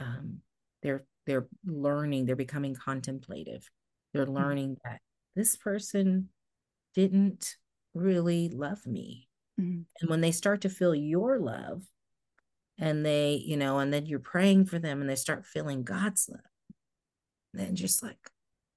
um 0.00 0.38
they're 0.82 1.04
they're 1.26 1.46
learning 1.64 2.26
they're 2.26 2.36
becoming 2.36 2.74
contemplative 2.74 3.70
they're 4.12 4.26
mm-hmm. 4.26 4.34
learning 4.34 4.70
mm-hmm. 4.70 4.90
that 4.90 5.00
this 5.34 5.56
person 5.56 6.28
didn't 6.94 7.56
really 7.94 8.48
love 8.48 8.84
me 8.86 9.28
mm-hmm. 9.60 9.82
and 10.00 10.10
when 10.10 10.20
they 10.20 10.32
start 10.32 10.62
to 10.62 10.68
feel 10.68 10.94
your 10.94 11.38
love 11.38 11.82
and 12.78 13.06
they 13.06 13.40
you 13.44 13.56
know 13.56 13.78
and 13.78 13.92
then 13.92 14.06
you're 14.06 14.18
praying 14.18 14.64
for 14.64 14.78
them 14.78 15.00
and 15.00 15.08
they 15.08 15.14
start 15.14 15.46
feeling 15.46 15.82
god's 15.82 16.28
love 16.28 16.40
then 17.54 17.74
just 17.74 18.02
like 18.02 18.18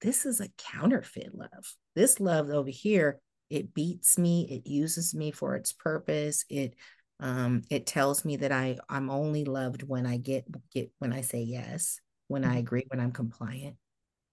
this 0.02 0.26
is 0.26 0.40
a 0.40 0.50
counterfeit 0.58 1.36
love. 1.36 1.76
This 1.96 2.20
love 2.20 2.50
over 2.50 2.70
here, 2.70 3.20
it 3.50 3.74
beats 3.74 4.18
me, 4.18 4.48
it 4.50 4.70
uses 4.70 5.14
me 5.14 5.32
for 5.32 5.56
its 5.56 5.74
purpose. 5.74 6.46
It 6.50 6.76
um 7.22 7.64
it 7.70 7.86
tells 7.86 8.24
me 8.24 8.38
that 8.38 8.52
I 8.52 8.78
I'm 8.88 9.10
only 9.10 9.44
loved 9.44 9.84
when 9.84 10.06
I 10.06 10.18
get 10.18 10.46
get 10.72 10.92
when 11.00 11.12
I 11.12 11.22
say 11.22 11.42
yes, 11.42 12.00
when 12.28 12.46
I 12.46 12.50
mm-hmm. 12.50 12.58
agree, 12.60 12.86
when 12.88 13.00
I'm 13.00 13.12
compliant. 13.12 13.76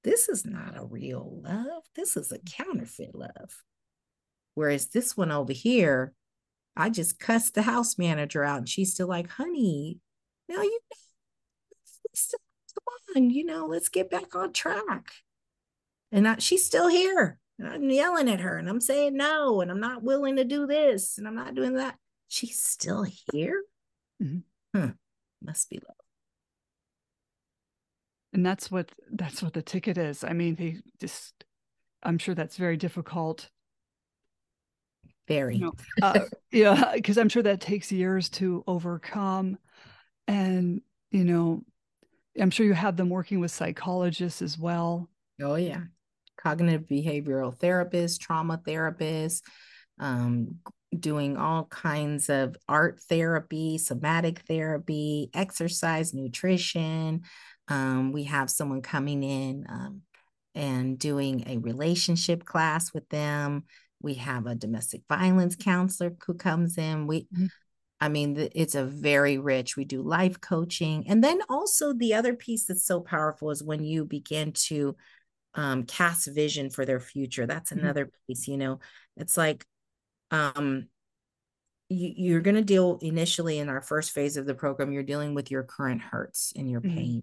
This 0.04 0.28
is 0.28 0.44
not 0.44 0.78
a 0.78 0.84
real 0.84 1.40
love. 1.42 1.82
This 1.96 2.16
is 2.16 2.30
a 2.30 2.38
counterfeit 2.38 3.14
love. 3.14 3.64
Whereas 4.54 4.88
this 4.88 5.16
one 5.16 5.32
over 5.32 5.52
here, 5.52 6.14
I 6.76 6.90
just 6.90 7.18
cussed 7.18 7.54
the 7.54 7.62
house 7.62 7.98
manager 7.98 8.44
out 8.44 8.58
and 8.58 8.68
she's 8.68 8.94
still 8.94 9.08
like, 9.08 9.28
honey, 9.28 9.98
now 10.48 10.62
you 10.62 10.78
come 12.30 13.16
on, 13.16 13.30
you 13.30 13.44
know, 13.44 13.66
let's 13.66 13.88
get 13.88 14.08
back 14.08 14.36
on 14.36 14.52
track 14.52 15.10
and 16.12 16.26
I, 16.28 16.36
she's 16.38 16.64
still 16.64 16.88
here. 16.88 17.38
And 17.58 17.68
I'm 17.68 17.88
yelling 17.88 18.28
at 18.28 18.40
her 18.40 18.58
and 18.58 18.68
I'm 18.68 18.80
saying 18.80 19.16
no, 19.16 19.62
and 19.62 19.70
I'm 19.70 19.80
not 19.80 20.02
willing 20.02 20.36
to 20.36 20.44
do 20.44 20.66
this, 20.66 21.16
and 21.16 21.26
I'm 21.26 21.34
not 21.34 21.54
doing 21.54 21.74
that. 21.74 21.96
She's 22.28 22.58
still 22.58 23.06
here. 23.32 23.62
Mm-hmm. 24.22 24.78
Huh. 24.78 24.92
Must 25.42 25.70
be 25.70 25.76
love. 25.76 25.96
And 28.32 28.44
that's 28.44 28.70
what 28.70 28.92
that's 29.10 29.42
what 29.42 29.54
the 29.54 29.62
ticket 29.62 29.96
is. 29.96 30.22
I 30.22 30.34
mean, 30.34 30.56
they 30.56 30.80
just 31.00 31.44
I'm 32.02 32.18
sure 32.18 32.34
that's 32.34 32.56
very 32.56 32.76
difficult. 32.76 33.48
Very. 35.28 35.56
You 35.56 35.64
know, 35.66 35.72
uh, 36.02 36.20
yeah, 36.52 36.92
because 36.94 37.18
I'm 37.18 37.28
sure 37.28 37.42
that 37.42 37.60
takes 37.60 37.90
years 37.90 38.28
to 38.30 38.62
overcome. 38.66 39.58
And, 40.28 40.82
you 41.10 41.24
know, 41.24 41.62
I'm 42.40 42.50
sure 42.50 42.66
you 42.66 42.74
have 42.74 42.96
them 42.96 43.08
working 43.08 43.40
with 43.40 43.50
psychologists 43.50 44.42
as 44.42 44.58
well. 44.58 45.08
Oh, 45.40 45.56
yeah 45.56 45.82
cognitive 46.46 46.86
behavioral 46.86 47.56
therapists, 47.58 48.20
trauma 48.20 48.60
therapists, 48.64 49.42
um, 49.98 50.56
doing 50.96 51.36
all 51.36 51.64
kinds 51.64 52.28
of 52.28 52.56
art 52.68 53.00
therapy, 53.08 53.78
somatic 53.78 54.40
therapy, 54.40 55.28
exercise, 55.34 56.14
nutrition. 56.14 57.22
Um, 57.68 58.12
we 58.12 58.24
have 58.24 58.48
someone 58.48 58.82
coming 58.82 59.24
in 59.24 59.66
um, 59.68 60.02
and 60.54 60.98
doing 60.98 61.44
a 61.48 61.58
relationship 61.58 62.44
class 62.44 62.94
with 62.94 63.08
them. 63.08 63.64
We 64.00 64.14
have 64.14 64.46
a 64.46 64.54
domestic 64.54 65.02
violence 65.08 65.56
counselor 65.56 66.14
who 66.26 66.34
comes 66.34 66.78
in. 66.78 67.06
We, 67.06 67.22
mm-hmm. 67.22 67.46
I 68.00 68.08
mean, 68.08 68.50
it's 68.54 68.74
a 68.74 68.84
very 68.84 69.38
rich. 69.38 69.76
We 69.76 69.84
do 69.84 70.02
life 70.02 70.40
coaching. 70.40 71.06
And 71.08 71.24
then 71.24 71.40
also, 71.48 71.92
the 71.92 72.14
other 72.14 72.34
piece 72.34 72.66
that's 72.66 72.84
so 72.84 73.00
powerful 73.00 73.50
is 73.50 73.64
when 73.64 73.82
you 73.82 74.04
begin 74.04 74.52
to 74.68 74.94
um, 75.56 75.84
cast 75.84 76.28
vision 76.28 76.70
for 76.70 76.84
their 76.84 77.00
future. 77.00 77.46
That's 77.46 77.70
mm-hmm. 77.70 77.80
another 77.80 78.04
mm-hmm. 78.06 78.26
piece, 78.28 78.46
you 78.46 78.58
know, 78.58 78.78
it's 79.16 79.36
like 79.36 79.64
um, 80.30 80.88
you, 81.88 82.12
you're 82.16 82.40
going 82.40 82.56
to 82.56 82.62
deal 82.62 82.98
initially 83.00 83.58
in 83.58 83.68
our 83.68 83.80
first 83.80 84.12
phase 84.12 84.36
of 84.36 84.46
the 84.46 84.54
program, 84.54 84.92
you're 84.92 85.02
dealing 85.02 85.34
with 85.34 85.50
your 85.50 85.62
current 85.62 86.02
hurts 86.02 86.52
and 86.54 86.70
your 86.70 86.80
mm-hmm. 86.80 86.96
pain. 86.96 87.22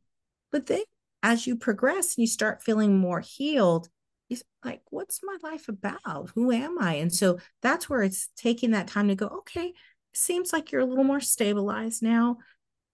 But 0.51 0.65
then 0.65 0.83
as 1.21 1.47
you 1.47 1.55
progress 1.55 2.15
and 2.15 2.23
you 2.23 2.27
start 2.27 2.63
feeling 2.63 2.97
more 2.97 3.21
healed, 3.21 3.87
it's 4.29 4.43
like, 4.65 4.81
what's 4.89 5.21
my 5.23 5.37
life 5.43 5.69
about? 5.69 6.31
Who 6.33 6.51
am 6.51 6.79
I? 6.79 6.95
And 6.95 7.13
so 7.13 7.39
that's 7.61 7.89
where 7.89 8.01
it's 8.01 8.29
taking 8.35 8.71
that 8.71 8.87
time 8.87 9.09
to 9.09 9.15
go, 9.15 9.27
okay, 9.27 9.73
seems 10.13 10.51
like 10.51 10.71
you're 10.71 10.81
a 10.81 10.85
little 10.85 11.03
more 11.03 11.21
stabilized 11.21 12.01
now. 12.01 12.37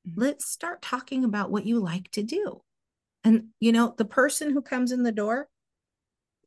Mm-hmm. 0.08 0.22
Let's 0.22 0.46
start 0.46 0.82
talking 0.82 1.24
about 1.24 1.52
what 1.52 1.66
you 1.66 1.80
like 1.80 2.12
to 2.12 2.24
do. 2.24 2.62
And 3.24 3.48
you 3.60 3.72
know, 3.72 3.94
the 3.98 4.06
person 4.06 4.52
who 4.52 4.62
comes 4.62 4.92
in 4.92 5.04
the 5.04 5.12
door 5.12 5.50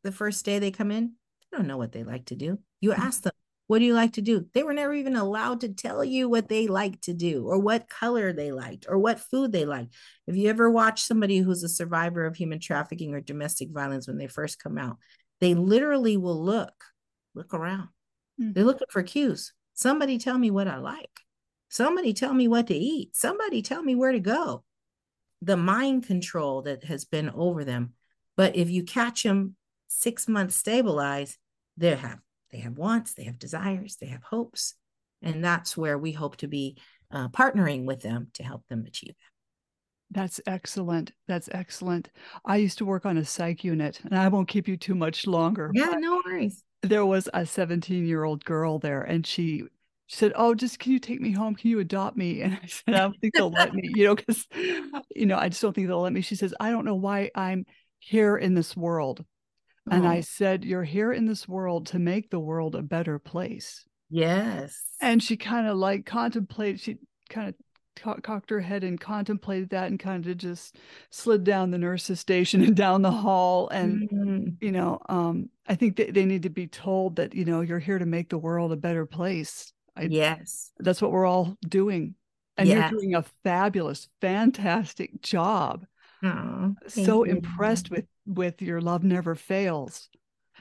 the 0.03 0.13
first 0.13 0.45
day 0.45 0.59
they 0.59 0.71
come 0.71 0.91
in, 0.91 1.13
they 1.51 1.57
don't 1.57 1.67
know 1.67 1.77
what 1.77 1.93
they 1.93 2.05
like 2.05 2.27
to 2.27 2.37
do. 2.37 2.59
You 2.81 2.91
mm-hmm. 2.91 3.03
ask 3.03 3.23
them, 3.23 3.33
what 3.67 3.79
do 3.79 3.85
you 3.85 3.95
like 3.95 4.15
to 4.15 4.23
do? 4.23 4.47
They 4.53 4.63
were 4.63 4.75
never 4.75 4.93
even 4.93 5.17
allowed 5.17 5.61
to 5.61 5.69
tell 5.69 6.05
you 6.05 6.29
what 6.29 6.49
they 6.49 6.67
like 6.67 7.01
to 7.03 7.15
do 7.15 7.47
or 7.47 7.59
what 7.59 7.89
color 7.89 8.33
they 8.33 8.53
liked 8.53 8.87
or 8.89 8.99
what 8.99 9.21
food 9.21 9.53
they 9.53 9.65
liked. 9.65 9.95
If 10.27 10.37
you 10.37 10.51
ever 10.51 10.71
watch 10.71 11.03
somebody 11.03 11.39
who's 11.39 11.63
a 11.63 11.69
survivor 11.69 12.27
of 12.27 12.37
human 12.37 12.61
trafficking 12.61 13.15
or 13.15 13.21
domestic 13.21 13.71
violence 13.71 14.07
when 14.07 14.19
they 14.19 14.27
first 14.27 14.63
come 14.63 14.77
out, 14.77 14.99
they 15.41 15.55
literally 15.55 16.17
will 16.17 16.43
look, 16.43 16.75
look 17.35 17.55
around. 17.55 17.89
Mm-hmm. 18.41 18.53
They're 18.53 18.65
looking 18.65 18.89
for 18.91 19.03
cues. 19.03 19.53
Somebody 19.75 20.19
tell 20.19 20.37
me 20.37 20.51
what 20.51 20.69
I 20.69 20.77
like. 20.77 21.21
Somebody 21.71 22.13
tell 22.13 22.35
me 22.35 22.49
what 22.49 22.67
to 22.67 22.75
eat. 22.75 23.17
Somebody 23.17 23.63
tell 23.63 23.83
me 23.83 23.95
where 23.95 24.13
to 24.13 24.21
go 24.21 24.65
the 25.43 25.57
mind 25.57 26.07
control 26.07 26.63
that 26.63 26.85
has 26.85 27.05
been 27.05 27.29
over 27.31 27.65
them. 27.65 27.93
But 28.37 28.57
if 28.57 28.71
you 28.71 28.85
catch 28.85 29.25
them 29.25 29.57
six 29.89 30.29
months 30.29 30.57
stabilized, 30.57 31.37
they 31.77 31.97
have 31.97 32.21
they 32.51 32.59
have 32.59 32.79
wants, 32.79 33.15
they 33.15 33.25
have 33.25 33.39
desires, 33.39 33.97
they 33.97 34.07
have 34.07 34.23
hopes, 34.23 34.75
and 35.21 35.45
that's 35.45 35.77
where 35.77 35.99
we 35.99 36.13
hope 36.13 36.37
to 36.39 36.49
be 36.49 36.77
uh, 37.11 37.29
partnering 37.29 37.85
with 37.85 38.01
them 38.01 38.29
to 38.35 38.43
help 38.43 38.67
them 38.69 38.85
achieve 38.87 39.15
that. 39.19 40.21
That's 40.21 40.41
excellent. 40.47 41.13
That's 41.27 41.49
excellent. 41.53 42.11
I 42.45 42.57
used 42.57 42.79
to 42.79 42.85
work 42.85 43.07
on 43.07 43.17
a 43.17 43.25
psych 43.25 43.65
unit, 43.65 44.01
and 44.05 44.17
I 44.19 44.29
won't 44.29 44.49
keep 44.49 44.69
you 44.69 44.77
too 44.77 44.95
much 44.95 45.27
longer. 45.27 45.71
Yeah, 45.75 45.95
no 45.99 46.23
worries. 46.25 46.63
There 46.83 47.07
was 47.07 47.29
a 47.33 47.47
17 47.47 48.07
year 48.07 48.25
old 48.25 48.45
girl 48.45 48.79
there, 48.79 49.03
and 49.03 49.27
she 49.27 49.65
she 50.07 50.17
said, 50.17 50.33
"Oh, 50.37 50.55
just 50.55 50.79
can 50.79 50.93
you 50.93 50.99
take 50.99 51.21
me 51.21 51.33
home? 51.33 51.55
Can 51.55 51.71
you 51.71 51.79
adopt 51.79 52.17
me?" 52.17 52.43
And 52.43 52.59
I 52.63 52.67
said, 52.67 52.95
"I 52.95 52.99
don't 52.99 53.19
think 53.21 53.35
they'll 53.35 53.51
let 53.51 53.75
me, 53.75 53.91
you 53.95 54.05
know, 54.05 54.15
because 54.15 54.47
you 55.15 55.27
know 55.27 55.39
I 55.39 55.49
just 55.49 55.63
don't 55.63 55.73
think 55.73 55.87
they'll 55.87 56.01
let 56.01 56.13
me." 56.13 56.21
She 56.21 56.37
says, 56.37 56.55
"I 56.61 56.71
don't 56.71 56.85
know 56.85 56.95
why 56.95 57.31
I'm 57.35 57.65
here 57.99 58.37
in 58.37 58.55
this 58.55 58.77
world." 58.77 59.25
Oh. 59.91 59.97
And 59.97 60.07
I 60.07 60.19
oh. 60.19 60.23
said, 60.23 60.65
"You're 60.65 60.85
here 60.85 61.13
in 61.13 61.27
this 61.27 61.49
world 61.49 61.87
to 61.87 61.99
make 61.99 62.31
the 62.31 62.41
world 62.41 62.75
a 62.75 62.83
better 62.83 63.19
place." 63.19 63.85
Yes. 64.11 64.83
And 65.01 65.23
she 65.23 65.37
kind 65.37 65.67
of 65.67 65.79
like 65.79 66.05
contemplated. 66.05 66.81
She 66.81 66.99
kind 67.31 67.49
of 67.49 67.55
co- 67.97 68.21
cocked 68.23 68.51
her 68.51 68.61
head 68.61 68.85
and 68.85 69.01
contemplated 69.01 69.71
that, 69.71 69.87
and 69.91 69.99
kind 69.99 70.27
of 70.27 70.37
just 70.37 70.77
slid 71.09 71.45
down 71.45 71.71
the 71.71 71.79
nurse's 71.79 72.21
station 72.21 72.63
and 72.63 72.77
down 72.77 73.01
the 73.01 73.11
hall. 73.11 73.69
And 73.71 74.11
mm-hmm. 74.11 74.49
you 74.61 74.73
know, 74.73 75.01
um, 75.09 75.49
I 75.67 75.75
think 75.75 75.97
they, 75.97 76.11
they 76.11 76.27
need 76.27 76.43
to 76.43 76.51
be 76.51 76.67
told 76.67 77.17
that 77.17 77.35
you 77.35 77.47
know 77.47 77.63
you're 77.63 77.79
here 77.79 77.99
to 77.99 78.05
make 78.05 78.29
the 78.29 78.37
world 78.37 78.73
a 78.73 78.77
better 78.77 79.07
place 79.07 79.73
I, 79.97 80.03
yes. 80.03 80.71
That's 80.79 81.03
what 81.03 81.13
we're 81.13 81.27
all 81.27 81.57
doing. 81.67 82.15
And 82.57 82.69
yes. 82.69 82.91
you're 82.91 83.01
doing 83.01 83.15
a 83.15 83.25
fabulous, 83.45 84.09
fantastic 84.21 85.23
job. 85.23 85.87
Oh, 86.23 86.75
so 86.87 87.25
you. 87.25 87.33
impressed 87.33 87.91
with 87.91 88.05
with 88.27 88.63
your 88.63 88.81
love 88.81 89.03
never 89.03 89.35
fails. 89.35 90.09